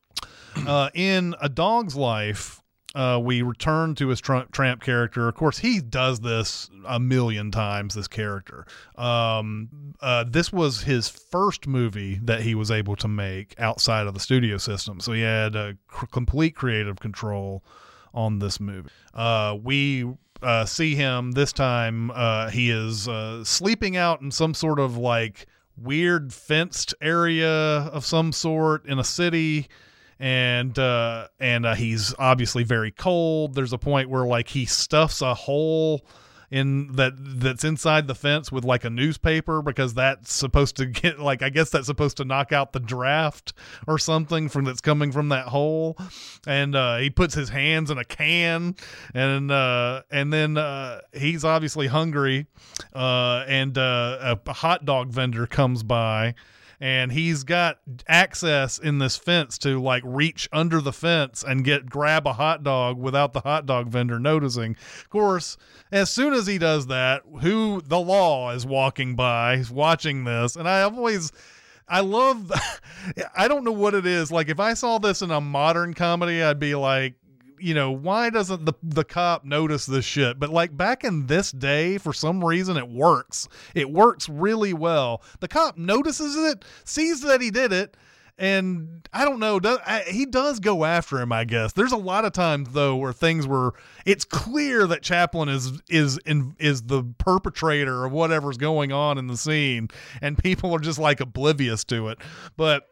uh, 0.67 0.91
in 0.95 1.35
A 1.41 1.49
Dog's 1.49 1.97
Life, 1.97 2.61
uh, 2.95 3.19
we 3.23 3.41
return 3.41 3.95
to 3.95 4.09
his 4.09 4.21
tr- 4.21 4.41
tramp 4.53 4.83
character. 4.83 5.27
Of 5.29 5.35
course, 5.35 5.59
he 5.59 5.81
does 5.81 6.21
this 6.21 6.69
a 6.87 7.01
million 7.01 7.51
times. 7.51 7.95
This 7.95 8.07
character. 8.09 8.67
Um, 8.97 9.95
uh, 10.01 10.25
this 10.29 10.53
was 10.53 10.83
his 10.83 11.09
first 11.09 11.67
movie 11.67 12.21
that 12.25 12.43
he 12.43 12.55
was 12.55 12.71
able 12.71 12.97
to 12.97 13.09
make 13.09 13.55
outside 13.59 14.07
of 14.07 14.13
the 14.15 14.21
studio 14.21 14.59
system, 14.59 15.01
so 15.01 15.13
he 15.13 15.23
had 15.23 15.57
uh, 15.57 15.73
cr- 15.89 16.07
complete 16.07 16.55
creative 16.55 17.01
control 17.01 17.65
on 18.13 18.39
this 18.41 18.61
movie. 18.61 18.91
Uh, 19.15 19.57
we 19.63 20.07
uh, 20.43 20.65
see 20.65 20.95
him 20.95 21.33
this 21.33 21.53
time. 21.53 22.11
Uh, 22.11 22.51
he 22.51 22.71
is 22.71 23.09
uh, 23.09 23.45
sleeping 23.45 23.97
out 23.97 24.21
in 24.21 24.31
some 24.31 24.55
sort 24.55 24.79
of 24.79 24.97
like 24.97 25.47
weird 25.77 26.33
fenced 26.33 26.95
area 27.01 27.51
of 27.51 28.05
some 28.05 28.33
sort 28.33 28.87
in 28.87 28.99
a 28.99 29.05
city 29.05 29.69
and 30.23 30.79
uh, 30.79 31.27
and 31.41 31.67
uh, 31.67 31.75
he's 31.75 32.15
obviously 32.17 32.63
very 32.63 32.93
cold. 32.93 33.55
There's 33.55 33.73
a 33.73 33.79
point 33.79 34.09
where 34.09 34.25
like 34.25 34.49
he 34.49 34.67
stuffs 34.67 35.21
a 35.21 35.35
hole 35.35 36.07
in 36.53 36.93
that 36.93 37.15
that's 37.17 37.65
inside 37.65 38.07
the 38.07 38.15
fence 38.15 38.53
with 38.53 38.63
like 38.63 38.85
a 38.85 38.91
newspaper 38.91 39.63
because 39.63 39.95
that's 39.95 40.35
supposed 40.35 40.77
to 40.77 40.85
get 40.87 41.19
like 41.19 41.43
I 41.43 41.49
guess 41.49 41.71
that's 41.71 41.87
supposed 41.87 42.19
to 42.19 42.27
knock 42.27 42.53
out 42.53 42.75
the 42.75 42.79
draft 42.79 43.55
or 43.89 43.99
something 43.99 44.51
from 44.51 44.67
that's 44.67 44.83
coming 44.83 45.11
from 45.11 45.31
that 45.31 45.49
hole. 45.49 45.97
And 46.47 46.77
uh, 46.77 46.99
he 46.99 47.09
puts 47.09 47.35
his 47.35 47.49
hands 47.49 47.91
in 47.91 47.97
a 47.97 48.05
can 48.05 48.77
and 49.15 49.51
uh, 49.51 50.03
and 50.11 50.31
then 50.31 50.59
uh, 50.59 51.01
he's 51.15 51.43
obviously 51.43 51.87
hungry 51.87 52.47
uh, 52.95 53.45
and 53.49 53.79
uh, 53.79 54.37
a, 54.37 54.51
a 54.51 54.53
hot 54.53 54.85
dog 54.85 55.09
vendor 55.09 55.47
comes 55.47 55.83
by 55.83 56.35
and 56.83 57.13
he's 57.13 57.45
got 57.45 57.79
access 58.09 58.77
in 58.77 58.99
this 58.99 59.17
fence 59.17 59.57
to 59.57 59.81
like 59.81 60.03
reach 60.05 60.49
under 60.53 60.81
the 60.81 60.93
fence 60.93 61.45
and 61.47 61.65
get 61.65 61.89
grab 61.89 62.27
a 62.27 62.33
hot 62.33 62.65
dog 62.65 62.99
without 62.99 63.33
the 63.33 63.41
hot 63.41 63.67
dog 63.67 63.87
vendor 63.87 64.19
noticing. 64.19 64.73
Of 64.99 65.09
course, 65.09 65.57
as 65.93 66.11
soon 66.11 66.33
as 66.33 66.49
he 66.49 66.59
does 66.59 66.89
that, 66.89 67.23
who 67.41 67.83
the 67.83 68.01
law 68.01 68.51
is 68.51 68.67
walking 68.67 69.15
by, 69.15 69.59
he's 69.59 69.71
watching 69.71 70.25
this, 70.25 70.57
and 70.57 70.69
I 70.69 70.83
always 70.83 71.31
I 71.87 72.01
love 72.01 72.51
I 73.37 73.47
don't 73.47 73.63
know 73.63 73.71
what 73.71 73.95
it 73.95 74.05
is. 74.05 74.33
Like 74.33 74.49
if 74.49 74.59
I 74.59 74.75
saw 74.75 74.99
this 74.99 75.23
in 75.23 75.31
a 75.31 75.41
modern 75.41 75.95
comedy, 75.95 76.43
I'd 76.43 76.59
be 76.59 76.75
like 76.75 77.15
you 77.63 77.75
know, 77.75 77.93
why 77.93 78.31
doesn't 78.31 78.65
the 78.65 78.75
the 78.83 79.05
cop 79.05 79.45
notice 79.45 79.87
this 79.87 80.05
shit? 80.05 80.39
But 80.39 80.51
like 80.51 80.77
back 80.77 81.05
in 81.05 81.27
this 81.27 81.53
day, 81.53 81.99
for 81.99 82.13
some 82.13 82.45
reason, 82.45 82.77
it 82.77 82.89
works. 82.89 83.49
It 83.75 83.91
works 83.91 84.29
really 84.29 84.73
well. 84.73 85.23
The 85.41 85.49
cop 85.49 85.79
notices 85.79 86.37
it, 86.37 86.65
sees 86.85 87.21
that 87.23 87.41
he 87.41 87.51
did 87.51 87.73
it, 87.73 87.97
and 88.37 89.09
I 89.13 89.25
don't 89.25 89.39
know. 89.39 89.61
Does, 89.61 89.79
I, 89.87 90.01
he 90.01 90.27
does 90.27 90.59
go 90.59 90.85
after 90.85 91.21
him, 91.21 91.33
I 91.33 91.45
guess. 91.45 91.73
There's 91.73 91.93
a 91.93 91.97
lot 91.97 92.25
of 92.25 92.33
times 92.33 92.71
though 92.73 92.97
where 92.97 93.13
things 93.13 93.47
were. 93.47 93.75
It's 94.05 94.25
clear 94.25 94.87
that 94.89 95.03
Chaplin 95.03 95.49
is 95.49 95.81
is 95.89 96.19
in, 96.27 96.57
is 96.59 96.83
the 96.83 97.05
perpetrator 97.19 98.05
of 98.05 98.13
whatever's 98.13 98.57
going 98.57 98.91
on 98.91 99.19
in 99.19 99.29
the 99.29 99.37
scene, 99.37 99.89
and 100.21 100.37
people 100.37 100.75
are 100.75 100.81
just 100.81 100.99
like 100.99 101.21
oblivious 101.21 101.85
to 101.85 102.09
it. 102.09 102.19
But 102.57 102.89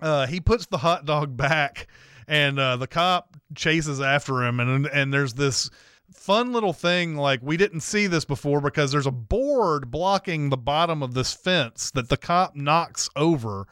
uh, 0.00 0.26
he 0.26 0.40
puts 0.40 0.66
the 0.66 0.78
hot 0.78 1.04
dog 1.04 1.36
back 1.36 1.86
and 2.28 2.58
uh, 2.58 2.76
the 2.76 2.86
cop 2.86 3.36
chases 3.54 4.00
after 4.00 4.44
him, 4.44 4.60
and 4.60 4.86
and 4.86 5.12
there's 5.12 5.34
this 5.34 5.70
fun 6.12 6.52
little 6.52 6.72
thing 6.72 7.16
like 7.16 7.40
we 7.42 7.56
didn't 7.56 7.80
see 7.80 8.06
this 8.06 8.24
before 8.24 8.60
because 8.60 8.92
there's 8.92 9.06
a 9.06 9.12
board 9.12 9.90
blocking 9.90 10.50
the 10.50 10.56
bottom 10.56 11.02
of 11.02 11.14
this 11.14 11.32
fence 11.32 11.90
that 11.92 12.08
the 12.08 12.16
cop 12.16 12.54
knocks 12.56 13.08
over 13.16 13.66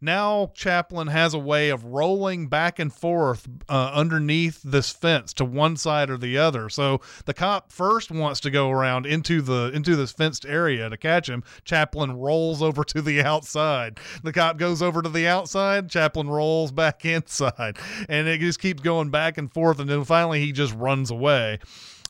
now 0.00 0.50
Chaplin 0.54 1.08
has 1.08 1.34
a 1.34 1.38
way 1.38 1.68
of 1.68 1.84
rolling 1.84 2.48
back 2.48 2.78
and 2.78 2.92
forth 2.92 3.48
uh, 3.68 3.90
underneath 3.92 4.62
this 4.62 4.90
fence 4.90 5.32
to 5.34 5.44
one 5.44 5.76
side 5.76 6.10
or 6.10 6.16
the 6.16 6.38
other. 6.38 6.68
So 6.68 7.00
the 7.26 7.34
cop 7.34 7.72
first 7.72 8.10
wants 8.10 8.40
to 8.40 8.50
go 8.50 8.70
around 8.70 9.06
into 9.06 9.42
the 9.42 9.70
into 9.74 9.96
this 9.96 10.12
fenced 10.12 10.46
area 10.46 10.88
to 10.88 10.96
catch 10.96 11.28
him. 11.28 11.44
Chaplin 11.64 12.12
rolls 12.12 12.62
over 12.62 12.84
to 12.84 13.02
the 13.02 13.20
outside. 13.22 13.98
The 14.22 14.32
cop 14.32 14.56
goes 14.56 14.82
over 14.82 15.02
to 15.02 15.08
the 15.08 15.26
outside. 15.26 15.90
Chaplin 15.90 16.28
rolls 16.28 16.72
back 16.72 17.04
inside, 17.04 17.78
and 18.08 18.28
it 18.28 18.40
just 18.40 18.60
keeps 18.60 18.82
going 18.82 19.10
back 19.10 19.38
and 19.38 19.52
forth. 19.52 19.80
And 19.80 19.90
then 19.90 20.04
finally, 20.04 20.40
he 20.40 20.52
just 20.52 20.74
runs 20.74 21.10
away. 21.10 21.58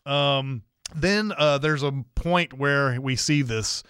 Um, 0.07 0.63
then 0.95 1.33
uh, 1.37 1.59
there's 1.59 1.83
a 1.83 2.05
point 2.15 2.53
where 2.55 3.01
we 3.01 3.17
see 3.17 3.43
this 3.43 3.83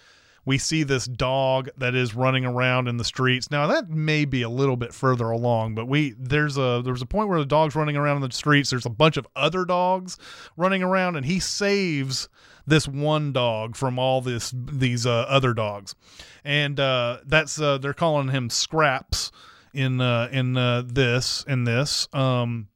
we 0.45 0.57
see 0.57 0.83
this 0.83 1.05
dog 1.05 1.69
that 1.77 1.95
is 1.95 2.15
running 2.15 2.45
around 2.45 2.87
in 2.87 2.97
the 2.97 3.03
streets. 3.03 3.51
Now 3.51 3.67
that 3.67 3.89
may 3.89 4.25
be 4.25 4.41
a 4.41 4.49
little 4.49 4.77
bit 4.77 4.93
further 4.93 5.29
along, 5.29 5.75
but 5.75 5.87
we 5.87 6.15
there's 6.17 6.57
a 6.57 6.81
there's 6.83 7.01
a 7.01 7.05
point 7.05 7.29
where 7.29 7.39
the 7.39 7.45
dog's 7.45 7.75
running 7.75 7.97
around 7.97 8.17
in 8.17 8.29
the 8.29 8.35
streets. 8.35 8.69
There's 8.69 8.85
a 8.85 8.89
bunch 8.89 9.17
of 9.17 9.27
other 9.35 9.65
dogs 9.65 10.17
running 10.57 10.83
around, 10.83 11.15
and 11.15 11.25
he 11.25 11.39
saves 11.39 12.27
this 12.65 12.87
one 12.87 13.33
dog 13.33 13.75
from 13.75 13.99
all 13.99 14.21
this 14.21 14.53
these 14.55 15.05
uh, 15.05 15.25
other 15.27 15.53
dogs, 15.53 15.95
and 16.43 16.79
uh, 16.79 17.19
that's 17.25 17.59
uh, 17.59 17.77
they're 17.77 17.93
calling 17.93 18.29
him 18.29 18.49
Scraps 18.49 19.31
in 19.73 20.01
uh, 20.01 20.29
in 20.31 20.57
uh, 20.57 20.83
this 20.85 21.45
in 21.47 21.63
this 21.63 22.07
um, 22.13 22.67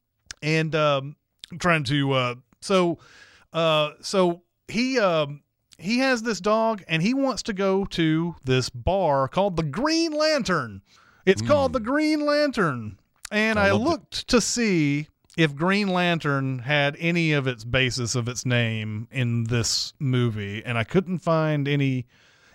and 0.42 0.74
um, 0.74 1.16
trying 1.58 1.84
to 1.84 2.12
uh, 2.12 2.34
so 2.60 2.98
uh, 3.52 3.90
so 4.00 4.42
he 4.68 4.98
um 4.98 5.42
he 5.78 5.98
has 5.98 6.22
this 6.22 6.40
dog 6.40 6.82
and 6.88 7.02
he 7.02 7.14
wants 7.14 7.42
to 7.44 7.52
go 7.52 7.84
to 7.86 8.36
this 8.44 8.68
bar 8.70 9.28
called 9.28 9.56
the 9.56 9.62
Green 9.62 10.12
Lantern. 10.12 10.82
It's 11.24 11.42
mm. 11.42 11.46
called 11.46 11.72
the 11.72 11.80
Green 11.80 12.24
Lantern. 12.24 12.98
And 13.30 13.58
I, 13.58 13.68
I 13.68 13.72
looked 13.72 14.20
it. 14.20 14.28
to 14.28 14.40
see 14.40 15.08
if 15.36 15.54
Green 15.54 15.88
Lantern 15.88 16.60
had 16.60 16.96
any 16.98 17.32
of 17.32 17.46
its 17.46 17.64
basis 17.64 18.14
of 18.14 18.28
its 18.28 18.46
name 18.46 19.06
in 19.10 19.44
this 19.44 19.92
movie, 19.98 20.64
and 20.64 20.78
I 20.78 20.84
couldn't 20.84 21.18
find 21.18 21.68
any 21.68 22.06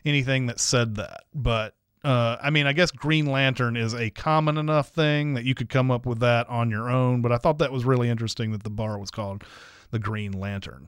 anything 0.03 0.47
that 0.47 0.59
said 0.59 0.95
that. 0.95 1.25
But 1.33 1.75
uh, 2.03 2.37
I 2.41 2.49
mean, 2.49 2.65
I 2.65 2.73
guess 2.73 2.89
Green 2.89 3.27
Lantern 3.27 3.77
is 3.77 3.93
a 3.93 4.09
common 4.09 4.57
enough 4.57 4.89
thing 4.89 5.35
that 5.35 5.45
you 5.45 5.53
could 5.53 5.69
come 5.69 5.91
up 5.91 6.05
with 6.05 6.19
that 6.19 6.49
on 6.49 6.71
your 6.71 6.89
own. 6.89 7.21
But 7.21 7.31
I 7.31 7.37
thought 7.37 7.59
that 7.59 7.71
was 7.71 7.85
really 7.85 8.09
interesting 8.09 8.51
that 8.51 8.63
the 8.63 8.71
bar 8.71 8.97
was 8.97 9.11
called 9.11 9.43
the 9.91 9.99
Green 9.99 10.31
Lantern. 10.31 10.87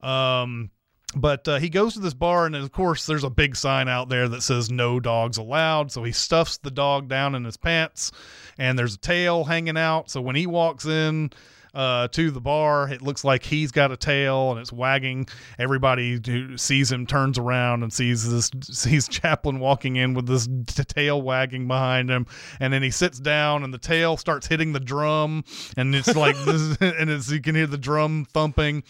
Um, 0.00 0.70
but 1.14 1.46
uh, 1.48 1.58
he 1.58 1.68
goes 1.68 1.94
to 1.94 2.00
this 2.00 2.14
bar, 2.14 2.46
and 2.46 2.56
of 2.56 2.72
course, 2.72 3.06
there's 3.06 3.24
a 3.24 3.30
big 3.30 3.56
sign 3.56 3.88
out 3.88 4.08
there 4.08 4.28
that 4.28 4.42
says 4.42 4.70
"No 4.70 5.00
dogs 5.00 5.36
allowed." 5.36 5.92
So 5.92 6.02
he 6.04 6.12
stuffs 6.12 6.58
the 6.58 6.70
dog 6.70 7.08
down 7.08 7.34
in 7.34 7.44
his 7.44 7.56
pants, 7.56 8.12
and 8.58 8.78
there's 8.78 8.94
a 8.94 8.98
tail 8.98 9.44
hanging 9.44 9.76
out. 9.76 10.10
So 10.10 10.20
when 10.20 10.36
he 10.36 10.46
walks 10.46 10.86
in, 10.86 11.30
uh, 11.74 12.08
to 12.08 12.30
the 12.30 12.40
bar. 12.40 12.88
It 12.88 13.02
looks 13.02 13.24
like 13.24 13.42
he's 13.42 13.72
got 13.72 13.90
a 13.90 13.96
tail 13.96 14.52
and 14.52 14.60
it's 14.60 14.72
wagging. 14.72 15.26
Everybody 15.58 16.20
who 16.24 16.56
sees 16.56 16.92
him 16.92 17.06
turns 17.06 17.38
around 17.38 17.82
and 17.82 17.92
sees 17.92 18.30
this 18.30 18.50
sees 18.62 19.08
Chaplin 19.14 19.58
walking 19.58 19.96
in 19.96 20.14
with 20.14 20.26
this 20.26 20.46
t- 20.46 20.84
tail 20.84 21.20
wagging 21.20 21.66
behind 21.66 22.10
him, 22.10 22.26
and 22.60 22.72
then 22.72 22.82
he 22.82 22.90
sits 22.90 23.18
down 23.18 23.64
and 23.64 23.74
the 23.74 23.78
tail 23.78 24.16
starts 24.16 24.46
hitting 24.46 24.72
the 24.72 24.80
drum, 24.80 25.44
and 25.76 25.94
it's 25.94 26.14
like 26.16 26.36
this, 26.44 26.76
and 26.80 27.10
it's 27.10 27.30
you 27.30 27.40
can 27.40 27.54
hear 27.54 27.66
the 27.66 27.78
drum 27.78 28.26
thumping, 28.32 28.82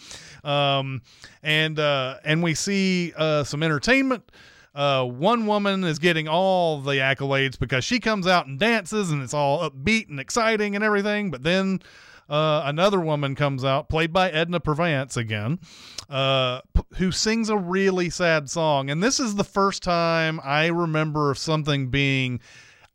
um, 0.43 1.01
and 1.43 1.79
uh, 1.79 2.17
and 2.23 2.43
we 2.43 2.53
see 2.53 3.13
uh, 3.17 3.43
some 3.43 3.63
entertainment. 3.63 4.31
Uh, 4.75 5.05
one 5.05 5.47
woman 5.47 5.85
is 5.85 5.99
getting 5.99 6.27
all 6.27 6.81
the 6.81 6.95
accolades 6.95 7.57
because 7.57 7.85
she 7.85 7.97
comes 7.97 8.27
out 8.27 8.45
and 8.45 8.59
dances 8.59 9.09
and 9.09 9.23
it's 9.23 9.33
all 9.33 9.69
upbeat 9.69 10.09
and 10.09 10.19
exciting 10.19 10.75
and 10.75 10.83
everything. 10.83 11.31
But 11.31 11.43
then 11.43 11.79
uh, 12.29 12.63
another 12.65 12.99
woman 12.99 13.35
comes 13.35 13.63
out, 13.63 13.89
played 13.89 14.11
by 14.11 14.29
Edna 14.29 14.59
Purviance 14.59 15.15
again, 15.15 15.59
uh, 16.09 16.61
p- 16.73 16.81
who 16.97 17.11
sings 17.11 17.49
a 17.49 17.57
really 17.57 18.09
sad 18.09 18.49
song. 18.49 18.89
And 18.89 19.03
this 19.03 19.19
is 19.19 19.35
the 19.35 19.43
first 19.43 19.83
time 19.83 20.39
I 20.43 20.67
remember 20.67 21.31
of 21.31 21.37
something 21.37 21.89
being. 21.89 22.39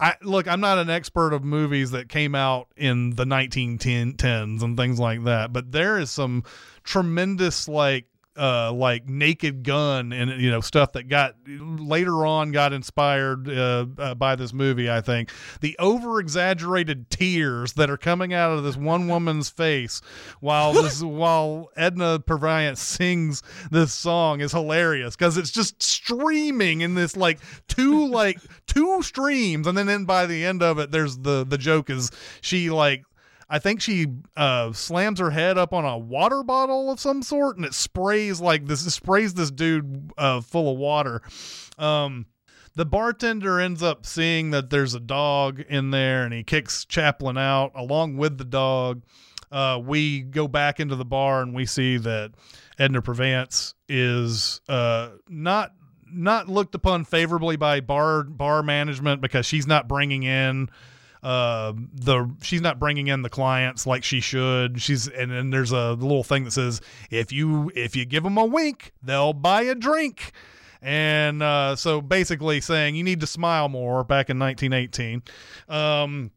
I 0.01 0.15
look, 0.23 0.49
I'm 0.49 0.61
not 0.61 0.79
an 0.79 0.89
expert 0.89 1.33
of 1.33 1.45
movies 1.45 1.91
that 1.91 2.09
came 2.09 2.35
out 2.35 2.69
in 2.77 3.11
the 3.11 3.25
1910s 3.25 4.63
and 4.63 4.77
things 4.77 4.99
like 4.99 5.25
that, 5.25 5.53
but 5.53 5.73
there 5.73 5.99
is 5.99 6.11
some 6.11 6.43
tremendous 6.85 7.69
like 7.69 8.07
uh, 8.41 8.73
like 8.73 9.07
Naked 9.07 9.63
Gun 9.65 10.13
and 10.13 10.41
you 10.41 10.51
know 10.51 10.63
stuff 10.63 10.93
that 10.93 11.09
got 11.09 11.35
later 11.47 12.25
on 12.25 12.53
got 12.53 12.73
inspired 12.73 13.49
uh, 13.51 13.87
uh, 13.99 14.15
by 14.15 14.35
this 14.35 14.55
movie. 14.55 14.91
I 14.91 15.03
think 15.03 15.31
the 15.61 15.77
over 15.79 16.19
exaggerated 16.19 17.11
tears 17.11 17.75
that 17.75 17.91
are 17.91 17.99
coming 17.99 18.33
out 18.33 18.53
of 18.53 18.65
this 18.65 18.79
one 18.79 19.09
woman's 19.09 19.51
face 19.51 20.01
while 20.41 20.73
this 20.73 21.03
while 21.03 21.69
Edna 21.77 22.19
Purviance 22.19 22.81
sings 22.81 23.43
this 23.71 23.93
song 23.93 24.41
is 24.41 24.53
hilarious 24.53 25.17
because 25.17 25.37
it's 25.37 25.51
just 25.51 25.83
streaming 25.83 26.81
in 26.81 26.95
this 26.95 27.17
like 27.17 27.41
two 27.69 28.09
like 28.09 28.39
two 28.67 29.03
streams 29.03 29.67
and 29.67 29.77
then 29.77 29.87
then 29.87 30.07
by 30.07 30.25
the 30.25 30.47
end 30.47 30.63
of 30.63 30.79
it 30.79 30.91
there's 30.91 31.19
the 31.19 31.45
the 31.45 31.59
joke 31.59 31.91
is 31.91 32.11
she 32.41 32.71
like 32.71 33.03
I 33.53 33.59
think 33.59 33.81
she 33.81 34.07
uh, 34.37 34.73
slams 34.73 35.19
her 35.19 35.31
head 35.31 35.59
up 35.59 35.75
on 35.75 35.85
a 35.85 35.99
water 35.99 36.45
bottle 36.45 36.89
of 36.89 37.01
some 37.01 37.21
sort, 37.21 37.57
and 37.57 37.67
it 37.67 37.75
sprays 37.75 38.41
like 38.41 38.67
this. 38.67 38.81
sprays 38.95 39.35
this 39.35 39.51
dude 39.51 40.13
uh, 40.17 40.41
full 40.41 40.73
of 40.73 40.79
water. 40.79 41.21
Um, 41.77 42.27
the 42.77 42.87
bartender 42.87 43.59
ends 43.59 43.83
up 43.83 44.07
seeing 44.07 44.53
that 44.53 44.71
there's 44.71 44.95
a 44.95 45.01
dog 45.01 45.61
in 45.69 45.91
there, 45.91 46.23
and 46.23 46.33
he 46.33 46.45
kicks 46.45 46.85
Chaplin 46.85 47.37
out 47.37 47.73
along 47.75 48.17
with 48.17 48.39
the 48.39 48.45
dog. 48.45 49.03
Uh, 49.51 49.81
we 49.85 50.21
go 50.21 50.47
back 50.47 50.79
into 50.79 50.95
the 50.95 51.05
bar, 51.05 51.43
and 51.43 51.53
we 51.53 51.67
see 51.67 51.97
that 51.97 52.31
Edna 52.79 53.03
Purviance 53.03 53.75
is 53.89 54.61
uh, 54.69 55.11
not 55.29 55.75
not 56.13 56.49
looked 56.49 56.77
upon 56.77 57.05
favorably 57.05 57.57
by 57.57 57.81
bar 57.81 58.23
bar 58.23 58.63
management 58.63 59.21
because 59.21 59.45
she's 59.45 59.67
not 59.67 59.89
bringing 59.89 60.23
in 60.23 60.69
uh, 61.23 61.73
the 61.93 62.35
she's 62.43 62.61
not 62.61 62.79
bringing 62.79 63.09
in 63.09 63.23
the 63.23 63.29
clients 63.29 63.87
like 63.87 64.05
she 64.05 64.21
should. 64.21 64.81
She's 64.81 65.09
and 65.09 65.31
then 65.31 65.51
there's 65.51 65.73
a 65.73 65.93
little 65.93 66.25
thing 66.25 66.45
that 66.45 66.53
says 66.53 66.81
if 67.11 67.33
you 67.33 67.71
if 67.75 67.95
you 67.97 68.05
give 68.05 68.25
them 68.25 68.39
a 68.39 68.45
wink, 68.45 68.93
they'll 69.03 69.33
buy 69.33 69.63
a 69.63 69.75
drink. 69.75 70.33
And 70.83 71.43
uh, 71.43 71.77
so 71.77 72.01
basically 72.01 72.61
saying 72.63 72.97
you 72.97 73.05
need 73.05 73.21
to 73.21 73.27
smile 73.27 73.69
more 73.69 74.03
back 74.03 74.31
in 74.31 74.39
1918. 74.39 75.23
Um, 75.69 76.31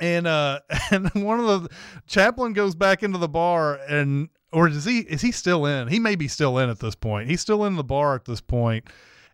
and 0.00 0.26
uh 0.26 0.60
and 0.90 1.10
one 1.14 1.40
of 1.40 1.62
the 1.62 1.68
Chaplin 2.06 2.52
goes 2.52 2.74
back 2.74 3.02
into 3.02 3.18
the 3.18 3.28
bar 3.28 3.80
and 3.88 4.28
or 4.52 4.68
is 4.68 4.84
he 4.84 5.00
is 5.00 5.20
he 5.20 5.32
still 5.32 5.66
in 5.66 5.88
he 5.88 5.98
may 5.98 6.14
be 6.14 6.28
still 6.28 6.58
in 6.58 6.70
at 6.70 6.78
this 6.78 6.94
point 6.94 7.28
he's 7.28 7.40
still 7.40 7.64
in 7.64 7.76
the 7.76 7.84
bar 7.84 8.14
at 8.14 8.24
this 8.24 8.40
point 8.40 8.84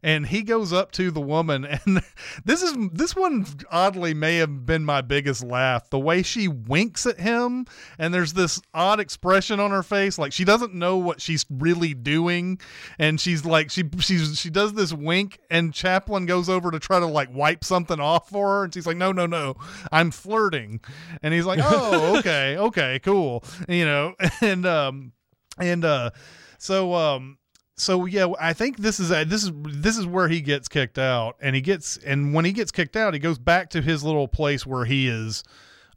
and 0.04 0.26
he 0.26 0.42
goes 0.42 0.70
up 0.70 0.92
to 0.92 1.10
the 1.10 1.20
woman 1.20 1.64
and 1.86 2.02
this 2.44 2.62
is 2.62 2.76
this 2.92 3.16
one 3.16 3.46
oddly 3.70 4.14
may 4.14 4.36
have 4.36 4.66
been 4.66 4.84
my 4.84 5.00
biggest 5.00 5.42
laugh 5.42 5.88
the 5.90 5.98
way 5.98 6.22
she 6.22 6.46
winks 6.46 7.06
at 7.06 7.18
him 7.18 7.66
and 7.98 8.12
there's 8.14 8.34
this 8.34 8.60
odd 8.72 9.00
expression 9.00 9.58
on 9.58 9.72
her 9.72 9.82
face 9.82 10.18
like 10.18 10.32
she 10.32 10.44
doesn't 10.44 10.74
know 10.74 10.96
what 10.96 11.20
she's 11.20 11.44
really 11.50 11.94
doing 11.94 12.60
and 12.98 13.18
she's 13.18 13.44
like 13.44 13.70
she 13.70 13.82
she's 13.98 14.38
she 14.38 14.50
does 14.50 14.74
this 14.74 14.92
wink 14.92 15.40
and 15.50 15.72
Chaplin 15.72 16.26
goes 16.26 16.48
over 16.48 16.70
to 16.70 16.78
try 16.78 17.00
to 17.00 17.06
like 17.06 17.34
wipe 17.34 17.64
something 17.64 17.98
off 17.98 18.28
for 18.28 18.48
her 18.48 18.64
and 18.64 18.74
she's 18.74 18.86
like 18.86 18.98
no 18.98 19.10
no 19.10 19.24
no 19.24 19.54
i'm 19.90 20.10
flirting 20.10 20.80
and 21.22 21.32
he's 21.32 21.46
like 21.46 21.58
oh 21.62 22.16
okay 22.18 22.56
okay 22.58 23.00
cool 23.02 23.42
you 23.68 23.86
know 23.86 24.14
and 24.42 24.66
um 24.66 25.12
and 25.58 25.84
uh 25.84 26.10
so 26.58 26.92
um 26.94 27.38
so 27.76 28.06
yeah, 28.06 28.28
I 28.40 28.52
think 28.52 28.78
this 28.78 29.00
is 29.00 29.10
a, 29.10 29.24
this 29.24 29.42
is 29.42 29.52
this 29.54 29.98
is 29.98 30.06
where 30.06 30.28
he 30.28 30.40
gets 30.40 30.68
kicked 30.68 30.98
out, 30.98 31.36
and 31.40 31.54
he 31.56 31.60
gets 31.60 31.96
and 31.98 32.32
when 32.32 32.44
he 32.44 32.52
gets 32.52 32.70
kicked 32.70 32.96
out, 32.96 33.14
he 33.14 33.20
goes 33.20 33.38
back 33.38 33.70
to 33.70 33.82
his 33.82 34.04
little 34.04 34.28
place 34.28 34.64
where 34.64 34.84
he 34.84 35.08
is, 35.08 35.42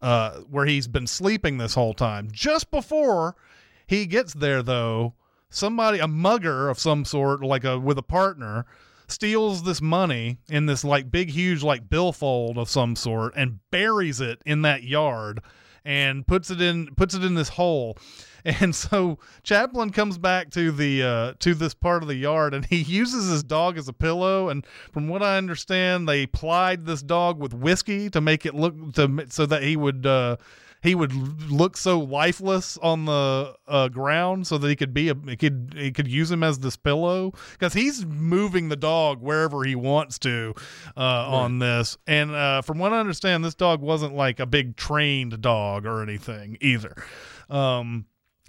uh, 0.02 0.38
where 0.50 0.66
he's 0.66 0.88
been 0.88 1.08
sleeping 1.08 1.58
this 1.58 1.76
whole 1.76 1.94
time. 1.94 2.30
Just 2.32 2.72
before 2.72 3.36
he 3.86 4.08
gets 4.08 4.34
there, 4.34 4.64
though, 4.64 5.14
somebody 5.50 6.00
a 6.00 6.08
mugger 6.08 6.70
of 6.70 6.80
some 6.80 7.06
sort, 7.06 7.44
like 7.44 7.64
a 7.64 7.80
with 7.80 8.00
a 8.00 8.04
partner, 8.04 8.66
steals 9.08 9.64
this 9.64 9.82
money 9.82 10.38
in 10.50 10.66
this 10.66 10.84
like 10.84 11.12
big 11.12 11.30
huge 11.30 11.64
like 11.64 11.90
billfold 11.90 12.58
of 12.58 12.70
some 12.70 12.96
sort 12.96 13.34
and 13.36 13.60
buries 13.72 14.20
it 14.20 14.42
in 14.46 14.64
that 14.64 14.84
yard 14.84 15.42
and 15.86 16.28
puts 16.28 16.52
it 16.52 16.60
in 16.60 16.94
puts 16.96 17.14
it 17.14 17.24
in 17.24 17.36
this 17.36 17.50
hole 17.50 17.98
and 18.62 18.74
so 18.74 19.20
Chaplin 19.44 19.90
comes 19.90 20.18
back 20.18 20.52
to 20.52 20.72
the 20.72 21.04
uh, 21.04 21.34
to 21.40 21.54
this 21.54 21.74
part 21.74 22.02
of 22.02 22.08
the 22.08 22.16
yard, 22.16 22.54
and 22.54 22.66
he 22.66 22.78
uses 22.78 23.30
his 23.30 23.44
dog 23.44 23.78
as 23.78 23.90
a 23.90 23.94
pillow. 23.94 24.48
And 24.48 24.66
from 24.94 25.10
what 25.10 25.22
I 25.22 25.38
understand, 25.38 26.08
they 26.08 26.28
plied 26.28 26.86
this 26.86 27.02
dog 27.02 27.40
with 27.40 27.54
whiskey 27.54 28.10
to 28.10 28.22
make 28.22 28.46
it 28.46 28.56
look 28.56 28.94
to 28.94 29.26
so 29.30 29.46
that 29.46 29.64
he 29.64 29.76
would. 29.76 30.06
Uh, 30.06 30.38
he 30.84 30.94
would 30.94 31.12
look 31.52 31.76
so 31.76 32.00
lifeless 32.00 32.78
on 32.78 33.06
the 33.06 33.56
uh, 33.68 33.88
ground 33.90 34.46
so 34.46 34.60
that 34.60 34.70
he 34.70 34.76
could 34.76 34.94
be 34.94 35.10
a 35.10 35.16
he 35.28 35.36
could 35.36 35.74
he 35.76 35.92
could 35.92 36.08
use 36.08 36.30
him 36.30 36.44
as 36.44 36.60
this 36.60 36.78
pillow 36.78 37.34
because 37.54 37.74
he's 37.74 38.06
moving 38.06 38.70
the 38.70 38.76
dog 38.76 39.20
wherever 39.20 39.64
he 39.64 39.74
wants 39.74 40.20
to 40.20 40.54
uh, 40.96 41.02
right. 41.02 41.26
on 41.26 41.58
this 41.58 41.98
and 42.06 42.30
uh, 42.32 42.62
from 42.62 42.78
what 42.78 42.94
I 42.94 43.00
understand 43.00 43.44
this 43.44 43.56
dog 43.56 43.82
wasn't 43.82 44.14
like 44.14 44.40
a 44.40 44.46
big 44.46 44.78
trained 44.78 45.42
dog 45.42 45.88
or 45.88 46.04
anything 46.04 46.60
either 46.62 46.96
um, 47.50 48.06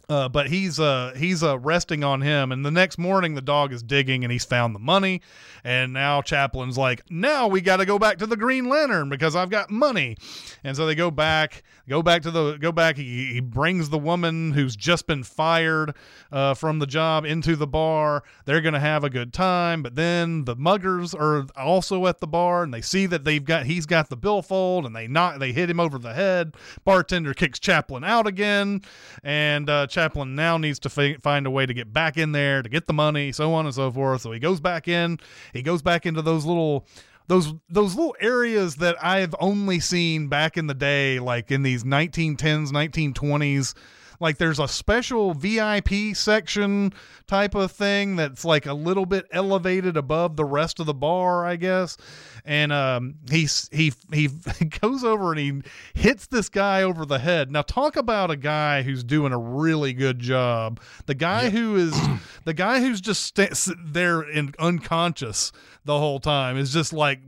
uh, 0.08 0.26
but 0.28 0.48
he's 0.48 0.80
uh, 0.80 1.12
he's 1.16 1.42
uh, 1.42 1.58
resting 1.58 2.02
on 2.02 2.22
him, 2.22 2.50
and 2.50 2.64
the 2.64 2.70
next 2.70 2.96
morning 2.96 3.34
the 3.34 3.42
dog 3.42 3.74
is 3.74 3.82
digging, 3.82 4.24
and 4.24 4.32
he's 4.32 4.44
found 4.44 4.74
the 4.74 4.78
money, 4.78 5.20
and 5.62 5.92
now 5.92 6.22
Chaplin's 6.22 6.78
like, 6.78 7.02
now 7.10 7.46
we 7.46 7.60
got 7.60 7.76
to 7.76 7.84
go 7.84 7.98
back 7.98 8.16
to 8.18 8.26
the 8.26 8.36
Green 8.36 8.70
Lantern 8.70 9.10
because 9.10 9.36
I've 9.36 9.50
got 9.50 9.70
money, 9.70 10.16
and 10.64 10.74
so 10.74 10.86
they 10.86 10.94
go 10.94 11.10
back, 11.10 11.62
go 11.86 12.02
back 12.02 12.22
to 12.22 12.30
the 12.30 12.56
go 12.56 12.72
back. 12.72 12.96
He, 12.96 13.34
he 13.34 13.40
brings 13.40 13.90
the 13.90 13.98
woman 13.98 14.52
who's 14.52 14.76
just 14.76 15.06
been 15.06 15.24
fired 15.24 15.94
uh, 16.32 16.54
from 16.54 16.78
the 16.78 16.86
job 16.86 17.26
into 17.26 17.54
the 17.54 17.66
bar. 17.66 18.22
They're 18.46 18.62
gonna 18.62 18.80
have 18.80 19.04
a 19.04 19.10
good 19.10 19.34
time, 19.34 19.82
but 19.82 19.94
then 19.94 20.46
the 20.46 20.56
muggers 20.56 21.14
are 21.14 21.46
also 21.54 22.06
at 22.06 22.20
the 22.20 22.26
bar, 22.26 22.62
and 22.62 22.72
they 22.72 22.80
see 22.80 23.04
that 23.04 23.24
they've 23.24 23.44
got 23.44 23.66
he's 23.66 23.84
got 23.84 24.08
the 24.08 24.16
billfold, 24.16 24.86
and 24.86 24.96
they 24.96 25.06
knock 25.06 25.38
they 25.38 25.52
hit 25.52 25.68
him 25.68 25.80
over 25.80 25.98
the 25.98 26.14
head. 26.14 26.54
Bartender 26.86 27.34
kicks 27.34 27.58
Chaplin 27.58 28.04
out 28.04 28.26
again, 28.26 28.80
and 29.22 29.68
uh, 29.68 29.86
Chaplin 29.98 30.36
now 30.36 30.58
needs 30.58 30.78
to 30.80 30.90
f- 30.96 31.20
find 31.22 31.44
a 31.44 31.50
way 31.50 31.66
to 31.66 31.74
get 31.74 31.92
back 31.92 32.16
in 32.16 32.30
there 32.30 32.62
to 32.62 32.68
get 32.68 32.86
the 32.86 32.92
money, 32.92 33.32
so 33.32 33.52
on 33.52 33.66
and 33.66 33.74
so 33.74 33.90
forth. 33.90 34.20
So 34.20 34.30
he 34.30 34.38
goes 34.38 34.60
back 34.60 34.86
in. 34.86 35.18
He 35.52 35.60
goes 35.60 35.82
back 35.82 36.06
into 36.06 36.22
those 36.22 36.44
little 36.44 36.86
those 37.26 37.52
those 37.68 37.96
little 37.96 38.14
areas 38.20 38.76
that 38.76 38.96
I've 39.04 39.34
only 39.40 39.80
seen 39.80 40.28
back 40.28 40.56
in 40.56 40.68
the 40.68 40.74
day, 40.74 41.18
like 41.18 41.50
in 41.50 41.64
these 41.64 41.82
1910s, 41.82 42.70
1920s 42.70 43.74
like 44.20 44.38
there's 44.38 44.58
a 44.58 44.66
special 44.66 45.32
VIP 45.34 46.14
section 46.14 46.92
type 47.26 47.54
of 47.54 47.70
thing 47.70 48.16
that's 48.16 48.44
like 48.44 48.66
a 48.66 48.74
little 48.74 49.06
bit 49.06 49.26
elevated 49.30 49.96
above 49.96 50.36
the 50.36 50.44
rest 50.44 50.80
of 50.80 50.86
the 50.86 50.94
bar, 50.94 51.46
I 51.46 51.56
guess. 51.56 51.96
And 52.44 52.72
um, 52.72 53.16
he's 53.30 53.68
he 53.72 53.92
he 54.12 54.28
goes 54.80 55.04
over 55.04 55.32
and 55.32 55.38
he 55.38 55.62
hits 55.94 56.26
this 56.26 56.48
guy 56.48 56.82
over 56.82 57.04
the 57.04 57.18
head. 57.18 57.50
Now 57.50 57.62
talk 57.62 57.96
about 57.96 58.30
a 58.30 58.36
guy 58.36 58.82
who's 58.82 59.04
doing 59.04 59.32
a 59.32 59.38
really 59.38 59.92
good 59.92 60.18
job. 60.18 60.80
The 61.06 61.14
guy 61.14 61.44
yep. 61.44 61.52
who 61.52 61.76
is 61.76 61.98
the 62.44 62.54
guy 62.54 62.80
who's 62.80 63.00
just 63.00 63.36
st- 63.36 63.76
there 63.92 64.22
in 64.22 64.54
unconscious 64.58 65.52
the 65.84 65.98
whole 65.98 66.20
time 66.20 66.56
is 66.56 66.72
just 66.72 66.92
like 66.92 67.20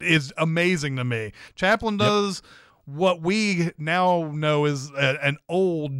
is 0.00 0.32
amazing 0.36 0.96
to 0.96 1.04
me. 1.04 1.32
Chaplin 1.54 1.96
does. 1.96 2.42
Yep 2.44 2.50
what 2.86 3.22
we 3.22 3.70
now 3.78 4.30
know 4.32 4.66
is 4.66 4.90
a, 4.90 5.24
an 5.24 5.38
old 5.48 5.92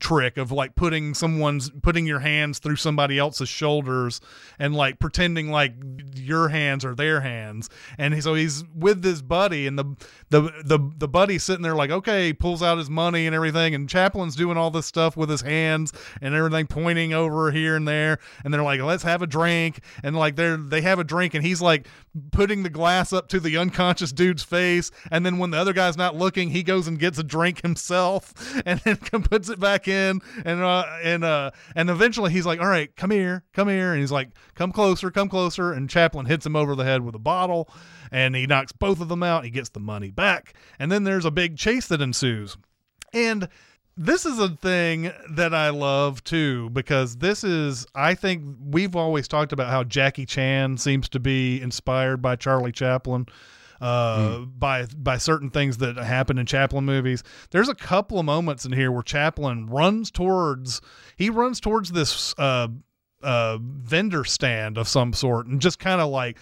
trick 0.00 0.38
of 0.38 0.50
like 0.50 0.74
putting 0.74 1.14
someone's 1.14 1.70
putting 1.82 2.06
your 2.06 2.20
hands 2.20 2.58
through 2.58 2.76
somebody 2.76 3.18
else's 3.18 3.48
shoulders 3.48 4.20
and 4.58 4.74
like 4.74 4.98
pretending 4.98 5.50
like 5.50 5.74
your 6.16 6.48
hands 6.48 6.84
are 6.84 6.94
their 6.94 7.20
hands. 7.20 7.68
And 7.98 8.22
so 8.22 8.34
he's 8.34 8.64
with 8.74 9.02
this 9.02 9.22
buddy 9.22 9.66
and 9.66 9.78
the 9.78 9.84
the 10.30 10.42
the, 10.64 10.78
the 10.96 11.08
buddy's 11.08 11.44
sitting 11.44 11.62
there 11.62 11.74
like 11.74 11.90
okay 11.90 12.32
pulls 12.32 12.62
out 12.62 12.78
his 12.78 12.90
money 12.90 13.26
and 13.26 13.36
everything 13.36 13.74
and 13.74 13.88
Chaplin's 13.88 14.34
doing 14.34 14.56
all 14.56 14.70
this 14.70 14.86
stuff 14.86 15.16
with 15.16 15.28
his 15.28 15.42
hands 15.42 15.92
and 16.20 16.34
everything 16.34 16.66
pointing 16.66 17.12
over 17.12 17.50
here 17.52 17.76
and 17.76 17.86
there 17.86 18.18
and 18.44 18.52
they're 18.52 18.62
like 18.62 18.80
let's 18.80 19.02
have 19.02 19.22
a 19.22 19.26
drink 19.26 19.80
and 20.02 20.16
like 20.16 20.36
they're 20.36 20.56
they 20.56 20.80
have 20.80 20.98
a 20.98 21.04
drink 21.04 21.34
and 21.34 21.44
he's 21.44 21.60
like 21.60 21.86
putting 22.32 22.62
the 22.62 22.70
glass 22.70 23.12
up 23.12 23.28
to 23.28 23.38
the 23.38 23.56
unconscious 23.56 24.12
dude's 24.12 24.42
face 24.42 24.90
and 25.10 25.26
then 25.26 25.38
when 25.38 25.50
the 25.50 25.58
other 25.58 25.72
guy's 25.72 25.96
not 25.96 26.16
looking 26.16 26.50
he 26.50 26.62
goes 26.62 26.88
and 26.88 26.98
gets 26.98 27.18
a 27.18 27.22
drink 27.22 27.62
himself 27.62 28.32
and 28.66 28.80
then 28.80 28.96
puts 28.96 29.48
it 29.48 29.60
back 29.60 29.86
in 29.90 30.20
and 30.44 30.62
uh 30.62 30.86
and 31.02 31.24
uh 31.24 31.50
and 31.76 31.90
eventually 31.90 32.32
he's 32.32 32.46
like 32.46 32.60
all 32.60 32.68
right 32.68 32.96
come 32.96 33.10
here 33.10 33.44
come 33.52 33.68
here 33.68 33.92
and 33.92 34.00
he's 34.00 34.12
like 34.12 34.30
come 34.54 34.72
closer 34.72 35.10
come 35.10 35.28
closer 35.28 35.72
and 35.72 35.90
chaplin 35.90 36.24
hits 36.24 36.46
him 36.46 36.56
over 36.56 36.74
the 36.74 36.84
head 36.84 37.02
with 37.04 37.14
a 37.14 37.18
bottle 37.18 37.68
and 38.10 38.34
he 38.34 38.46
knocks 38.46 38.72
both 38.72 39.00
of 39.00 39.08
them 39.08 39.22
out 39.22 39.44
he 39.44 39.50
gets 39.50 39.68
the 39.70 39.80
money 39.80 40.10
back 40.10 40.54
and 40.78 40.90
then 40.90 41.04
there's 41.04 41.24
a 41.24 41.30
big 41.30 41.56
chase 41.56 41.88
that 41.88 42.00
ensues. 42.00 42.56
And 43.12 43.48
this 43.96 44.24
is 44.24 44.38
a 44.38 44.48
thing 44.48 45.12
that 45.32 45.52
I 45.52 45.70
love 45.70 46.24
too 46.24 46.70
because 46.70 47.16
this 47.16 47.44
is 47.44 47.86
I 47.94 48.14
think 48.14 48.44
we've 48.64 48.96
always 48.96 49.28
talked 49.28 49.52
about 49.52 49.68
how 49.68 49.84
Jackie 49.84 50.26
Chan 50.26 50.78
seems 50.78 51.08
to 51.10 51.20
be 51.20 51.60
inspired 51.60 52.22
by 52.22 52.36
Charlie 52.36 52.72
Chaplin 52.72 53.26
uh, 53.80 54.18
mm. 54.18 54.58
by 54.58 54.86
by 54.96 55.16
certain 55.16 55.50
things 55.50 55.78
that 55.78 55.96
happen 55.96 56.38
in 56.38 56.46
Chaplin 56.46 56.84
movies. 56.84 57.22
There's 57.50 57.68
a 57.68 57.74
couple 57.74 58.18
of 58.18 58.24
moments 58.24 58.64
in 58.64 58.72
here 58.72 58.92
where 58.92 59.02
Chaplin 59.02 59.66
runs 59.66 60.10
towards 60.10 60.80
he 61.16 61.30
runs 61.30 61.60
towards 61.60 61.92
this 61.92 62.34
uh, 62.38 62.68
uh, 63.22 63.58
vendor 63.60 64.24
stand 64.24 64.78
of 64.78 64.88
some 64.88 65.12
sort 65.12 65.46
and 65.46 65.60
just 65.60 65.78
kind 65.78 66.00
of 66.00 66.10
like 66.10 66.38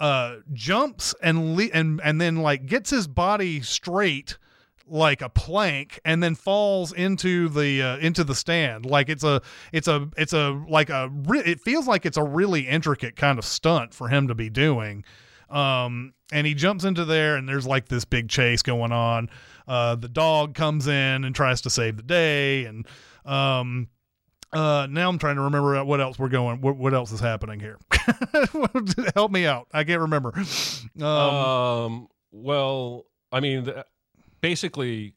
uh, 0.00 0.36
jumps 0.52 1.14
and 1.22 1.56
le- 1.56 1.70
and 1.72 2.00
and 2.02 2.20
then 2.20 2.36
like 2.36 2.66
gets 2.66 2.90
his 2.90 3.06
body 3.06 3.60
straight 3.60 4.38
like 4.90 5.20
a 5.20 5.28
plank 5.28 6.00
and 6.04 6.22
then 6.22 6.34
falls 6.34 6.92
into 6.92 7.48
the 7.50 7.82
uh, 7.82 7.98
into 7.98 8.24
the 8.24 8.34
stand 8.34 8.86
like 8.86 9.08
it's 9.10 9.24
a 9.24 9.42
it's 9.72 9.88
a 9.88 10.08
it's 10.16 10.32
a 10.32 10.62
like 10.68 10.88
a 10.88 11.10
re- 11.26 11.42
it 11.44 11.60
feels 11.60 11.86
like 11.86 12.06
it's 12.06 12.16
a 12.16 12.22
really 12.22 12.66
intricate 12.66 13.16
kind 13.16 13.38
of 13.38 13.44
stunt 13.44 13.92
for 13.92 14.08
him 14.08 14.28
to 14.28 14.34
be 14.34 14.48
doing 14.48 15.04
um, 15.50 16.14
and 16.32 16.46
he 16.46 16.54
jumps 16.54 16.84
into 16.84 17.04
there, 17.04 17.36
and 17.36 17.48
there's 17.48 17.66
like 17.66 17.88
this 17.88 18.04
big 18.04 18.28
chase 18.28 18.62
going 18.62 18.92
on. 18.92 19.30
Uh, 19.66 19.94
the 19.94 20.08
dog 20.08 20.54
comes 20.54 20.86
in 20.86 21.24
and 21.24 21.34
tries 21.34 21.60
to 21.62 21.70
save 21.70 21.96
the 21.96 22.02
day, 22.02 22.64
and 22.64 22.86
um, 23.24 23.88
uh, 24.52 24.86
now 24.90 25.08
I'm 25.08 25.18
trying 25.18 25.36
to 25.36 25.42
remember 25.42 25.82
what 25.84 26.00
else 26.00 26.18
we're 26.18 26.28
going. 26.28 26.60
What, 26.60 26.76
what 26.76 26.94
else 26.94 27.12
is 27.12 27.20
happening 27.20 27.60
here? 27.60 27.78
Help 29.14 29.30
me 29.30 29.46
out. 29.46 29.68
I 29.72 29.84
can't 29.84 30.00
remember. 30.00 30.32
Um, 31.00 31.04
um 31.04 32.08
well, 32.30 33.06
I 33.30 33.40
mean, 33.40 33.64
the, 33.64 33.84
basically, 34.40 35.14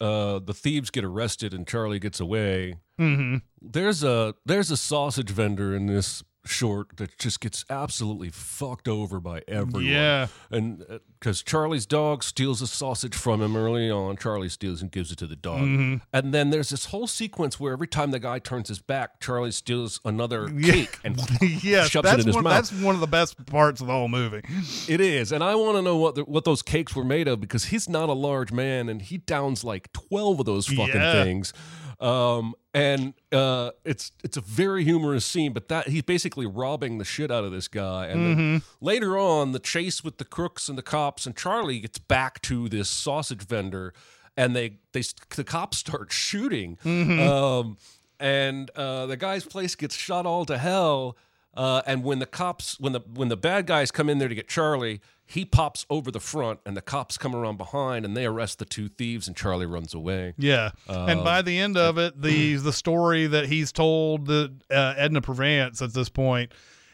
uh, 0.00 0.40
the 0.40 0.54
thieves 0.54 0.90
get 0.90 1.04
arrested 1.04 1.54
and 1.54 1.66
Charlie 1.66 1.98
gets 1.98 2.20
away. 2.20 2.76
Mm-hmm. 2.98 3.38
There's 3.60 4.04
a 4.04 4.34
there's 4.44 4.70
a 4.70 4.76
sausage 4.76 5.30
vendor 5.30 5.74
in 5.74 5.86
this 5.86 6.22
short 6.46 6.96
that 6.98 7.18
just 7.18 7.40
gets 7.40 7.64
absolutely 7.70 8.28
fucked 8.30 8.88
over 8.88 9.20
by 9.20 9.42
everyone. 9.48 9.84
Yeah. 9.84 10.26
And 10.50 11.00
because 11.18 11.42
Charlie's 11.42 11.86
dog 11.86 12.22
steals 12.22 12.60
a 12.60 12.66
sausage 12.66 13.14
from 13.14 13.40
him 13.40 13.56
early 13.56 13.90
on, 13.90 14.16
Charlie 14.16 14.48
steals 14.48 14.82
and 14.82 14.90
gives 14.90 15.10
it 15.10 15.18
to 15.18 15.26
the 15.26 15.36
dog. 15.36 15.60
Mm-hmm. 15.60 15.96
And 16.12 16.34
then 16.34 16.50
there's 16.50 16.68
this 16.68 16.86
whole 16.86 17.06
sequence 17.06 17.58
where 17.58 17.72
every 17.72 17.86
time 17.86 18.10
the 18.10 18.18
guy 18.18 18.38
turns 18.38 18.68
his 18.68 18.78
back, 18.80 19.20
Charlie 19.20 19.52
steals 19.52 20.00
another 20.04 20.48
cake 20.62 20.98
and 21.02 21.18
yes, 21.40 21.88
shoves 21.88 21.94
it 21.96 22.02
that's 22.10 22.20
in 22.22 22.26
his 22.26 22.34
one, 22.34 22.44
mouth. 22.44 22.52
that's 22.52 22.72
one 22.82 22.94
of 22.94 23.00
the 23.00 23.06
best 23.06 23.44
parts 23.46 23.80
of 23.80 23.86
the 23.86 23.92
whole 23.92 24.08
movie. 24.08 24.42
It 24.86 25.00
is, 25.00 25.32
and 25.32 25.42
I 25.42 25.54
want 25.54 25.76
to 25.78 25.82
know 25.82 25.96
what 25.96 26.14
the, 26.14 26.22
what 26.24 26.44
those 26.44 26.60
cakes 26.62 26.94
were 26.94 27.04
made 27.04 27.26
of 27.26 27.40
because 27.40 27.66
he's 27.66 27.88
not 27.88 28.08
a 28.08 28.12
large 28.12 28.52
man, 28.52 28.88
and 28.88 29.00
he 29.00 29.16
downs 29.18 29.64
like 29.64 29.92
twelve 29.92 30.40
of 30.40 30.46
those 30.46 30.66
fucking 30.66 30.94
Yeah. 30.94 31.22
things. 31.24 31.52
Um, 32.00 32.54
and 32.72 33.14
uh, 33.32 33.70
it's 33.84 34.10
it's 34.24 34.36
a 34.36 34.40
very 34.40 34.84
humorous 34.84 35.24
scene, 35.24 35.52
but 35.52 35.68
that 35.68 35.88
he's 35.88 36.02
basically 36.02 36.46
robbing 36.46 36.98
the 36.98 37.04
shit 37.04 37.30
out 37.30 37.44
of 37.44 37.52
this 37.52 37.68
guy. 37.68 38.06
And 38.06 38.24
Mm-hmm. 38.36 38.56
later 38.84 39.16
on, 39.18 39.52
the 39.52 39.58
chase 39.60 40.02
with 40.02 40.18
the 40.18 40.24
crooks 40.24 40.68
and 40.68 40.76
the 40.76 40.82
cops, 40.82 41.26
and 41.26 41.36
Charlie 41.36 41.80
gets 41.80 41.98
back 41.98 42.42
to 42.42 42.68
this 42.68 42.88
sausage 42.90 43.46
vendor, 43.46 43.92
and 44.36 44.56
they 44.56 44.78
they 44.92 45.02
the 45.36 45.44
cops 45.44 45.78
start 45.78 46.10
shooting. 46.12 46.78
Mm-hmm. 46.84 47.20
Um, 47.20 47.76
and 48.20 48.70
uh, 48.76 49.06
the 49.06 49.16
guy's 49.16 49.44
place 49.44 49.74
gets 49.74 49.94
shot 49.96 50.26
all 50.26 50.44
to 50.46 50.58
hell. 50.58 51.16
Uh, 51.56 51.82
and 51.86 52.02
when 52.02 52.18
the 52.18 52.26
cops, 52.26 52.80
when 52.80 52.92
the 52.92 53.00
when 53.14 53.28
the 53.28 53.36
bad 53.36 53.66
guys 53.66 53.90
come 53.92 54.08
in 54.08 54.18
there 54.18 54.28
to 54.28 54.34
get 54.34 54.48
Charlie, 54.48 55.00
he 55.26 55.44
pops 55.44 55.86
over 55.88 56.10
the 56.10 56.20
front, 56.20 56.60
and 56.66 56.76
the 56.76 56.82
cops 56.82 57.16
come 57.16 57.34
around 57.34 57.56
behind, 57.56 58.04
and 58.04 58.16
they 58.16 58.26
arrest 58.26 58.58
the 58.58 58.64
two 58.64 58.88
thieves, 58.88 59.26
and 59.26 59.36
Charlie 59.36 59.66
runs 59.66 59.94
away. 59.94 60.34
Yeah, 60.36 60.70
and 60.88 61.24
by 61.24 61.42
the 61.42 61.58
end 61.58 61.76
of 61.76 61.98
it, 61.98 62.20
the 62.20 62.56
the 62.56 62.72
story 62.72 63.26
that 63.26 63.46
he's 63.46 63.72
told 63.72 64.26
the 64.26 64.52
uh, 64.70 64.94
Edna 64.96 65.22
Purviance 65.22 65.80
at 65.80 65.94
this 65.94 66.08
point, 66.08 66.52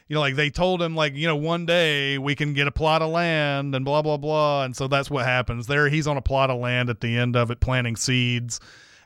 you 0.08 0.14
know, 0.14 0.20
like 0.20 0.36
they 0.36 0.50
told 0.50 0.80
him, 0.80 0.94
like 0.94 1.14
you 1.14 1.26
know, 1.26 1.36
one 1.36 1.66
day 1.66 2.18
we 2.18 2.34
can 2.34 2.54
get 2.54 2.66
a 2.66 2.72
plot 2.72 3.02
of 3.02 3.10
land 3.10 3.74
and 3.74 3.84
blah 3.84 4.02
blah 4.02 4.16
blah, 4.16 4.64
and 4.64 4.76
so 4.76 4.86
that's 4.88 5.10
what 5.10 5.24
happens. 5.24 5.66
There, 5.66 5.88
he's 5.88 6.06
on 6.06 6.16
a 6.16 6.22
plot 6.22 6.50
of 6.50 6.60
land 6.60 6.88
at 6.88 7.00
the 7.00 7.16
end 7.16 7.36
of 7.36 7.50
it, 7.50 7.60
planting 7.60 7.96
seeds. 7.96 8.60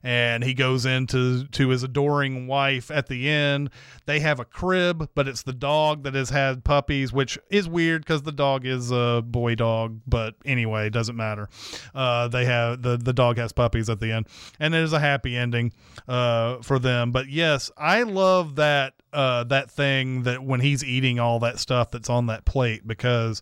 And 0.07 0.45
he 0.45 0.53
goes 0.53 0.85
into 0.85 1.47
to 1.47 1.71
his 1.71 1.83
adoring 1.83 2.47
wife 2.47 2.91
at 2.91 3.07
the 3.07 3.27
end. 3.27 3.71
They 4.05 4.21
have 4.21 4.39
a 4.39 4.45
crib, 4.45 5.09
but 5.15 5.27
it's 5.27 5.43
the 5.43 5.55
dog 5.55 6.03
that 6.03 6.15
has 6.15 6.29
had 6.29 6.63
puppies, 6.63 7.11
which 7.11 7.39
is 7.49 7.67
weird 7.67 8.03
because 8.03 8.23
the 8.23 8.31
dog 8.31 8.67
is 8.67 8.91
a 8.91 9.23
boy 9.27 9.55
dog. 9.55 10.01
But 10.07 10.35
anyway, 10.45 10.91
doesn't 10.91 11.17
matter. 11.17 11.49
Uh, 11.95 12.29
they 12.29 12.45
have 12.45 12.83
the 12.83 12.99
the 12.99 13.15
dog 13.15 13.39
has 13.39 13.53
puppies 13.53 13.89
at 13.89 13.99
the 13.99 14.13
end, 14.13 14.27
and 14.61 14.75
it 14.75 14.83
is 14.83 14.93
a 14.93 15.01
happy 15.01 15.37
ending 15.39 15.73
uh, 16.07 16.59
for 16.59 16.79
them. 16.79 17.11
But 17.11 17.31
yes, 17.31 17.71
I 17.79 18.03
love 18.03 18.57
that 18.57 18.93
uh, 19.15 19.45
that 19.45 19.71
thing 19.71 20.25
that 20.25 20.45
when 20.45 20.61
he's 20.61 20.85
eating 20.85 21.19
all 21.19 21.39
that 21.41 21.59
stuff 21.59 21.91
that's 21.91 22.11
on 22.11 22.27
that 22.27 22.45
plate 22.45 22.87
because. 22.87 23.41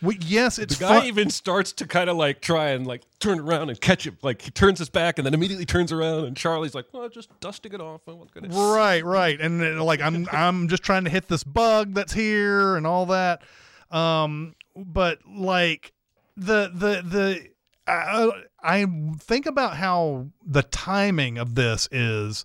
We, 0.00 0.16
yes, 0.20 0.58
it's 0.58 0.78
The 0.78 0.84
guy 0.84 0.98
fun- 0.98 1.06
even 1.06 1.30
starts 1.30 1.72
to 1.72 1.86
kind 1.86 2.08
of 2.08 2.16
like 2.16 2.40
try 2.40 2.68
and 2.70 2.86
like 2.86 3.02
turn 3.18 3.40
around 3.40 3.70
and 3.70 3.80
catch 3.80 4.06
it. 4.06 4.14
Like 4.22 4.42
he 4.42 4.50
turns 4.50 4.78
his 4.78 4.88
back 4.88 5.18
and 5.18 5.26
then 5.26 5.34
immediately 5.34 5.64
turns 5.64 5.90
around, 5.92 6.24
and 6.24 6.36
Charlie's 6.36 6.74
like, 6.74 6.86
"Well, 6.92 7.08
just 7.08 7.28
dusting 7.40 7.72
it 7.72 7.80
off. 7.80 8.02
I'm 8.06 8.18
gonna." 8.32 8.48
Right, 8.48 9.04
right, 9.04 9.40
and 9.40 9.60
uh, 9.62 9.82
like 9.82 10.00
I'm 10.00 10.28
I'm 10.32 10.68
just 10.68 10.84
trying 10.84 11.04
to 11.04 11.10
hit 11.10 11.26
this 11.28 11.42
bug 11.42 11.94
that's 11.94 12.12
here 12.12 12.76
and 12.76 12.86
all 12.86 13.06
that. 13.06 13.42
Um, 13.90 14.54
but 14.76 15.18
like 15.28 15.92
the 16.36 16.70
the 16.72 17.02
the 17.02 17.48
I, 17.88 18.30
I 18.62 18.86
think 19.18 19.46
about 19.46 19.76
how 19.76 20.28
the 20.46 20.62
timing 20.62 21.38
of 21.38 21.54
this 21.56 21.88
is. 21.90 22.44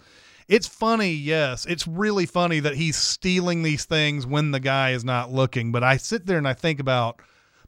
It's 0.49 0.67
funny, 0.67 1.11
yes. 1.13 1.65
It's 1.65 1.87
really 1.87 2.25
funny 2.25 2.59
that 2.59 2.75
he's 2.75 2.97
stealing 2.97 3.63
these 3.63 3.85
things 3.85 4.25
when 4.27 4.51
the 4.51 4.59
guy 4.59 4.91
is 4.91 5.05
not 5.05 5.31
looking. 5.31 5.71
But 5.71 5.83
I 5.83 5.97
sit 5.97 6.25
there 6.25 6.37
and 6.37 6.47
I 6.47 6.53
think 6.53 6.79
about 6.81 7.21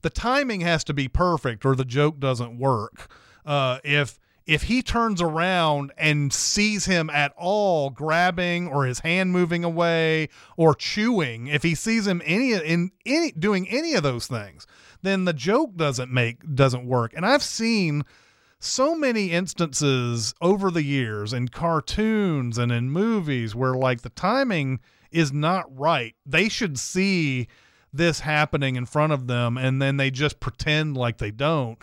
the 0.05 0.11
timing 0.11 0.61
has 0.61 0.83
to 0.83 0.93
be 0.93 1.07
perfect 1.07 1.65
or 1.65 1.75
the 1.75 1.83
joke 1.83 2.19
doesn't 2.19 2.59
work. 2.59 3.11
Uh, 3.43 3.79
if 3.83 4.19
if 4.45 4.61
he 4.61 4.83
turns 4.83 5.19
around 5.19 5.91
and 5.97 6.31
sees 6.31 6.85
him 6.85 7.09
at 7.09 7.33
all 7.35 7.89
grabbing 7.89 8.67
or 8.67 8.85
his 8.85 8.99
hand 8.99 9.31
moving 9.31 9.63
away 9.63 10.29
or 10.57 10.75
chewing, 10.75 11.47
if 11.47 11.63
he 11.63 11.73
sees 11.73 12.05
him 12.05 12.21
any 12.23 12.53
in 12.53 12.91
any 13.03 13.31
doing 13.31 13.67
any 13.67 13.95
of 13.95 14.03
those 14.03 14.27
things, 14.27 14.67
then 15.01 15.25
the 15.25 15.33
joke 15.33 15.75
doesn't 15.75 16.11
make 16.11 16.53
doesn't 16.53 16.85
work. 16.85 17.11
And 17.15 17.25
I've 17.25 17.41
seen 17.41 18.03
so 18.59 18.93
many 18.93 19.31
instances 19.31 20.35
over 20.39 20.69
the 20.69 20.83
years 20.83 21.33
in 21.33 21.47
cartoons 21.47 22.59
and 22.59 22.71
in 22.71 22.91
movies 22.91 23.55
where 23.55 23.73
like 23.73 24.01
the 24.03 24.09
timing 24.09 24.81
is 25.09 25.33
not 25.33 25.65
right. 25.75 26.13
They 26.27 26.47
should 26.47 26.77
see 26.77 27.47
this 27.97 28.21
happening 28.21 28.75
in 28.75 28.85
front 28.85 29.13
of 29.13 29.27
them 29.27 29.57
and 29.57 29.81
then 29.81 29.97
they 29.97 30.11
just 30.11 30.39
pretend 30.39 30.97
like 30.97 31.17
they 31.17 31.31
don't. 31.31 31.77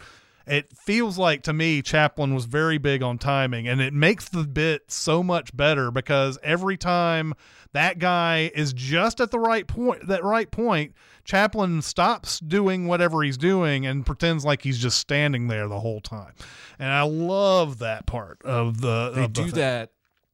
It 0.44 0.76
feels 0.76 1.18
like 1.18 1.42
to 1.44 1.52
me 1.52 1.82
Chaplin 1.82 2.34
was 2.34 2.46
very 2.46 2.76
big 2.78 3.02
on 3.02 3.18
timing 3.18 3.68
and 3.68 3.80
it 3.80 3.94
makes 3.94 4.28
the 4.28 4.44
bit 4.44 4.90
so 4.90 5.22
much 5.22 5.56
better 5.56 5.90
because 5.92 6.36
every 6.42 6.76
time 6.76 7.32
that 7.72 7.98
guy 8.00 8.50
is 8.54 8.72
just 8.72 9.20
at 9.20 9.30
the 9.30 9.38
right 9.38 9.66
point 9.66 10.06
that 10.08 10.24
right 10.24 10.50
point 10.50 10.94
Chaplin 11.24 11.80
stops 11.80 12.40
doing 12.40 12.88
whatever 12.88 13.22
he's 13.22 13.38
doing 13.38 13.86
and 13.86 14.04
pretends 14.04 14.44
like 14.44 14.62
he's 14.62 14.78
just 14.80 14.98
standing 14.98 15.46
there 15.46 15.68
the 15.68 15.78
whole 15.78 16.00
time. 16.00 16.32
And 16.80 16.88
I 16.90 17.02
love 17.02 17.78
that 17.78 18.06
part 18.06 18.42
of 18.44 18.80
the 18.80 19.12
They 19.14 19.24
of 19.24 19.34
the 19.34 19.42
do 19.42 19.50
thing. 19.50 19.60
that 19.60 19.91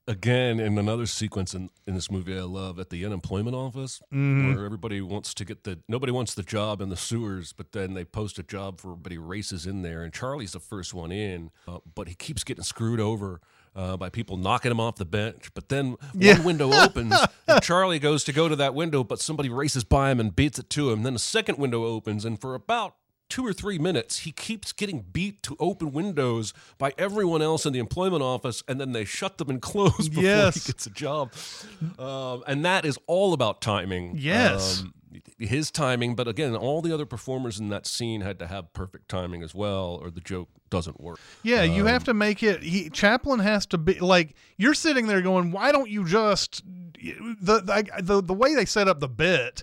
again 0.09 0.59
in 0.59 0.79
another 0.79 1.07
sequence 1.07 1.55
in, 1.55 1.69
in 1.87 1.95
this 1.95 2.11
movie 2.11 2.37
I 2.37 2.43
love 2.43 2.79
at 2.79 2.91
the 2.91 3.05
unemployment 3.05 3.55
office 3.55 4.01
Mm-hmm. 4.13 4.55
where 4.55 4.65
everybody 4.65 5.01
wants 5.03 5.35
to 5.35 5.45
get 5.45 5.65
the 5.65 5.79
nobody 5.87 6.11
wants 6.13 6.35
the 6.35 6.43
job 6.43 6.81
in 6.81 6.89
the 6.89 6.97
sewers 6.97 7.53
but 7.53 7.73
then 7.73 7.93
they 7.95 8.05
post 8.05 8.39
a 8.39 8.43
job 8.43 8.81
for 8.81 8.93
everybody 8.93 9.19
races 9.19 9.67
in 9.67 9.83
there 9.83 10.03
and 10.03 10.13
Charlie's 10.13 10.53
the 10.53 10.61
first 10.61 10.95
one 10.95 11.13
in 11.13 11.51
uh, 11.69 11.79
but 11.95 12.09
he 12.09 12.15
keeps 12.15 12.43
getting 12.43 12.65
screwed 12.65 13.01
over 13.01 13.41
uh, 13.77 13.97
by 13.99 14.09
people 14.09 14.37
knocking 14.39 14.71
him 14.71 14.81
off 14.81 14.97
the 14.97 15.05
bench 15.05 15.51
but 15.55 15.69
then 15.69 15.97
Yeah. 16.15 16.35
one 16.37 16.45
window 16.45 16.73
opens 16.73 17.15
and 17.47 17.63
Charlie 17.63 17.99
goes 17.99 18.25
to 18.25 18.33
go 18.33 18.49
to 18.49 18.57
that 18.57 18.75
window 18.75 19.05
but 19.05 19.21
somebody 19.21 19.51
races 19.51 19.85
by 19.85 20.11
him 20.11 20.19
and 20.21 20.35
beats 20.35 20.59
it 20.59 20.71
to 20.71 20.91
him 20.91 21.03
then 21.03 21.15
a 21.15 21.19
second 21.19 21.59
window 21.59 21.85
opens 21.85 22.25
and 22.25 22.41
for 22.41 22.55
about 22.55 22.95
two 23.29 23.45
or 23.47 23.53
three 23.53 23.79
minutes, 23.79 24.21
he 24.21 24.33
keeps 24.33 24.73
getting 24.73 25.01
beat 25.13 25.43
to 25.45 25.57
open 25.61 25.93
windows 25.93 26.53
by 26.79 26.93
everyone 26.99 27.43
else 27.43 27.67
in 27.67 27.73
the 27.73 27.79
employment 27.79 28.23
office, 28.23 28.63
and 28.69 28.81
then 28.81 28.93
they 28.93 29.05
shut 29.05 29.39
them 29.39 29.51
and 29.51 29.61
close 29.63 30.09
before 30.09 30.23
Yes. 30.25 30.65
he 30.67 30.73
gets 30.73 30.87
a 30.87 30.91
job. 30.91 31.33
Um, 31.99 32.43
and 32.47 32.65
that 32.65 32.85
is 32.85 32.99
all 33.07 33.33
about 33.33 33.61
timing. 33.61 34.15
Yes. 34.17 34.81
Um, 34.81 34.95
his 35.39 35.71
timing, 35.71 36.15
but 36.15 36.29
again, 36.29 36.55
all 36.57 36.83
the 36.83 36.93
other 36.93 37.07
performers 37.07 37.59
in 37.61 37.69
that 37.71 37.87
scene 37.87 38.21
had 38.21 38.39
to 38.41 38.47
have 38.47 38.73
perfect 38.73 39.09
timing 39.09 39.43
as 39.43 39.55
well, 39.55 39.99
or 40.03 40.11
the 40.11 40.21
joke 40.21 40.49
doesn't 40.71 41.01
work. 41.01 41.19
Yeah, 41.43 41.63
you 41.63 41.87
have 41.87 42.05
to 42.05 42.15
make 42.15 42.43
it. 42.43 42.63
He, 42.63 42.91
Chaplin 42.91 43.39
has 43.41 43.65
to 43.67 43.79
be 43.79 43.99
like 44.01 44.35
you're 44.59 44.75
sitting 44.75 45.07
there 45.07 45.23
going, 45.23 45.51
"Why 45.51 45.73
don't 45.73 45.89
you 45.89 46.05
just?" 46.05 46.63
The, 47.01 47.61
the 47.61 48.03
the 48.03 48.23
the 48.23 48.35
way 48.35 48.55
they 48.55 48.65
set 48.65 48.87
up 48.89 49.01
the 49.01 49.09
bit 49.09 49.63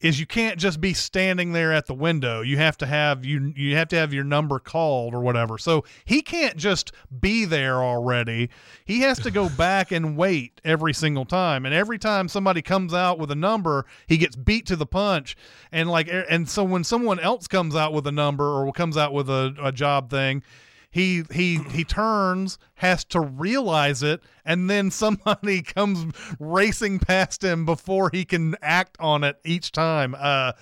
is 0.00 0.18
you 0.18 0.26
can't 0.26 0.58
just 0.58 0.80
be 0.80 0.94
standing 0.94 1.52
there 1.52 1.72
at 1.72 1.86
the 1.86 1.94
window. 1.94 2.40
You 2.40 2.56
have 2.56 2.76
to 2.78 2.86
have 2.86 3.24
you 3.24 3.52
you 3.56 3.76
have 3.76 3.88
to 3.88 3.96
have 3.96 4.12
your 4.12 4.24
number 4.24 4.58
called 4.58 5.14
or 5.14 5.20
whatever. 5.20 5.58
So 5.58 5.84
he 6.04 6.22
can't 6.22 6.56
just 6.56 6.92
be 7.20 7.44
there 7.44 7.82
already. 7.82 8.50
He 8.84 9.00
has 9.00 9.18
to 9.20 9.30
go 9.30 9.48
back 9.56 9.92
and 9.92 10.16
wait 10.16 10.60
every 10.64 10.94
single 10.94 11.24
time. 11.24 11.66
And 11.66 11.74
every 11.74 11.98
time 11.98 12.28
somebody 12.28 12.62
comes 12.62 12.94
out 12.94 13.18
with 13.18 13.30
a 13.30 13.36
number, 13.36 13.84
he 14.06 14.16
gets 14.16 14.36
beat 14.36 14.66
to 14.66 14.76
the 14.76 14.86
punch. 14.86 15.36
And 15.70 15.90
like 15.90 16.08
and 16.10 16.48
so 16.48 16.64
when 16.64 16.84
someone 16.84 17.20
else 17.20 17.46
comes 17.46 17.76
out 17.76 17.92
with 17.92 18.06
a 18.06 18.12
number 18.12 18.44
or 18.44 18.72
comes 18.72 18.96
out 18.96 19.12
with 19.12 19.28
a, 19.28 19.54
a 19.62 19.72
job 19.72 20.10
thing, 20.10 20.42
he 20.90 21.22
he 21.32 21.58
he 21.70 21.84
turns 21.84 22.58
has 22.74 23.04
to 23.04 23.20
realize 23.20 24.02
it 24.02 24.20
and 24.44 24.68
then 24.68 24.90
somebody 24.90 25.62
comes 25.62 26.12
racing 26.38 26.98
past 26.98 27.42
him 27.44 27.64
before 27.64 28.10
he 28.12 28.24
can 28.24 28.56
act 28.60 28.96
on 29.00 29.24
it 29.24 29.36
each 29.44 29.72
time. 29.72 30.14
Uh 30.18 30.52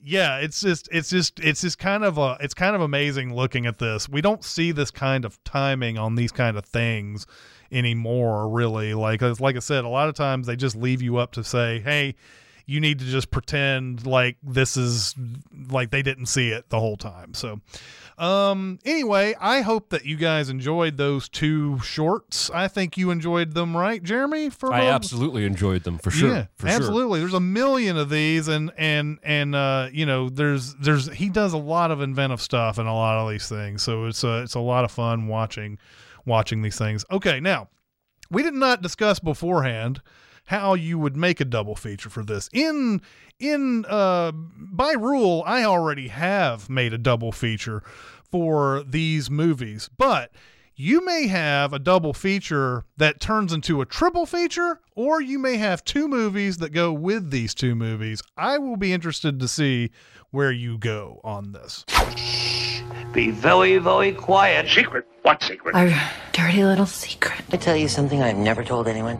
yeah 0.00 0.36
it's 0.38 0.60
just 0.60 0.88
it's 0.92 1.10
just 1.10 1.40
it's 1.40 1.60
just 1.60 1.76
kind 1.76 2.04
of 2.04 2.18
a 2.18 2.36
it's 2.40 2.54
kind 2.54 2.76
of 2.76 2.82
amazing 2.82 3.34
looking 3.34 3.66
at 3.66 3.78
this. 3.78 4.08
We 4.08 4.20
don't 4.20 4.44
see 4.44 4.72
this 4.72 4.90
kind 4.90 5.24
of 5.24 5.42
timing 5.44 5.98
on 5.98 6.14
these 6.14 6.32
kind 6.32 6.56
of 6.56 6.64
things 6.64 7.26
anymore 7.72 8.48
really. 8.48 8.94
Like 8.94 9.22
like 9.22 9.56
i 9.56 9.60
said 9.60 9.84
a 9.84 9.88
lot 9.88 10.08
of 10.08 10.14
times 10.14 10.46
they 10.46 10.56
just 10.56 10.76
leave 10.76 11.02
you 11.02 11.16
up 11.16 11.32
to 11.32 11.42
say 11.42 11.80
hey 11.80 12.14
you 12.68 12.80
need 12.80 12.98
to 12.98 13.04
just 13.04 13.30
pretend 13.30 14.06
like 14.06 14.36
this 14.42 14.76
is 14.76 15.14
like 15.70 15.90
they 15.90 16.02
didn't 16.02 16.26
see 16.26 16.50
it 16.50 16.68
the 16.68 16.78
whole 16.78 16.96
time 16.96 17.34
so 17.34 17.60
um 18.18 18.78
anyway 18.84 19.34
i 19.40 19.60
hope 19.60 19.90
that 19.90 20.04
you 20.04 20.16
guys 20.16 20.50
enjoyed 20.50 20.96
those 20.96 21.28
two 21.28 21.78
shorts 21.80 22.50
i 22.50 22.68
think 22.68 22.96
you 22.96 23.10
enjoyed 23.10 23.54
them 23.54 23.76
right 23.76 24.02
jeremy 24.02 24.50
for 24.50 24.72
I 24.72 24.86
absolutely 24.86 25.44
enjoyed 25.44 25.84
them 25.84 25.98
for 25.98 26.10
sure. 26.10 26.30
yeah, 26.30 26.46
for 26.56 26.66
sure. 26.66 26.76
absolutely. 26.76 27.20
There's 27.20 27.34
a 27.34 27.40
million 27.40 27.96
of 27.96 28.10
these, 28.10 28.48
and 28.48 28.70
and 28.76 29.18
and 29.22 29.54
uh, 29.54 29.88
you 29.92 30.06
know, 30.06 30.28
there's 30.28 30.74
there's 30.74 31.10
he 31.12 31.28
does 31.28 31.52
a 31.52 31.58
lot 31.58 31.90
of 31.90 32.00
inventive 32.00 32.40
stuff 32.40 32.78
in 32.78 32.86
a 32.86 32.94
lot 32.94 33.18
of 33.18 33.30
these 33.30 33.48
things. 33.48 33.82
So 33.82 34.06
it's 34.06 34.24
a 34.24 34.42
it's 34.42 34.54
a 34.54 34.60
lot 34.60 34.84
of 34.84 34.90
fun 34.90 35.26
watching 35.26 35.78
watching 36.26 36.62
these 36.62 36.78
things. 36.78 37.04
Okay, 37.10 37.40
now 37.40 37.68
we 38.30 38.42
did 38.42 38.54
not 38.54 38.82
discuss 38.82 39.18
beforehand 39.18 40.00
how 40.48 40.72
you 40.72 40.98
would 40.98 41.14
make 41.14 41.40
a 41.40 41.44
double 41.44 41.74
feature 41.74 42.08
for 42.08 42.24
this. 42.24 42.48
In 42.52 43.02
in 43.38 43.84
uh 43.86 44.32
by 44.32 44.92
rule, 44.92 45.42
I 45.46 45.64
already 45.64 46.08
have 46.08 46.70
made 46.70 46.94
a 46.94 46.98
double 46.98 47.32
feature 47.32 47.82
for 48.30 48.82
these 48.82 49.30
movies, 49.30 49.90
but 49.96 50.32
you 50.74 51.04
may 51.04 51.26
have 51.26 51.72
a 51.74 51.78
double 51.78 52.14
feature 52.14 52.84
that 52.96 53.20
turns 53.20 53.52
into 53.52 53.82
a 53.82 53.86
triple 53.86 54.24
feature, 54.24 54.80
or 54.94 55.20
you 55.20 55.38
may 55.38 55.56
have 55.56 55.84
two 55.84 56.08
movies 56.08 56.58
that 56.58 56.70
go 56.70 56.92
with 56.92 57.30
these 57.30 57.54
two 57.54 57.74
movies. 57.74 58.22
I 58.36 58.56
will 58.56 58.76
be 58.76 58.92
interested 58.92 59.40
to 59.40 59.48
see 59.48 59.90
where 60.30 60.52
you 60.52 60.78
go 60.78 61.20
on 61.24 61.52
this. 61.52 61.84
Be 63.12 63.30
very, 63.30 63.76
very 63.78 64.12
quiet. 64.12 64.68
Secret? 64.68 65.06
What 65.22 65.42
secret? 65.42 65.74
Our 65.74 65.90
dirty 66.32 66.64
little 66.64 66.86
secret. 66.86 67.42
I 67.52 67.56
tell 67.56 67.76
you 67.76 67.88
something 67.88 68.22
I've 68.22 68.36
never 68.36 68.64
told 68.64 68.88
anyone. 68.88 69.18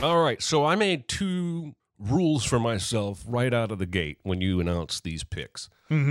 All 0.00 0.22
right, 0.22 0.40
so 0.40 0.64
I 0.64 0.76
made 0.76 1.08
two 1.08 1.74
rules 1.98 2.44
for 2.44 2.60
myself 2.60 3.24
right 3.26 3.52
out 3.52 3.72
of 3.72 3.80
the 3.80 3.86
gate 3.86 4.18
when 4.22 4.40
you 4.40 4.60
announced 4.60 5.02
these 5.02 5.24
picks. 5.24 5.68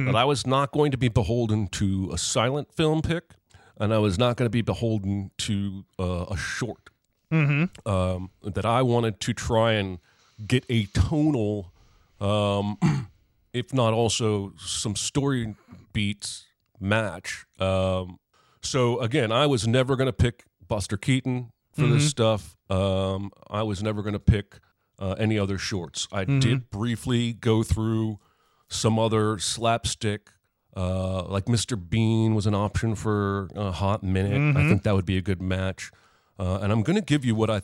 That 0.07 0.15
I 0.15 0.25
was 0.25 0.45
not 0.45 0.73
going 0.73 0.91
to 0.91 0.97
be 0.97 1.07
beholden 1.07 1.67
to 1.69 2.09
a 2.11 2.17
silent 2.17 2.73
film 2.73 3.01
pick, 3.01 3.31
and 3.79 3.93
I 3.93 3.99
was 3.99 4.19
not 4.19 4.35
going 4.35 4.45
to 4.45 4.49
be 4.49 4.61
beholden 4.61 5.31
to 5.37 5.85
uh, 5.97 6.25
a 6.29 6.35
short. 6.35 6.89
Mm-hmm. 7.31 7.89
Um, 7.89 8.31
that 8.43 8.65
I 8.65 8.81
wanted 8.81 9.21
to 9.21 9.33
try 9.33 9.73
and 9.73 9.99
get 10.45 10.65
a 10.69 10.85
tonal, 10.87 11.71
um, 12.19 12.77
if 13.53 13.73
not 13.73 13.93
also 13.93 14.51
some 14.57 14.97
story 14.97 15.55
beats 15.93 16.45
match. 16.77 17.45
Um, 17.57 18.19
so 18.61 18.99
again, 18.99 19.31
I 19.31 19.45
was 19.45 19.65
never 19.65 19.95
going 19.95 20.07
to 20.07 20.13
pick 20.13 20.43
Buster 20.67 20.97
Keaton 20.97 21.53
for 21.71 21.85
this 21.87 22.09
stuff. 22.09 22.56
Um, 22.69 23.31
I 23.49 23.63
was 23.63 23.81
never 23.81 24.01
going 24.01 24.13
to 24.13 24.19
pick 24.19 24.59
uh, 24.99 25.15
any 25.17 25.37
other 25.39 25.57
shorts. 25.57 26.07
I 26.11 26.25
did 26.25 26.69
briefly 26.69 27.33
go 27.33 27.63
through 27.63 28.19
some 28.67 28.99
other 28.99 29.37
slapstick. 29.39 30.29
Uh, 30.75 31.23
like 31.23 31.45
Mr. 31.45 31.77
Bean 31.77 32.35
was 32.35 32.45
an 32.45 32.53
option 32.53 32.93
for 32.95 33.47
a 33.55 33.71
hot 33.71 34.03
minute. 34.03 34.55
I 34.57 34.67
think 34.67 34.83
that 34.83 34.93
would 34.93 35.05
be 35.05 35.17
a 35.17 35.21
good 35.21 35.41
match. 35.41 35.91
Uh, 36.39 36.59
and 36.61 36.71
I'm 36.71 36.83
going 36.83 36.97
to 36.97 37.01
give 37.01 37.25
you 37.25 37.33
what 37.33 37.49
I, 37.49 37.61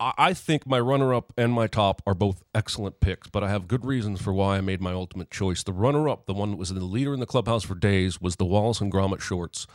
I 0.00 0.12
I 0.16 0.32
think 0.34 0.66
my 0.66 0.80
runner-up 0.80 1.34
and 1.36 1.52
my 1.52 1.66
top 1.66 2.00
are 2.06 2.14
both 2.14 2.42
excellent 2.54 3.00
picks, 3.00 3.28
but 3.28 3.44
I 3.44 3.50
have 3.50 3.68
good 3.68 3.84
reasons 3.84 4.22
for 4.22 4.32
why 4.32 4.56
I 4.56 4.60
made 4.62 4.80
my 4.80 4.92
ultimate 4.92 5.30
choice. 5.30 5.62
The 5.62 5.74
runner-up, 5.74 6.24
the 6.24 6.32
one 6.32 6.52
that 6.52 6.56
was 6.56 6.70
the 6.72 6.80
leader 6.82 7.12
in 7.12 7.20
the 7.20 7.26
clubhouse 7.26 7.64
for 7.64 7.74
days, 7.74 8.18
was 8.20 8.36
the 8.36 8.46
Wallace 8.46 8.80
and 8.80 8.90
Gromit 8.90 9.20
shorts. 9.20 9.66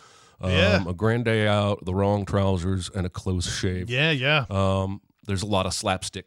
Um, 0.42 0.52
Yeah. 0.52 0.84
A 0.88 0.94
grand 0.94 1.26
day 1.26 1.48
out, 1.48 1.84
the 1.86 1.94
wrong 1.94 2.26
trousers, 2.26 2.90
and 2.94 3.06
a 3.06 3.10
close 3.10 3.52
shave. 3.60 3.90
Yeah, 3.90 4.12
yeah. 4.12 4.46
Um, 4.50 5.02
there's 5.26 5.44
a 5.44 5.48
lot 5.48 5.66
of 5.66 5.74
slapstick, 5.74 6.26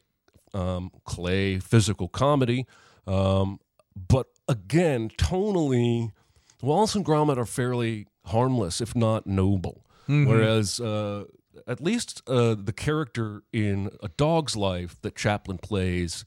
um, 0.54 0.90
clay, 1.04 1.58
physical 1.58 2.08
comedy. 2.08 2.66
Um, 3.06 3.58
but 3.96 4.26
again, 4.48 5.08
tonally, 5.10 6.10
Wallace 6.62 6.94
and 6.94 7.04
Gromit 7.04 7.36
are 7.38 7.46
fairly 7.46 8.06
harmless, 8.26 8.80
if 8.80 8.94
not 8.94 9.26
noble. 9.26 9.84
Whereas, 10.06 10.78
uh, 10.80 11.24
at 11.66 11.80
least 11.80 12.22
uh, 12.26 12.54
the 12.58 12.72
character 12.72 13.42
in 13.52 13.90
A 14.02 14.08
Dog's 14.08 14.56
Life 14.56 14.96
that 15.02 15.14
Chaplin 15.16 15.58
plays 15.58 16.24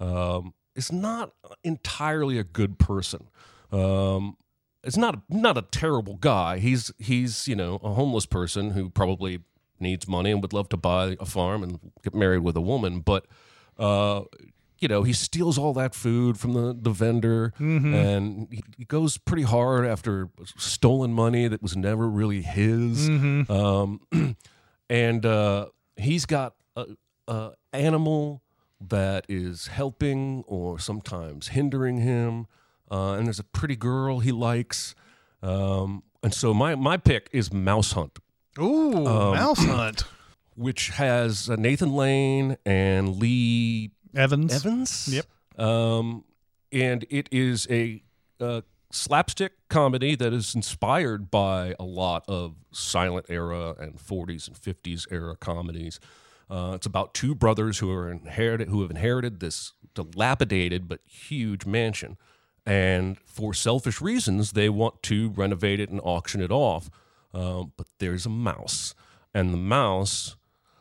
um, 0.00 0.54
is 0.76 0.92
not 0.92 1.32
entirely 1.62 2.38
a 2.38 2.44
good 2.44 2.78
person. 2.78 3.28
Um, 3.72 4.36
it's 4.84 4.96
not 4.96 5.22
not 5.28 5.56
a 5.58 5.62
terrible 5.62 6.16
guy. 6.16 6.58
He's 6.58 6.92
he's 6.98 7.48
you 7.48 7.56
know 7.56 7.76
a 7.82 7.92
homeless 7.94 8.26
person 8.26 8.70
who 8.70 8.90
probably 8.90 9.40
needs 9.80 10.06
money 10.08 10.30
and 10.30 10.40
would 10.42 10.52
love 10.52 10.68
to 10.70 10.76
buy 10.76 11.16
a 11.20 11.24
farm 11.26 11.62
and 11.62 11.78
get 12.02 12.14
married 12.14 12.38
with 12.40 12.56
a 12.56 12.60
woman, 12.60 13.00
but 13.00 13.26
uh, 13.78 14.22
you 14.78 14.88
know 14.88 15.02
he 15.02 15.12
steals 15.12 15.58
all 15.58 15.72
that 15.74 15.94
food 15.94 16.38
from 16.38 16.52
the 16.52 16.76
the 16.80 16.90
vendor 16.90 17.52
and 17.94 18.48
he, 18.50 18.62
he 18.78 18.84
goes 18.84 19.18
pretty 19.18 19.42
hard 19.42 19.84
after 19.86 20.28
stolen 20.56 21.12
money 21.12 21.48
that 21.48 21.62
was 21.62 21.76
never 21.76 22.08
really 22.08 22.42
his. 22.42 23.08
Um, 23.50 24.00
and 24.90 25.26
uh, 25.26 25.66
he's 25.96 26.26
got 26.26 26.54
a, 26.76 26.86
a 27.28 27.50
animal 27.72 28.42
that 28.80 29.24
is 29.28 29.68
helping 29.68 30.44
or 30.46 30.78
sometimes 30.78 31.48
hindering 31.48 31.98
him. 31.98 32.46
Uh, 32.90 33.12
and 33.14 33.26
there's 33.26 33.38
a 33.38 33.44
pretty 33.44 33.76
girl 33.76 34.20
he 34.20 34.32
likes. 34.32 34.94
Um, 35.42 36.02
and 36.22 36.32
so 36.32 36.54
my, 36.54 36.74
my 36.74 36.96
pick 36.96 37.28
is 37.32 37.52
Mouse 37.52 37.92
Hunt, 37.92 38.18
Ooh, 38.58 39.06
Um, 39.06 39.34
Mouse 39.34 39.64
Hunt. 39.64 40.04
which 40.56 40.90
has 40.90 41.50
uh, 41.50 41.56
Nathan 41.56 41.92
Lane 41.94 42.56
and 42.64 43.16
Lee 43.16 43.90
Evans. 44.14 44.54
Evans. 44.54 45.08
Yep. 45.12 45.26
Um, 45.60 46.24
and 46.72 47.04
it 47.10 47.28
is 47.32 47.66
a, 47.70 48.02
uh 48.40 48.60
slapstick 48.90 49.52
comedy 49.68 50.14
that 50.14 50.32
is 50.32 50.54
inspired 50.54 51.28
by 51.28 51.74
a 51.80 51.84
lot 51.84 52.24
of 52.28 52.54
silent 52.70 53.26
era 53.28 53.74
and 53.80 53.96
40s 53.98 54.46
and 54.46 54.56
50s 54.56 55.04
era 55.10 55.34
comedies. 55.36 55.98
Uh, 56.48 56.72
it's 56.76 56.86
about 56.86 57.12
two 57.12 57.34
brothers 57.34 57.78
who 57.80 57.90
are 57.90 58.08
inherited 58.08 58.68
who 58.68 58.82
have 58.82 58.90
inherited 58.92 59.40
this 59.40 59.72
dilapidated 59.94 60.86
but 60.86 61.00
huge 61.06 61.66
mansion, 61.66 62.16
and 62.66 63.18
for 63.20 63.54
selfish 63.54 64.00
reasons, 64.00 64.52
they 64.52 64.68
want 64.68 65.02
to 65.04 65.30
renovate 65.30 65.80
it 65.80 65.90
and 65.90 66.00
auction 66.02 66.40
it 66.40 66.50
off. 66.50 66.90
Um, 67.32 67.72
but 67.76 67.86
there's 67.98 68.26
a 68.26 68.30
mouse, 68.30 68.94
and 69.34 69.52
the 69.52 69.58
mouse 69.58 70.36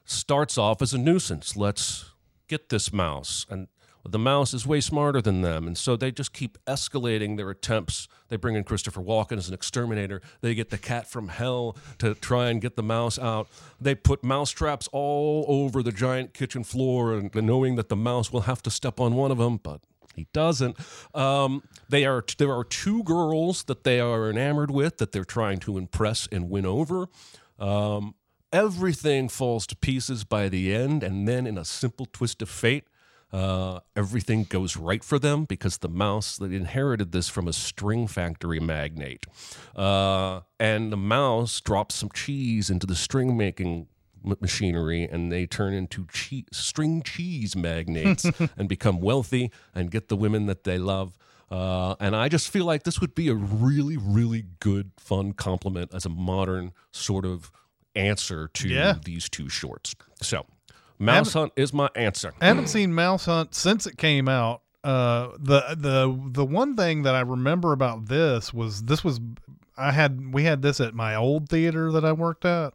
starts 0.06 0.58
off 0.58 0.82
as 0.82 0.94
a 0.94 0.98
nuisance. 0.98 1.56
Let's 1.56 2.12
get 2.48 2.70
this 2.70 2.94
mouse. 2.94 3.46
And 3.50 3.68
the 4.06 4.20
mouse 4.20 4.54
is 4.54 4.68
way 4.68 4.82
smarter 4.82 5.22
than 5.22 5.42
them. 5.42 5.66
And 5.66 5.78
so 5.78 5.96
they 5.96 6.12
just 6.12 6.34
keep 6.34 6.58
escalating 6.66 7.38
their 7.38 7.50
attempts. 7.50 8.08
They 8.28 8.36
bring 8.36 8.56
in 8.56 8.66
Christopher 8.66 9.02
Walken 9.02 9.38
as 9.38 9.48
an 9.48 9.54
exterminator. 9.54 10.22
They 10.42 10.54
get 10.54 10.70
the 10.70 10.78
cat 10.78 11.10
from 11.10 11.30
hell 11.30 11.78
to 12.00 12.14
try 12.16 12.50
and 12.50 12.62
get 12.62 12.76
the 12.76 12.84
mouse 12.84 13.18
out. 13.18 13.48
They 13.80 13.96
put 13.96 14.24
mouse 14.24 14.52
traps 14.52 14.90
all 14.92 15.46
over 15.48 15.82
the 15.82 15.94
giant 15.94 16.34
kitchen 16.34 16.64
floor, 16.64 17.14
and 17.14 17.34
knowing 17.34 17.76
that 17.78 17.90
the 17.90 17.96
mouse 17.96 18.32
will 18.32 18.42
have 18.42 18.62
to 18.64 18.72
step 18.72 19.00
on 19.00 19.16
one 19.16 19.32
of 19.32 19.38
them, 19.38 19.58
but 19.58 19.82
he 20.16 20.28
doesn't. 20.34 20.78
Um, 21.14 21.64
they 21.90 22.06
are 22.06 22.24
there 22.38 22.52
are 22.52 22.64
two 22.64 23.04
girls 23.04 23.64
that 23.66 23.84
they 23.84 24.00
are 24.00 24.30
enamored 24.30 24.72
with 24.72 24.98
that 24.98 25.12
they're 25.12 25.24
trying 25.24 25.60
to 25.60 25.78
impress 25.78 26.28
and 26.32 26.50
win 26.50 26.66
over. 26.66 27.08
Um, 27.60 28.16
everything 28.52 29.30
falls 29.30 29.66
to 29.68 29.76
pieces 29.76 30.24
by 30.24 30.50
the 30.50 30.74
end, 30.74 31.04
and 31.04 31.28
then 31.28 31.48
in 31.48 31.58
a 31.58 31.66
simple 31.66 32.06
twist 32.06 32.42
of 32.42 32.50
fate, 32.50 32.86
uh, 33.32 33.80
everything 33.96 34.44
goes 34.44 34.78
right 34.78 35.04
for 35.04 35.18
them 35.18 35.46
because 35.46 35.80
the 35.80 35.90
mouse 35.90 36.38
that 36.38 36.54
inherited 36.54 37.12
this 37.12 37.28
from 37.28 37.48
a 37.48 37.54
string 37.54 38.06
factory 38.06 38.60
magnate, 38.60 39.26
uh, 39.76 40.42
and 40.60 40.92
the 40.92 40.98
mouse 40.98 41.60
drops 41.60 41.96
some 41.96 42.10
cheese 42.14 42.70
into 42.70 42.86
the 42.86 42.96
string 42.96 43.36
making 43.36 43.88
machinery 44.24 45.04
and 45.04 45.32
they 45.32 45.46
turn 45.46 45.74
into 45.74 46.08
che- 46.12 46.46
string 46.52 47.02
cheese 47.04 47.56
magnates 47.56 48.26
and 48.58 48.68
become 48.70 49.00
wealthy 49.00 49.52
and 49.76 49.92
get 49.92 50.08
the 50.08 50.16
women 50.16 50.46
that 50.48 50.64
they 50.64 50.78
love. 50.78 51.18
Uh, 51.52 51.96
and 52.00 52.16
I 52.16 52.30
just 52.30 52.50
feel 52.50 52.66
like 52.66 52.84
this 52.84 53.00
would 53.00 53.14
be 53.14 53.28
a 53.30 53.36
really, 53.36 53.98
really 53.98 54.46
good, 54.60 54.92
fun 54.98 55.34
complement 55.34 55.94
as 55.94 56.06
a 56.06 56.10
modern 56.10 56.72
sort 56.92 57.26
of 57.26 57.52
answer 57.96 58.48
to 58.56 58.68
Yeah. 58.70 58.96
these 59.04 59.30
two 59.30 59.50
shorts. 59.50 59.94
So, 60.22 60.46
Mouse 60.98 61.34
Hunt 61.34 61.52
is 61.56 61.74
my 61.74 61.90
answer. 61.96 62.34
I 62.42 62.46
haven't 62.48 62.68
seen 62.70 62.94
Mouse 62.94 63.26
Hunt 63.26 63.54
since 63.54 63.86
it 63.86 63.98
came 63.98 64.28
out. 64.30 64.62
Uh, 64.84 65.30
the 65.40 65.76
the 65.78 66.20
the 66.32 66.46
one 66.46 66.76
thing 66.76 67.04
that 67.04 67.14
I 67.16 67.22
remember 67.22 67.72
about 67.72 68.08
this 68.08 68.54
was 68.54 68.84
this 68.84 69.04
was 69.04 69.20
I 69.78 69.92
had 69.92 70.34
we 70.34 70.44
had 70.44 70.62
this 70.62 70.80
at 70.82 70.94
my 70.94 71.16
old 71.16 71.50
theater 71.50 71.92
that 71.92 72.04
I 72.04 72.12
worked 72.14 72.46
at, 72.46 72.74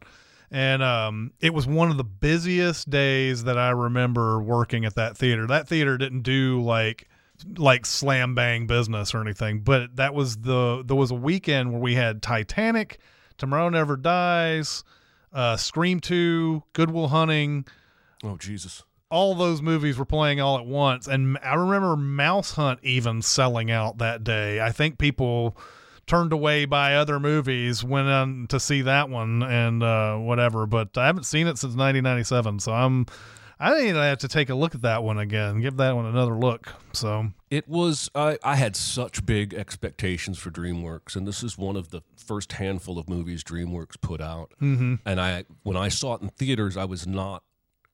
and 0.51 0.82
um, 0.82 1.32
it 1.40 1.53
was 1.53 1.66
one 1.66 1.90
of 1.90 1.96
the 1.96 2.05
busiest 2.05 2.88
days 2.90 3.44
that 3.44 3.59
I 3.59 3.70
remember 3.70 4.40
working 4.40 4.84
at 4.84 4.94
that 4.94 5.16
theater. 5.16 5.46
That 5.46 5.68
theater 5.68 5.99
didn't 5.99 6.22
do 6.22 6.61
like 6.62 7.09
like 7.57 7.86
slam 7.86 8.34
bang 8.34 8.66
business 8.66 9.14
or 9.14 9.20
anything, 9.20 9.61
but 9.61 9.96
that 9.96 10.14
was 10.14 10.38
the 10.38 10.82
there 10.86 10.96
was 10.96 11.11
a 11.11 11.14
weekend 11.16 11.72
where 11.72 11.80
we 11.80 11.94
had 11.94 12.22
Titanic, 12.22 12.99
Tomorrow 13.36 13.68
Never 13.68 13.96
Dies, 13.96 14.82
uh, 15.32 15.57
Scream 15.57 16.01
Two, 16.01 16.62
Good 16.72 16.90
Will 16.90 17.09
Hunting 17.09 17.64
Oh, 18.24 18.36
Jesus. 18.36 18.82
all 19.11 19.34
those 19.36 19.62
movies 19.62 19.96
were 19.96 20.05
playing 20.05 20.40
all 20.40 20.59
at 20.59 20.66
once 20.66 21.07
and 21.07 21.38
i 21.42 21.55
remember 21.55 21.96
mouse 21.96 22.53
hunt 22.53 22.80
even 22.82 23.22
selling 23.22 23.70
out 23.70 23.99
that 23.99 24.24
day 24.24 24.61
i 24.61 24.70
think 24.72 24.99
people 24.99 25.57
turned 26.09 26.32
away 26.32 26.64
by 26.64 26.94
other 26.94 27.20
movies 27.20 27.84
went 27.84 28.09
on 28.09 28.46
to 28.48 28.59
see 28.59 28.82
that 28.82 29.09
one 29.09 29.42
and 29.42 29.82
uh, 29.82 30.16
whatever 30.16 30.66
but 30.66 30.96
i 30.98 31.06
haven't 31.06 31.24
seen 31.24 31.46
it 31.46 31.59
since 31.59 31.76
1997 31.76 32.59
so 32.59 32.72
i'm 32.72 33.06
i 33.61 33.72
think 33.74 33.96
i 33.96 34.06
have 34.06 34.18
to 34.18 34.28
take 34.28 34.48
a 34.50 34.54
look 34.54 34.74
at 34.74 34.82
that 34.82 35.02
one 35.02 35.18
again 35.18 35.61
give 35.61 35.76
that 35.76 35.94
one 35.94 36.06
another 36.06 36.34
look 36.34 36.74
so 36.92 37.28
It 37.50 37.68
was 37.68 38.11
I, 38.14 38.38
I 38.42 38.56
had 38.56 38.76
such 38.76 39.24
big 39.24 39.54
expectations 39.54 40.38
for 40.38 40.50
DreamWorks, 40.50 41.16
and 41.16 41.26
this 41.26 41.42
is 41.42 41.56
one 41.56 41.76
of 41.76 41.88
the 41.90 42.02
first 42.16 42.52
handful 42.52 42.98
of 42.98 43.09
movies 43.09 43.42
DreamWorks 43.42 43.98
put 44.00 44.20
out. 44.20 44.52
Mm-hmm. 44.61 44.96
And 45.06 45.18
I 45.20 45.44
when 45.62 45.76
I 45.76 45.88
saw 45.88 46.14
it 46.14 46.22
in 46.22 46.28
theaters, 46.28 46.76
I 46.76 46.84
was 46.84 47.06
not 47.06 47.42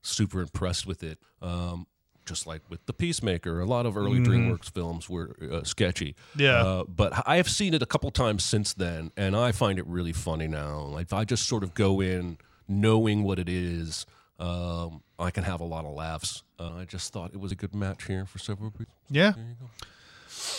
super 0.01 0.41
impressed 0.41 0.85
with 0.85 1.03
it. 1.03 1.19
Um, 1.41 1.87
just 2.25 2.47
like 2.47 2.61
with 2.69 2.85
the 2.85 2.93
Peacemaker, 2.93 3.59
a 3.61 3.65
lot 3.65 3.85
of 3.85 3.95
early 3.97 4.19
Mm-hmm. 4.19 4.31
DreamWorks 4.51 4.71
films 4.71 5.09
were 5.09 5.35
uh, 5.51 5.63
sketchy. 5.63 6.15
Yeah. 6.35 6.63
Uh, 6.63 6.83
but 6.85 7.13
I 7.25 7.37
have 7.37 7.49
seen 7.49 7.73
it 7.73 7.81
a 7.81 7.85
couple 7.85 8.09
times 8.11 8.43
since 8.43 8.73
then, 8.73 9.11
and 9.17 9.35
I 9.35 9.51
find 9.51 9.77
it 9.79 9.85
really 9.87 10.13
funny 10.13 10.47
now. 10.47 10.79
Like 10.81 11.07
if 11.07 11.13
I 11.13 11.23
just 11.25 11.47
sort 11.47 11.63
of 11.63 11.73
go 11.73 12.01
in 12.01 12.37
knowing 12.67 13.23
what 13.23 13.37
it 13.39 13.47
is, 13.49 14.05
um, 14.39 15.01
I 15.17 15.31
can 15.31 15.43
have 15.43 15.61
a 15.61 15.65
lot 15.65 15.85
of 15.85 15.93
laughs. 15.93 16.43
Uh, 16.59 16.73
I 16.75 16.85
just 16.85 17.13
thought 17.13 17.31
it 17.33 17.39
was 17.39 17.51
a 17.51 17.55
good 17.55 17.73
match 17.75 18.05
here 18.07 18.25
for 18.25 18.39
several 18.39 18.71
reasons. 18.71 18.87
Yeah. 19.09 19.33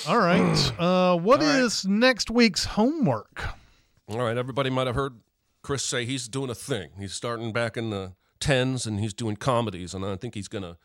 All 0.09 0.19
right. 0.19 0.73
Uh, 0.79 1.17
what 1.17 1.41
All 1.41 1.47
right. 1.49 1.61
is 1.61 1.85
next 1.87 2.31
week's 2.31 2.65
homework? 2.65 3.43
All 4.09 4.19
right, 4.19 4.37
everybody 4.37 4.71
might 4.71 4.87
have 4.87 4.95
heard 4.97 5.15
Chris 5.63 5.83
say 5.85 6.05
he's 6.05 6.29
doing 6.29 6.51
a 6.51 6.55
thing. 6.55 6.91
He's 6.99 7.13
starting 7.15 7.53
back 7.53 7.77
in 7.77 7.91
the 7.91 8.13
tens 8.39 8.87
and 8.87 9.01
he's 9.01 9.13
doing 9.15 9.37
comedies, 9.37 9.95
and 9.95 10.05
I 10.05 10.17
think 10.17 10.35
he's 10.35 10.49
gonna 10.49 10.77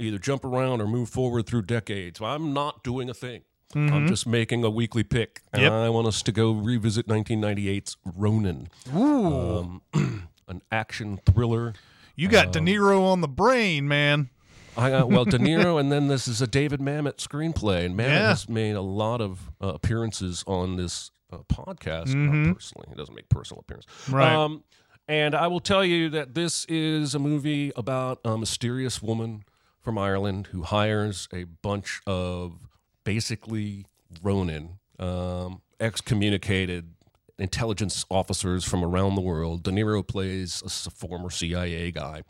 either 0.00 0.18
jump 0.18 0.44
around 0.44 0.80
or 0.80 0.86
move 0.86 1.08
forward 1.08 1.46
through 1.46 1.62
decades. 1.62 2.20
I'm 2.20 2.52
not 2.52 2.82
doing 2.82 3.08
a 3.10 3.14
thing. 3.14 3.42
I'm 3.72 4.08
just 4.08 4.26
making 4.26 4.64
a 4.64 4.70
weekly 4.70 5.04
pick, 5.04 5.42
and 5.52 5.62
Yep. 5.62 5.70
I 5.72 5.88
want 5.90 6.08
us 6.08 6.22
to 6.24 6.32
go 6.32 6.50
revisit 6.50 7.06
1998's 7.06 7.96
Ronin, 8.04 8.66
um, 8.92 9.80
an 10.48 10.62
action 10.72 11.20
thriller. 11.24 11.74
You 12.16 12.26
got 12.26 12.46
Um, 12.46 12.52
De 12.64 12.72
Niro 12.72 13.02
on 13.02 13.20
the 13.20 13.28
brain, 13.28 13.86
man. 13.86 14.28
I 14.76 14.90
got 14.90 15.08
well 15.08 15.24
De 15.24 15.38
Niro, 15.38 15.78
and 15.78 15.92
then 15.92 16.08
this 16.08 16.26
is 16.26 16.42
a 16.42 16.48
David 16.48 16.80
Mamet 16.80 17.18
screenplay, 17.18 17.84
and 17.86 17.94
Mamet 17.94 18.06
Yeah. 18.08 18.28
has 18.30 18.48
made 18.48 18.74
a 18.74 18.80
lot 18.82 19.20
of 19.20 19.52
uh, 19.62 19.68
appearances 19.68 20.42
on 20.48 20.74
this 20.74 21.12
uh, 21.32 21.38
podcast. 21.48 22.08
Mhm. 22.08 22.46
Not 22.46 22.54
personally, 22.56 22.86
he 22.88 22.96
doesn't 22.96 23.14
make 23.14 23.28
personal 23.28 23.60
appearances, 23.60 23.88
Right. 24.08 24.32
Um, 24.34 24.64
and 25.06 25.32
I 25.36 25.46
will 25.46 25.60
tell 25.60 25.84
you 25.84 26.08
that 26.10 26.34
this 26.34 26.64
is 26.68 27.14
a 27.14 27.20
movie 27.20 27.70
about 27.76 28.18
a 28.24 28.36
mysterious 28.36 29.00
woman 29.00 29.44
from 29.90 29.98
Ireland 29.98 30.46
who 30.52 30.62
hires 30.62 31.26
a 31.34 31.42
bunch 31.42 32.00
of 32.06 32.68
basically 33.02 33.86
Ronin, 34.22 34.78
um, 35.00 35.62
excommunicated 35.80 36.94
intelligence 37.40 38.04
officers 38.08 38.64
from 38.64 38.84
around 38.84 39.16
the 39.16 39.20
world. 39.20 39.64
De 39.64 39.72
Niro 39.72 40.06
plays 40.06 40.62
a 40.86 40.90
former 40.90 41.28
CIA 41.28 41.90
guy. 41.90 42.22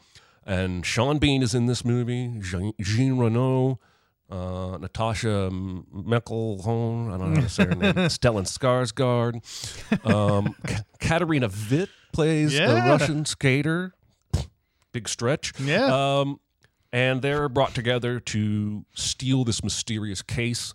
And 0.47 0.87
Sean 0.87 1.19
Bean 1.19 1.43
is 1.43 1.55
in 1.55 1.67
this 1.67 1.85
movie. 1.85 2.33
Jean, 2.41 2.73
Jean 2.81 3.19
Reno, 3.19 3.79
uh, 4.31 4.79
Natascha 4.79 5.51
McElhone, 5.93 7.13
I 7.13 7.19
don't 7.19 7.35
know 7.35 7.41
how 7.43 7.47
to 7.47 7.49
say 7.51 7.65
her 7.67 7.75
name. 7.75 7.93
Stellan 8.09 8.47
Skarsgård. 8.49 10.07
Um, 10.11 10.55
K- 10.67 10.77
Katarina 10.99 11.51
Witt 11.71 11.91
plays 12.15 12.55
Yeah. 12.55 12.87
a 12.87 12.89
Russian 12.89 13.27
skater. 13.27 13.93
Big 14.93 15.11
stretch. 15.11 15.53
Yeah. 15.61 16.21
Um, 16.21 16.41
and 16.93 17.23
they're 17.23 17.49
brought 17.49 17.75
together 17.75 18.21
to 18.21 18.85
steal 18.95 19.45
this 19.45 19.63
mysterious 19.63 20.23
case. 20.23 20.75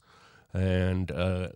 And 0.54 1.12
uh, 1.12 1.50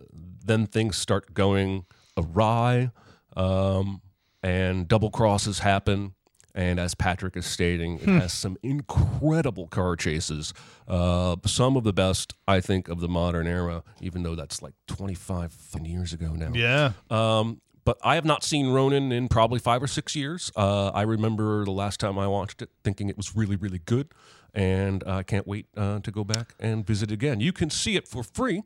then 0.44 0.66
things 0.66 0.96
start 0.96 1.32
going 1.32 1.86
awry, 2.16 2.90
um, 3.36 4.02
and 4.42 4.86
double 4.86 5.10
crosses 5.10 5.60
happen. 5.60 6.14
And 6.54 6.80
as 6.80 6.94
Patrick 6.94 7.36
is 7.36 7.46
stating, 7.46 8.00
it 8.00 8.08
has 8.08 8.32
some 8.32 8.56
incredible 8.62 9.68
car 9.68 9.94
chases. 9.94 10.52
Uh, 10.88 11.36
some 11.46 11.76
of 11.76 11.84
the 11.84 11.92
best, 11.92 12.34
I 12.48 12.60
think, 12.60 12.88
of 12.88 13.00
the 13.00 13.08
modern 13.08 13.46
era, 13.46 13.84
even 14.00 14.24
though 14.24 14.34
that's 14.34 14.60
like 14.60 14.74
25 14.88 15.54
years 15.84 16.12
ago 16.12 16.32
now. 16.32 16.50
Yeah. 16.52 16.92
Um, 17.08 17.60
but 17.84 17.98
I 18.02 18.16
have 18.16 18.24
not 18.24 18.44
seen 18.44 18.68
Ronin 18.68 19.12
in 19.12 19.28
probably 19.28 19.58
five 19.58 19.82
or 19.82 19.86
six 19.86 20.14
years. 20.14 20.52
Uh, 20.56 20.88
I 20.88 21.02
remember 21.02 21.64
the 21.64 21.70
last 21.70 22.00
time 22.00 22.18
I 22.18 22.26
watched 22.26 22.62
it 22.62 22.70
thinking 22.84 23.08
it 23.08 23.16
was 23.16 23.34
really, 23.34 23.56
really 23.56 23.80
good. 23.80 24.08
And 24.54 25.04
I 25.06 25.22
can't 25.22 25.46
wait 25.46 25.66
uh, 25.76 26.00
to 26.00 26.10
go 26.10 26.24
back 26.24 26.54
and 26.58 26.86
visit 26.86 27.10
again. 27.10 27.40
You 27.40 27.52
can 27.52 27.70
see 27.70 27.96
it 27.96 28.08
for 28.08 28.22
free 28.22 28.62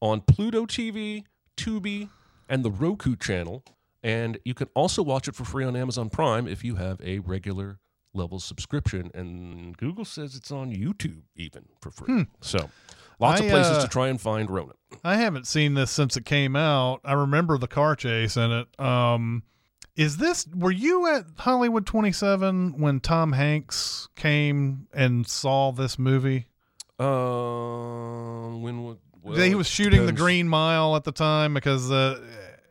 on 0.00 0.20
Pluto 0.20 0.66
TV, 0.66 1.24
Tubi, 1.56 2.08
and 2.48 2.64
the 2.64 2.70
Roku 2.70 3.16
channel. 3.16 3.64
And 4.02 4.38
you 4.44 4.54
can 4.54 4.68
also 4.74 5.02
watch 5.02 5.28
it 5.28 5.34
for 5.34 5.44
free 5.44 5.64
on 5.64 5.74
Amazon 5.74 6.10
Prime 6.10 6.46
if 6.46 6.62
you 6.62 6.76
have 6.76 7.00
a 7.02 7.20
regular 7.20 7.78
level 8.12 8.38
subscription. 8.38 9.10
And 9.14 9.76
Google 9.76 10.04
says 10.04 10.36
it's 10.36 10.50
on 10.50 10.72
YouTube 10.72 11.22
even 11.34 11.64
for 11.80 11.90
free. 11.90 12.26
So 12.40 12.70
lots 13.18 13.40
I, 13.40 13.44
of 13.44 13.50
places 13.50 13.78
uh, 13.78 13.82
to 13.82 13.88
try 13.88 14.08
and 14.08 14.20
find 14.20 14.50
Ronin. 14.50 14.76
I 15.02 15.16
haven't 15.16 15.46
seen 15.46 15.74
this 15.74 15.90
since 15.90 16.16
it 16.16 16.24
came 16.24 16.54
out. 16.54 17.00
I 17.04 17.14
remember 17.14 17.58
the 17.58 17.66
car 17.66 17.96
chase 17.96 18.36
in 18.36 18.52
it. 18.52 18.80
Um, 18.80 19.42
is 19.96 20.16
this 20.16 20.46
were 20.54 20.70
you 20.70 21.06
at 21.14 21.24
Hollywood 21.36 21.86
27 21.86 22.78
when 22.78 23.00
Tom 23.00 23.32
Hanks 23.32 24.08
came 24.16 24.88
and 24.92 25.26
saw 25.26 25.72
this 25.72 25.98
movie? 25.98 26.46
Uh, 26.98 28.50
when 28.56 28.84
would 28.84 28.98
well, 29.22 29.36
he 29.36 29.54
was 29.54 29.66
shooting 29.66 30.06
the. 30.06 30.12
Green 30.12 30.48
Mile 30.48 30.96
at 30.96 31.04
the 31.04 31.12
time 31.12 31.54
because 31.54 31.90
uh, 31.90 32.20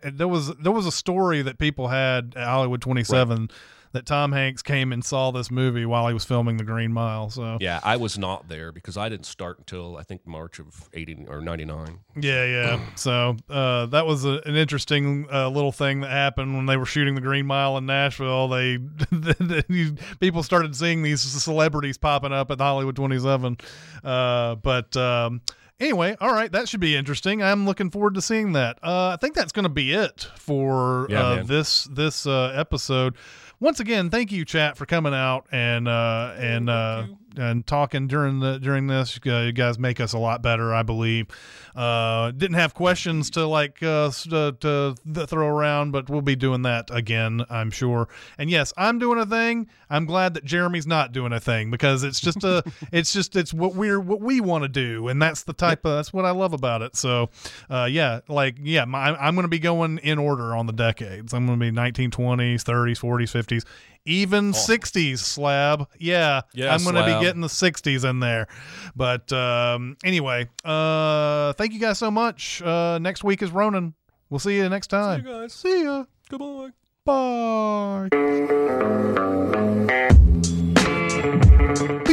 there 0.04 0.28
was 0.28 0.56
there 0.58 0.72
was 0.72 0.86
a 0.86 0.92
story 0.92 1.42
that 1.42 1.58
people 1.58 1.88
had 1.88 2.34
at 2.36 2.48
Hollywood 2.48 2.82
27 2.82 3.50
that 3.94 4.06
Tom 4.06 4.32
Hanks 4.32 4.62
came 4.62 4.92
and 4.92 5.04
saw 5.04 5.32
this 5.32 5.50
movie 5.50 5.86
while 5.86 6.08
he 6.08 6.14
was 6.14 6.26
filming 6.26 6.58
the 6.58 6.64
Green 6.64 6.92
Mile. 6.92 7.30
So 7.30 7.58
Yeah, 7.62 7.80
I 7.84 7.96
was 7.98 8.18
not 8.18 8.50
there 8.50 8.72
because 8.72 8.98
I 8.98 9.08
didn't 9.08 9.26
start 9.26 9.60
until 9.60 9.98
I 9.98 10.04
think 10.04 10.28
March 10.28 10.60
of 10.60 10.90
eighty 10.94 11.26
or 11.28 11.42
ninety 11.42 11.66
nine. 11.66 12.00
Yeah, 12.20 12.46
yeah. 12.46 12.80
So 12.96 13.38
uh, 13.50 13.86
that 13.88 14.06
was 14.06 14.26
a, 14.26 14.42
an 14.46 14.56
interesting 14.56 15.28
uh, 15.32 15.50
little 15.50 15.72
thing 15.72 16.02
that 16.02 16.12
happened 16.12 16.56
when 16.56 16.66
they 16.66 16.78
were 16.78 16.86
shooting 16.86 17.16
the 17.16 17.22
Green 17.22 17.46
Mile 17.46 17.78
in 17.78 17.86
Nashville. 17.86 18.48
They 18.50 18.78
people 20.20 20.44
started 20.44 20.76
seeing 20.76 21.04
these 21.04 21.22
celebrities 21.22 21.98
popping 21.98 22.34
up 22.34 22.52
at 22.52 22.60
Hollywood 22.60 22.96
27. 22.96 23.58
Uh, 24.04 24.56
but 24.56 24.96
um, 24.98 25.42
anyway, 25.80 26.16
all 26.20 26.34
right, 26.34 26.52
that 26.52 26.68
should 26.68 26.80
be 26.80 26.96
interesting. 26.96 27.44
I'm 27.44 27.66
looking 27.66 27.90
forward 27.90 28.16
to 28.16 28.22
seeing 28.22 28.54
that. 28.54 28.80
Uh, 28.84 29.10
I 29.10 29.18
think 29.20 29.36
that's 29.36 29.52
going 29.52 29.64
to 29.64 29.70
be 29.70 29.94
it 29.94 30.28
for 30.38 31.08
Yeah, 31.10 31.24
uh, 31.24 31.44
this 31.44 31.86
this 31.86 32.26
uh, 32.26 32.54
episode. 32.56 33.16
Once 33.64 33.80
again, 33.80 34.10
thank 34.10 34.30
you, 34.30 34.44
chat, 34.44 34.76
for 34.76 34.86
coming 34.86 35.14
out 35.14 35.46
and 35.50 35.88
uh, 35.88 36.34
and 36.38 36.70
uh, 36.70 37.06
and 37.38 37.66
talking 37.66 38.08
during 38.08 38.40
the 38.40 38.60
during 38.60 38.88
this. 38.88 39.20
Uh, 39.26 39.40
you 39.40 39.52
guys 39.52 39.80
make 39.80 40.00
us 40.00 40.14
a 40.14 40.18
lot 40.18 40.42
better, 40.42 40.74
I 40.74 40.84
believe. 40.84 41.28
Uh, 41.76 42.32
didn't 42.32 42.56
have 42.56 42.74
questions 42.74 43.32
to 43.32 43.48
like 43.48 43.82
uh, 43.82 44.12
to, 44.12 44.56
to 44.60 44.96
th- 45.12 45.28
throw 45.28 45.48
around, 45.48 45.92
but 45.92 46.10
we'll 46.10 46.22
be 46.22 46.36
doing 46.36 46.62
that 46.64 46.90
again, 46.92 47.44
I'm 47.50 47.72
sure. 47.72 48.08
And 48.38 48.50
yes, 48.50 48.74
I'm 48.78 49.00
doing 49.00 49.20
a 49.20 49.26
thing. 49.26 49.68
I'm 49.90 50.06
glad 50.06 50.36
that 50.36 50.46
Jeremy's 50.46 50.86
not 50.86 51.12
doing 51.12 51.34
a 51.34 51.40
thing 51.40 51.72
because 51.72 52.04
it's 52.04 52.20
just 52.20 52.44
a 52.44 52.64
it's 52.92 53.12
just 53.12 53.36
it's 53.36 53.54
what 53.54 53.76
we're 53.76 54.00
what 54.00 54.22
we 54.22 54.40
want 54.40 54.64
to 54.64 54.70
do, 54.70 55.08
and 55.08 55.22
that's 55.22 55.44
the 55.44 55.54
type 55.54 55.86
of 55.86 55.98
that's 55.98 56.14
what 56.14 56.26
I 56.26 56.32
love 56.32 56.54
about 56.54 56.82
it. 56.82 56.96
So, 56.96 57.30
uh, 57.70 57.88
yeah, 57.90 58.20
like 58.28 58.58
yeah, 58.62 58.86
my, 58.86 59.16
I'm 59.16 59.34
going 59.36 59.44
to 59.44 59.50
be 59.50 59.60
going 59.60 59.98
in 60.00 60.20
order 60.20 60.56
on 60.56 60.68
the 60.68 60.74
decades. 60.74 61.34
I'm 61.34 61.48
going 61.48 61.60
to 61.60 61.66
be 61.66 61.72
1920s, 61.72 62.64
30s, 62.64 63.00
40s, 63.00 63.44
50s. 63.44 63.66
Even 64.06 64.52
60s 64.52 65.20
slab. 65.20 65.88
Yeah. 65.98 66.42
Yeah, 66.54 66.74
I'm 66.74 66.84
going 66.84 66.96
to 66.96 67.06
be 67.06 67.20
getting 67.24 67.42
the 67.42 67.48
60s 67.48 68.08
in 68.08 68.20
there. 68.20 68.48
But 68.96 69.32
um, 69.32 69.96
anyway, 70.04 70.50
uh, 70.66 71.54
thank 71.54 71.74
you 71.74 71.80
guys 71.80 72.00
so 72.00 72.12
much. 72.12 72.62
Uh, 72.62 73.00
next 73.00 73.24
week 73.24 73.42
is 73.42 73.52
Ronin. 73.52 73.94
We'll 74.30 74.40
see 74.40 74.58
you 74.58 74.68
next 74.68 74.88
time. 74.88 75.26
you 75.26 75.32
guys. 75.32 75.54
See 75.54 75.84
ya. 75.84 76.06
Goodbye. 76.30 76.72
Bye. 77.06 78.10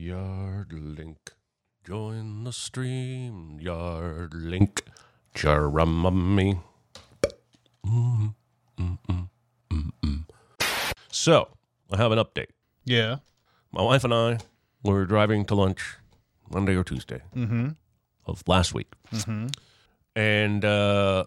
yard 0.00 0.72
link. 0.72 1.34
Join 1.84 2.44
the 2.44 2.52
stream 2.52 3.58
yard 3.60 4.32
link. 4.32 4.82
Jeremy. 5.34 6.58
Mm, 7.86 8.34
mm, 8.78 8.98
mm, 9.08 9.28
mm, 9.70 9.90
mm. 10.02 10.24
So, 11.10 11.48
I 11.92 11.98
have 11.98 12.12
an 12.12 12.18
update. 12.18 12.48
Yeah. 12.86 13.16
My 13.72 13.82
wife 13.82 14.02
and 14.04 14.14
I 14.14 14.38
were 14.82 15.04
driving 15.04 15.44
to 15.46 15.54
lunch 15.54 15.96
Monday 16.50 16.74
or 16.74 16.82
Tuesday 16.82 17.20
of 18.26 18.42
last 18.46 18.72
week. 18.72 18.88
And 20.16 20.64
uh, 20.64 21.26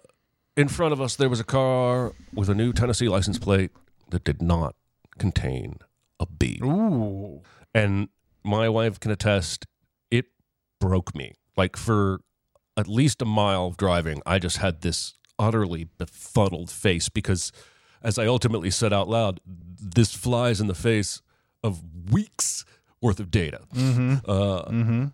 in 0.57 0.67
front 0.67 0.93
of 0.93 0.99
us, 1.01 1.15
there 1.15 1.29
was 1.29 1.39
a 1.39 1.43
car 1.43 2.13
with 2.33 2.49
a 2.49 2.55
new 2.55 2.73
Tennessee 2.73 3.07
license 3.07 3.37
plate 3.37 3.71
that 4.09 4.23
did 4.23 4.41
not 4.41 4.75
contain 5.19 5.77
a 6.19 6.25
B. 6.25 6.59
Ooh. 6.63 7.41
And 7.73 8.09
my 8.43 8.69
wife 8.69 8.99
can 8.99 9.11
attest, 9.11 9.65
it 10.11 10.25
broke 10.79 11.15
me. 11.15 11.33
Like 11.55 11.77
for 11.77 12.21
at 12.75 12.87
least 12.87 13.21
a 13.21 13.25
mile 13.25 13.67
of 13.67 13.77
driving, 13.77 14.21
I 14.25 14.39
just 14.39 14.57
had 14.57 14.81
this 14.81 15.13
utterly 15.39 15.87
befuddled 15.97 16.69
face 16.71 17.09
because, 17.09 17.51
as 18.01 18.17
I 18.17 18.25
ultimately 18.25 18.69
said 18.71 18.91
out 18.93 19.07
loud, 19.09 19.39
this 19.45 20.13
flies 20.13 20.59
in 20.61 20.67
the 20.67 20.73
face 20.75 21.21
of 21.63 21.81
weeks 22.11 22.65
worth 23.01 23.19
of 23.19 23.29
data. 23.31 23.59
Uh, 24.25 25.07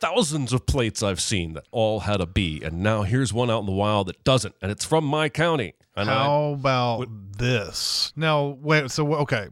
Thousands 0.00 0.52
of 0.52 0.64
plates 0.64 1.02
I've 1.02 1.20
seen 1.20 1.54
that 1.54 1.66
all 1.72 2.00
had 2.00 2.20
a 2.20 2.26
B, 2.26 2.60
and 2.64 2.84
now 2.84 3.02
here's 3.02 3.32
one 3.32 3.50
out 3.50 3.58
in 3.60 3.66
the 3.66 3.72
wild 3.72 4.06
that 4.06 4.22
doesn't, 4.22 4.54
and 4.62 4.70
it's 4.70 4.84
from 4.84 5.04
my 5.04 5.28
county. 5.28 5.74
And 5.96 6.08
I, 6.08 6.14
How 6.14 6.52
about 6.52 7.08
this? 7.36 8.12
Now, 8.14 8.56
wait. 8.60 8.92
So, 8.92 9.12
okay, 9.14 9.48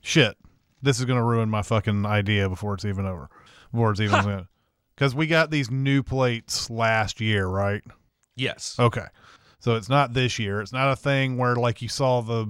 shit. 0.00 0.36
This 0.82 0.98
is 0.98 1.04
gonna 1.04 1.24
ruin 1.24 1.48
my 1.50 1.62
fucking 1.62 2.06
idea 2.06 2.48
before 2.48 2.74
it's 2.74 2.84
even 2.84 3.06
over. 3.06 3.28
Before 3.72 3.90
it's 3.90 4.00
even 4.00 4.46
because 4.94 5.14
we 5.14 5.26
got 5.26 5.50
these 5.50 5.70
new 5.70 6.02
plates 6.02 6.70
last 6.70 7.20
year, 7.20 7.46
right? 7.46 7.82
yes, 8.36 8.76
Okay. 8.78 9.06
So 9.60 9.74
it's 9.74 9.88
not 9.88 10.14
this 10.14 10.38
year. 10.38 10.60
It's 10.60 10.72
not 10.72 10.92
a 10.92 10.96
thing 10.96 11.36
where 11.36 11.56
like 11.56 11.82
you 11.82 11.88
saw 11.88 12.20
the 12.20 12.46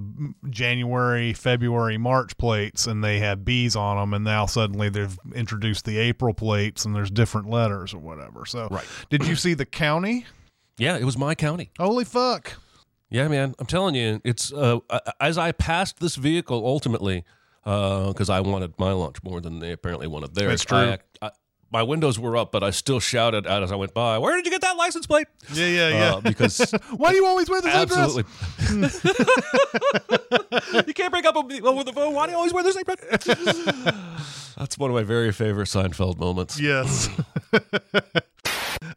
January, 0.49 1.33
February, 1.33 1.97
March 1.97 2.37
plates 2.37 2.85
and 2.85 3.03
they 3.03 3.17
had 3.19 3.43
B's 3.43 3.75
on 3.75 3.97
them, 3.97 4.13
and 4.13 4.23
now 4.23 4.45
suddenly 4.45 4.89
they've 4.89 5.17
introduced 5.33 5.85
the 5.85 5.97
April 5.97 6.33
plates 6.35 6.85
and 6.85 6.95
there's 6.95 7.09
different 7.09 7.49
letters 7.49 7.93
or 7.95 7.97
whatever. 7.99 8.45
So, 8.45 8.67
Right. 8.69 8.85
Did 9.09 9.25
you 9.25 9.35
see 9.35 9.55
the 9.55 9.65
county? 9.65 10.25
yeah, 10.77 10.97
it 10.97 11.03
was 11.03 11.17
my 11.17 11.33
county. 11.35 11.71
Holy 11.79 12.05
fuck! 12.05 12.53
Yeah, 13.09 13.27
man, 13.27 13.55
I'm 13.57 13.65
telling 13.65 13.95
you, 13.95 14.21
it's 14.23 14.53
uh, 14.53 14.79
as 15.19 15.39
I 15.39 15.51
passed 15.51 15.99
this 15.99 16.15
vehicle 16.15 16.63
ultimately, 16.63 17.25
because 17.63 18.29
I 18.29 18.41
wanted 18.41 18.73
my 18.77 18.91
lunch 18.91 19.17
more 19.23 19.41
than 19.41 19.59
they 19.59 19.71
apparently 19.71 20.07
wanted 20.07 20.35
theirs. 20.35 20.49
That's 20.49 20.65
true. 20.65 20.77
I, 20.77 20.99
I, 21.21 21.31
my 21.71 21.83
windows 21.83 22.17
were 22.17 22.35
up, 22.35 22.51
but 22.51 22.63
I 22.63 22.71
still 22.71 22.99
shouted 22.99 23.45
out 23.45 23.61
as 23.63 23.71
I 23.71 23.75
went 23.75 23.93
by, 23.93 24.17
"Where 24.17 24.35
did 24.35 24.45
you 24.45 24.51
get 24.51 24.61
that 24.61 24.75
license 24.77 25.05
plate?" 25.05 25.27
Yeah, 25.53 25.67
yeah, 25.67 25.89
yeah. 25.89 26.13
Uh, 26.15 26.21
because 26.21 26.59
Why 26.97 27.11
do 27.11 27.17
you 27.17 27.25
always 27.25 27.49
wear 27.49 27.61
the 27.61 27.71
same 27.71 27.87
dress? 27.87 28.17
absolutely, 28.17 30.83
you 30.87 30.93
can't 30.93 31.11
break 31.11 31.25
up 31.25 31.35
with 31.35 31.85
the 31.85 31.93
phone. 31.93 32.13
Why 32.13 32.25
do 32.25 32.31
you 32.31 32.37
always 32.37 32.53
wear 32.53 32.63
the 32.63 32.73
same 32.73 32.83
dress? 32.83 34.53
That's 34.57 34.77
one 34.77 34.89
of 34.89 34.95
my 34.95 35.03
very 35.03 35.31
favorite 35.31 35.67
Seinfeld 35.67 36.17
moments. 36.17 36.59
Yes. 36.59 37.09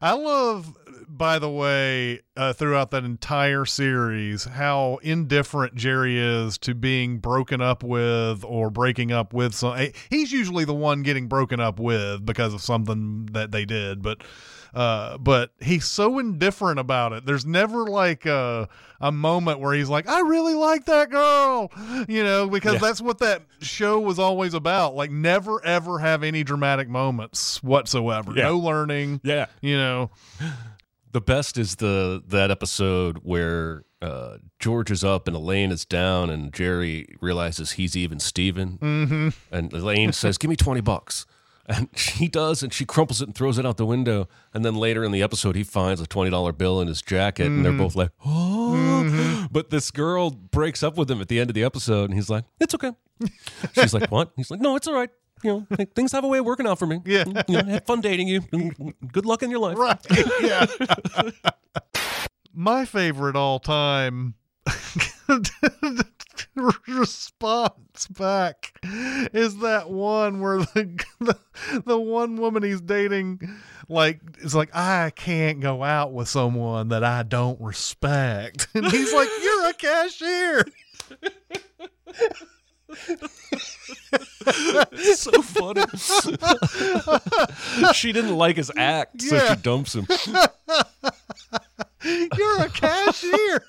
I 0.01 0.15
love, 0.15 0.77
by 1.23 1.39
the 1.39 1.49
way, 1.49 2.19
uh, 2.37 2.53
throughout 2.53 2.91
that 2.91 3.05
entire 3.05 3.65
series, 3.65 4.43
how 4.43 4.99
indifferent 5.05 5.73
Jerry 5.77 6.19
is 6.19 6.59
to 6.59 6.75
being 6.75 7.19
broken 7.19 7.61
up 7.61 7.85
with 7.85 8.43
or 8.45 8.71
breaking 8.71 9.13
up 9.13 9.33
with 9.33 9.55
some. 9.55 9.79
eh, 9.79 9.93
He's 10.11 10.33
usually 10.33 10.65
the 10.65 10.75
one 10.75 11.05
getting 11.05 11.29
broken 11.29 11.61
up 11.61 11.79
with 11.79 12.27
because 12.27 12.53
of 12.53 12.61
something 12.61 13.27
that 13.31 13.53
they 13.53 13.65
did, 13.65 14.03
but. 14.03 14.23
Uh, 14.75 15.19
but 15.19 15.51
he's 15.61 15.85
so 15.85 16.19
indifferent 16.19 16.79
about 16.81 17.13
it. 17.13 17.27
There's 17.27 17.45
never 17.45 17.85
like 17.89 18.25
a, 18.25 18.71
a 19.03 19.13
moment 19.13 19.61
where 19.61 19.75
he's 19.75 19.91
like, 19.91 20.09
I 20.09 20.21
really 20.21 20.55
like 20.55 20.87
that 20.87 21.11
girl, 21.11 21.71
you 22.09 22.25
know, 22.25 22.49
because 22.49 22.73
Yeah. 22.75 22.79
that's 22.79 23.03
what 23.03 23.19
that 23.19 23.43
show 23.61 24.01
was 24.01 24.19
always 24.19 24.55
about. 24.55 24.95
Like, 24.95 25.11
never 25.11 25.63
ever 25.63 25.99
have 25.99 26.23
any 26.23 26.43
dramatic 26.43 26.89
moments 26.89 27.63
whatsoever. 27.63 28.33
Yeah. 28.35 28.45
No 28.45 28.57
learning, 28.61 29.21
Yeah, 29.23 29.45
you 29.61 29.77
know. 29.77 30.11
The 31.13 31.21
best 31.21 31.59
is 31.59 31.77
the 31.77 32.23
that 32.29 32.51
episode 32.51 33.19
where 33.23 33.85
uh, 34.01 34.39
George 34.59 34.91
is 34.91 35.05
up 35.05 35.29
and 35.29 35.37
Elaine 35.37 35.71
is 35.71 35.85
down, 35.85 36.31
and 36.31 36.53
Jerry 36.53 37.07
realizes 37.21 37.73
he's 37.73 37.97
even 37.97 38.19
Steven. 38.19 38.79
Mm-hmm. 38.79 39.29
And 39.55 39.73
Elaine 39.73 40.13
says, 40.13 40.39
"Give 40.39 40.49
me 40.49 40.57
twenty 40.57 40.81
bucks." 40.81 41.27
And 41.67 41.89
she 41.95 42.27
does, 42.29 42.63
and 42.63 42.73
she 42.73 42.85
crumples 42.85 43.23
it 43.23 43.29
and 43.29 43.35
throws 43.35 43.59
it 43.59 43.65
out 43.65 43.77
the 43.77 43.87
window. 43.87 44.29
And 44.53 44.65
then 44.65 44.75
later 44.75 45.05
in 45.05 45.13
the 45.13 45.23
episode, 45.23 45.55
he 45.55 45.63
finds 45.63 46.01
a 46.01 46.07
twenty 46.07 46.31
dollar 46.31 46.53
bill 46.53 46.81
in 46.81 46.89
his 46.89 47.03
jacket, 47.03 47.47
and 47.47 47.65
they're 47.65 47.73
both 47.73 47.95
like, 47.95 48.11
"Oh!" 48.25 49.49
But 49.51 49.71
this 49.71 49.91
girl 49.91 50.31
breaks 50.31 50.83
up 50.83 50.97
with 50.97 51.11
him 51.11 51.21
at 51.21 51.29
the 51.29 51.39
end 51.39 51.51
of 51.51 51.55
the 51.55 51.65
episode, 51.65 52.05
and 52.05 52.15
he's 52.15 52.31
like, 52.31 52.45
"It's 52.59 52.75
okay." 52.75 52.93
She's 53.75 53.95
like, 53.95 54.11
"What?" 54.11 54.33
He's 54.37 54.51
like, 54.51 54.61
"No, 54.61 54.77
it's 54.77 54.89
all 54.89 54.95
right. 54.95 55.11
You 55.43 55.67
know, 55.71 55.87
things 55.95 56.13
have 56.13 56.25
a 56.25 56.29
way 56.29 56.39
of 56.39 56.45
working 56.45 56.67
out 56.67 56.79
for 56.79 56.87
me. 56.87 57.01
Yeah. 57.05 57.25
you 57.49 57.57
know, 57.59 57.65
had 57.65 57.87
fun 57.87 58.01
dating 58.01 58.29
you. 58.29 58.41
Good 59.13 59.27
luck 59.27 59.43
in 59.43 59.51
your 59.51 59.61
life." 59.61 59.77
Right. 59.77 59.99
Yeah. 60.41 60.67
My 62.55 62.85
favorite 62.85 63.35
all 63.35 63.59
time 63.59 64.35
response 66.87 68.07
back 68.09 68.79
is 69.33 69.59
that 69.59 69.89
one 69.91 70.41
where 70.41 70.59
the, 70.59 71.05
the 71.21 71.39
the 71.85 71.99
one 71.99 72.37
woman 72.37 72.63
he's 72.63 72.81
dating 72.81 73.41
like 73.89 74.21
is 74.39 74.55
like 74.55 74.71
I 74.75 75.11
can't 75.11 75.61
go 75.61 75.83
out 75.83 76.13
with 76.13 76.29
someone 76.29 76.89
that 76.89 77.05
I 77.05 77.23
don't 77.23 77.61
respect 77.61 78.69
and 78.75 78.87
he's 78.87 79.13
like 79.13 79.29
you're 79.43 79.69
a 79.71 79.75
cashier 79.75 80.65
It's 84.93 85.21
so 85.23 85.43
funny. 85.43 85.83
she 87.95 88.13
didn't 88.13 88.37
like 88.37 88.57
his 88.57 88.71
act, 88.77 89.23
so 89.23 89.37
Yeah. 89.37 89.55
she 89.55 89.61
dumps 89.63 89.95
him. 89.95 90.07
you're 92.05 92.61
a 92.63 92.69
cashier 92.69 93.63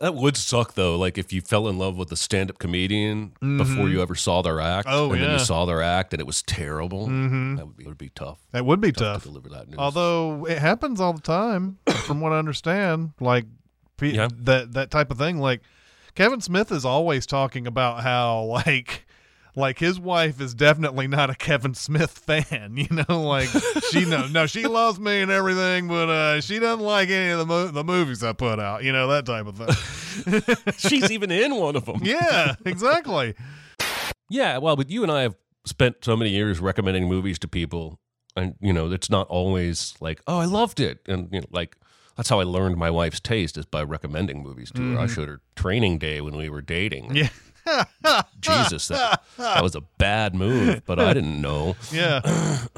That 0.00 0.14
would 0.14 0.36
suck 0.36 0.74
though. 0.74 0.96
Like 0.98 1.16
if 1.18 1.32
you 1.32 1.40
fell 1.40 1.66
in 1.68 1.78
love 1.78 1.96
with 1.96 2.12
a 2.12 2.16
stand-up 2.16 2.58
comedian 2.58 3.32
before 3.40 3.88
you 3.88 4.02
ever 4.02 4.14
saw 4.14 4.42
their 4.42 4.60
act, 4.60 4.86
Mm-hmm. 4.88 4.96
Oh, 4.96 5.12
and 5.12 5.20
then 5.22 5.30
yeah. 5.30 5.38
you 5.38 5.44
saw 5.44 5.64
their 5.64 5.82
act 5.82 6.12
and 6.12 6.20
it 6.20 6.26
was 6.26 6.42
terrible. 6.42 7.06
That 7.06 7.64
would 7.66 7.76
be, 7.76 7.84
it 7.84 7.88
would 7.88 7.98
be 7.98 8.10
tough. 8.10 8.38
that 8.52 8.64
would 8.66 8.80
be 8.80 8.92
Tough 8.92 9.14
tough 9.14 9.22
to 9.24 9.28
deliver 9.30 9.48
that 9.50 9.68
news. 9.68 9.78
Although 9.78 10.46
it 10.46 10.58
happens 10.58 11.00
all 11.00 11.12
the 11.14 11.20
time, 11.22 11.78
from 12.06 12.20
what 12.20 12.32
I 12.32 12.38
understand, 12.38 13.12
like 13.20 13.46
pe- 13.96 14.12
Yeah. 14.12 14.28
that 14.40 14.72
that 14.74 14.90
type 14.90 15.10
of 15.10 15.18
thing. 15.18 15.38
Like 15.38 15.62
Kevin 16.20 16.42
Smith 16.42 16.70
is 16.70 16.84
always 16.84 17.24
talking 17.24 17.66
about 17.66 18.02
how 18.02 18.42
like 18.42 19.06
like 19.56 19.78
his 19.78 19.98
wife 19.98 20.38
is 20.38 20.52
definitely 20.52 21.08
not 21.08 21.30
a 21.30 21.34
Kevin 21.34 21.72
Smith 21.72 22.10
fan. 22.10 22.76
You 22.76 23.04
know, 23.08 23.22
like 23.22 23.48
she 23.90 24.04
no 24.04 24.26
no 24.30 24.46
she 24.46 24.66
loves 24.66 25.00
me 25.00 25.22
and 25.22 25.30
everything, 25.30 25.88
but 25.88 26.10
uh, 26.10 26.40
she 26.42 26.58
doesn't 26.58 26.84
like 26.84 27.08
any 27.08 27.30
of 27.30 27.38
the 27.38 27.46
mo- 27.46 27.68
the 27.68 27.82
movies 27.82 28.22
I 28.22 28.34
put 28.34 28.60
out. 28.60 28.84
You 28.84 28.92
know 28.92 29.08
that 29.08 29.24
type 29.24 29.46
of 29.46 29.56
thing. 29.56 30.74
she's 30.76 31.10
even 31.10 31.30
in 31.30 31.54
one 31.54 31.74
of 31.74 31.86
them. 31.86 32.00
yeah, 32.02 32.54
exactly. 32.66 33.34
Yeah, 34.28 34.58
well, 34.58 34.76
but 34.76 34.90
you 34.90 35.02
and 35.02 35.10
I 35.10 35.22
have 35.22 35.36
spent 35.64 36.04
so 36.04 36.18
many 36.18 36.32
years 36.32 36.60
recommending 36.60 37.08
movies 37.08 37.38
to 37.38 37.48
people, 37.48 37.98
and 38.36 38.56
you 38.60 38.74
know, 38.74 38.92
it's 38.92 39.08
not 39.08 39.26
always 39.28 39.94
like, 40.02 40.20
oh, 40.26 40.36
I 40.36 40.44
loved 40.44 40.80
it, 40.80 40.98
and 41.06 41.30
you 41.32 41.40
know, 41.40 41.46
like 41.50 41.78
that's 42.16 42.28
how 42.28 42.40
I 42.40 42.44
learned 42.44 42.76
my 42.76 42.90
wife's 42.90 43.20
taste 43.20 43.56
is 43.56 43.66
by 43.66 43.82
recommending 43.82 44.42
movies 44.42 44.70
to 44.72 44.94
her. 44.94 44.98
I 45.00 45.06
showed 45.06 45.28
her 45.28 45.40
Training 45.56 45.98
Day 45.98 46.20
when 46.20 46.36
we 46.36 46.48
were 46.48 46.62
dating. 46.62 47.14
Yeah. 47.14 47.28
Jesus, 48.40 48.88
that 48.88 49.22
that 49.36 49.62
was 49.62 49.74
a 49.74 49.82
bad 49.98 50.34
move, 50.34 50.82
but 50.86 50.98
I 50.98 51.12
didn't 51.12 51.40
know. 51.40 51.76
Yeah. 51.92 52.20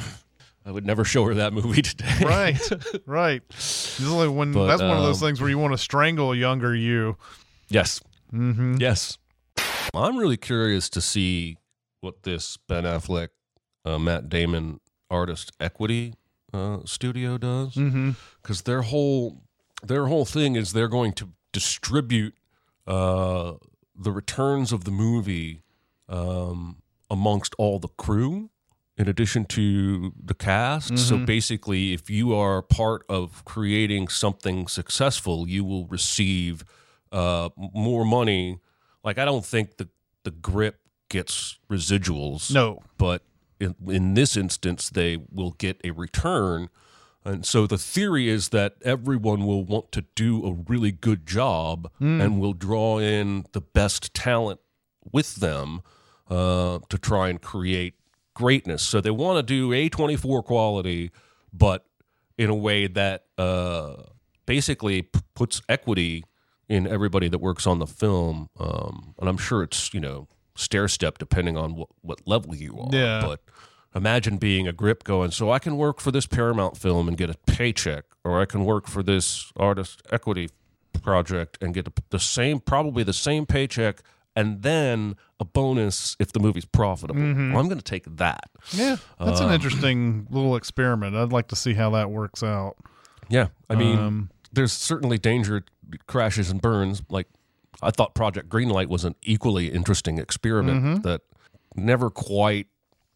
I 0.65 0.71
would 0.71 0.87
never 0.87 1.05
show 1.05 1.25
her 1.25 1.35
that 1.35 1.53
movie 1.53 1.83
today. 1.83 2.19
Right. 2.23 2.61
Right. 3.07 3.43
It's 3.51 4.01
like 4.01 4.31
when 4.31 4.53
But, 4.53 4.67
that's 4.67 4.83
one 4.83 4.97
of 4.97 5.03
those 5.03 5.21
um, 5.23 5.29
things 5.29 5.41
where 5.41 5.51
you 5.51 5.59
want 5.59 5.73
to 5.73 5.79
strangle 5.79 6.33
a 6.33 6.37
younger 6.37 6.75
you. 6.75 7.17
Yes. 7.69 8.01
Mm-hmm. 8.33 8.77
Yes. 8.79 9.19
I'm 9.95 10.17
really 10.17 10.37
curious 10.37 10.89
to 10.91 11.01
see 11.01 11.59
what 12.01 12.23
this 12.23 12.57
Ben 12.69 12.85
Affleck, 12.85 13.29
uh, 13.85 13.99
Matt 13.99 14.29
Damon 14.29 14.81
artist 15.11 15.53
equity 15.61 16.15
uh, 16.53 16.79
studio 16.85 17.39
does, 17.39 17.75
because 18.43 18.63
their 18.63 18.83
whole 18.83 19.43
their 19.83 20.07
whole 20.07 20.25
thing 20.25 20.57
is 20.57 20.73
they're 20.73 20.89
going 20.89 21.13
to 21.15 21.29
distribute 21.53 22.35
uh, 22.87 23.55
the 23.97 24.13
returns 24.13 24.73
of 24.73 24.85
the 24.85 24.91
movie 24.91 25.63
um, 26.09 26.77
amongst 27.11 27.55
all 27.59 27.79
the 27.79 27.89
crew. 27.89 28.51
In 28.99 29.09
addition 29.09 29.47
to 29.47 30.13
the 30.23 30.35
cast. 30.35 30.99
So 30.99 31.17
basically, 31.17 31.95
if 31.95 32.11
you 32.11 32.35
are 32.35 32.61
part 32.61 33.05
of 33.09 33.43
creating 33.47 34.09
something 34.09 34.69
successful, 34.69 35.49
you 35.49 35.65
will 35.65 35.87
receive 35.87 36.63
uh, 37.11 37.49
more 37.57 38.05
money. 38.05 38.61
Like 39.03 39.17
I 39.17 39.25
don't 39.25 39.45
think 39.45 39.79
the 39.79 39.89
the 40.25 40.31
grip 40.31 40.79
gets 41.09 41.59
residuals. 41.71 42.53
No. 42.53 42.81
but 42.99 43.23
in, 43.63 43.75
in 43.87 44.15
this 44.15 44.37
instance, 44.37 44.91
they 44.91 45.19
will 45.31 45.53
get 45.53 45.81
a 45.85 45.91
return. 45.93 46.69
And 47.25 47.47
so 47.47 47.67
the 47.67 47.79
theory 47.79 48.29
is 48.29 48.49
that 48.49 48.75
everyone 48.85 49.47
will 49.47 49.65
want 49.65 49.93
to 49.93 50.03
do 50.15 50.45
a 50.45 50.53
really 50.53 50.91
good 50.93 51.27
job 51.27 51.91
and 52.01 52.41
will 52.41 52.53
draw 52.55 52.99
in 52.99 53.47
the 53.53 53.61
best 53.61 54.13
talent 54.15 54.61
with 55.13 55.37
them 55.37 55.83
uh, 56.29 56.81
to 56.89 56.99
try 56.99 57.29
and 57.29 57.41
create 57.41 57.95
greatness. 58.35 58.83
So 58.83 59.01
they 59.01 59.11
want 59.11 59.37
to 59.39 59.43
do 59.43 59.71
A24 59.71 60.45
quality, 60.45 61.11
but 61.53 61.87
in 62.39 62.51
a 62.51 62.55
way 62.55 62.87
that 62.89 63.27
uh, 63.39 63.95
basically 64.47 65.03
p- 65.03 65.21
puts 65.35 65.63
equity 65.69 66.25
in 66.69 66.87
everybody 66.87 67.29
that 67.29 67.39
works 67.39 67.67
on 67.67 67.79
the 67.79 67.87
film, 67.87 68.49
um, 68.59 69.15
and 69.21 69.29
I'm 69.29 69.37
sure 69.37 69.63
it's 69.63 69.93
you 69.93 70.01
know 70.01 70.27
stair 70.55 70.89
step 70.89 71.19
depending 71.19 71.57
on 71.57 71.75
what, 71.77 71.89
what 72.03 72.21
level 72.27 72.55
you 72.55 72.79
are. 72.79 72.89
Yeah. 72.93 73.23
But 73.25 73.41
imagine 73.95 74.37
being 74.39 74.67
a 74.69 74.73
grip 74.73 75.05
going, 75.05 75.31
so 75.31 75.51
I 75.51 75.59
can 75.59 75.77
work 75.77 76.01
for 76.01 76.11
this 76.11 76.27
Paramount 76.27 76.77
film 76.77 77.09
and 77.09 77.17
get 77.17 77.31
a 77.31 77.35
paycheck, 77.47 78.05
or 78.25 78.41
I 78.41 78.45
can 78.47 78.65
work 78.65 78.87
for 78.87 79.03
this 79.03 79.53
artist 79.57 80.03
equity 80.11 80.49
project 81.03 81.59
and 81.63 81.75
get 81.75 81.89
the 82.11 82.19
same, 82.19 82.61
probably 82.61 83.03
the 83.03 83.13
same 83.13 83.45
paycheck, 83.47 84.03
and 84.35 84.63
then 84.63 85.17
a 85.41 85.45
bonus 85.45 86.17
if 86.19 86.33
the 86.33 86.41
movie's 86.41 86.65
profitable. 86.65 87.21
Mm-hmm. 87.21 87.53
Well, 87.53 87.61
I'm 87.61 87.67
going 87.69 87.79
to 87.79 87.85
take 87.85 88.05
that. 88.17 88.51
Yeah, 88.73 88.97
that's 89.19 89.41
Um, 89.41 89.49
an 89.49 89.55
interesting 89.55 90.27
little 90.31 90.57
experiment. 90.57 91.17
I'd 91.17 91.33
like 91.33 91.49
to 91.49 91.57
see 91.57 91.75
how 91.75 91.91
that 91.91 92.11
works 92.11 92.43
out. 92.43 92.77
Yeah, 93.29 93.49
I 93.69 93.75
mean, 93.75 93.99
Um, 93.99 94.31
there's 94.53 94.73
certainly 94.73 95.19
danger, 95.19 95.65
crashes 96.07 96.51
and 96.51 96.61
burns. 96.63 97.03
Like 97.11 97.27
I 97.81 97.91
thought 97.91 98.15
Project 98.15 98.49
Greenlight 98.49 98.89
was 98.89 99.05
an 99.05 99.15
equally 99.23 99.69
interesting 99.73 100.19
experiment 100.19 100.85
Mm-hmm. 100.85 101.01
that 101.03 101.23
never 101.77 102.11
quite 102.11 102.67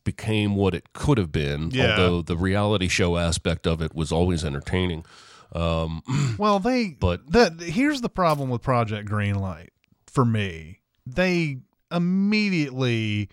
became 0.05 0.55
what 0.57 0.73
it 0.75 0.93
could 0.93 1.19
have 1.19 1.33
been. 1.33 1.71
Yeah. 1.73 1.91
Although 1.91 2.23
the 2.23 2.37
reality 2.37 2.89
show 2.89 3.17
aspect 3.17 3.67
of 3.67 3.83
it 3.83 3.95
was 3.95 4.13
always 4.13 4.45
entertaining. 4.45 5.05
Um, 5.53 6.03
Well, 6.39 6.59
they 6.59 6.97
But- 6.99 7.31
that 7.33 7.61
here's 7.61 8.01
the 8.01 8.09
problem 8.09 8.49
with 8.49 8.63
Project 8.63 9.09
Greenlight 9.09 9.69
for 10.07 10.25
me. 10.25 10.81
They 11.07 11.59
immediately 11.93 13.29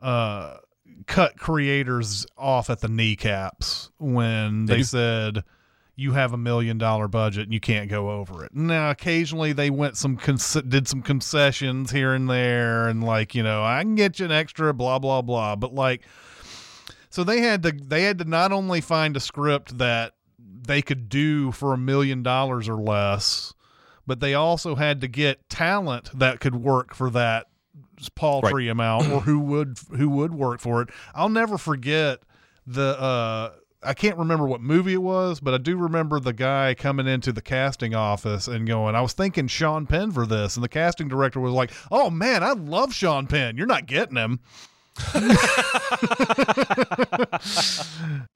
uh, 0.00 0.56
cut 1.06 1.38
creators 1.38 2.26
off 2.36 2.70
at 2.70 2.80
the 2.80 2.88
kneecaps 2.88 3.90
when 3.98 4.66
They 4.66 4.76
they 4.78 4.82
said 4.82 5.44
you 5.98 6.12
have 6.12 6.34
a 6.34 6.36
million 6.36 6.76
dollar 6.76 7.08
budget 7.08 7.44
and 7.44 7.54
you 7.54 7.60
can't 7.60 7.88
go 7.88 8.10
over 8.10 8.44
it. 8.44 8.54
Now, 8.54 8.90
occasionally 8.90 9.54
they 9.54 9.70
went 9.70 9.96
some 9.96 10.16
did 10.68 10.86
some 10.86 11.02
concessions 11.02 11.90
here 11.90 12.12
and 12.12 12.28
there, 12.28 12.86
and 12.86 13.02
like 13.02 13.34
you 13.34 13.42
know, 13.42 13.64
I 13.64 13.82
can 13.82 13.94
get 13.94 14.20
you 14.20 14.26
an 14.26 14.32
extra, 14.32 14.74
blah 14.74 14.98
blah 14.98 15.22
blah. 15.22 15.56
But 15.56 15.74
like, 15.74 16.02
so 17.08 17.24
they 17.24 17.40
had 17.40 17.62
to 17.62 17.72
they 17.72 18.02
had 18.02 18.18
to 18.18 18.24
not 18.24 18.52
only 18.52 18.82
find 18.82 19.16
a 19.16 19.20
script 19.20 19.78
that 19.78 20.12
they 20.38 20.82
could 20.82 21.08
do 21.08 21.50
for 21.52 21.72
a 21.72 21.78
million 21.78 22.22
dollars 22.22 22.68
or 22.68 22.76
less, 22.76 23.54
but 24.06 24.20
they 24.20 24.34
also 24.34 24.74
had 24.74 25.00
to 25.00 25.08
get 25.08 25.48
talent 25.48 26.10
that 26.18 26.40
could 26.40 26.56
work 26.56 26.94
for 26.94 27.08
that 27.10 27.46
paltry 28.14 28.68
amount 28.68 29.08
or 29.10 29.20
who 29.20 29.40
would 29.40 29.78
who 29.96 30.10
would 30.10 30.34
work 30.34 30.60
for 30.60 30.82
it. 30.82 30.90
I'll 31.14 31.30
never 31.30 31.56
forget 31.56 32.20
the 32.66 33.00
uh 33.00 33.52
I 33.82 33.94
can't 33.94 34.16
remember 34.16 34.46
what 34.46 34.60
movie 34.60 34.94
it 34.94 35.02
was, 35.02 35.40
but 35.40 35.54
I 35.54 35.58
do 35.58 35.76
remember 35.76 36.18
the 36.18 36.32
guy 36.32 36.74
coming 36.74 37.06
into 37.06 37.32
the 37.32 37.42
casting 37.42 37.94
office 37.94 38.48
and 38.48 38.66
going, 38.66 38.94
I 38.94 39.00
was 39.00 39.12
thinking 39.12 39.46
Sean 39.46 39.86
Penn 39.86 40.10
for 40.10 40.26
this. 40.26 40.56
And 40.56 40.64
the 40.64 40.68
casting 40.68 41.08
director 41.08 41.40
was 41.40 41.52
like, 41.52 41.70
Oh 41.90 42.10
man, 42.10 42.42
I 42.42 42.52
love 42.52 42.92
Sean 42.92 43.26
Penn. 43.26 43.56
You're 43.56 43.66
not 43.66 43.86
getting 43.86 44.16
him. 44.16 44.40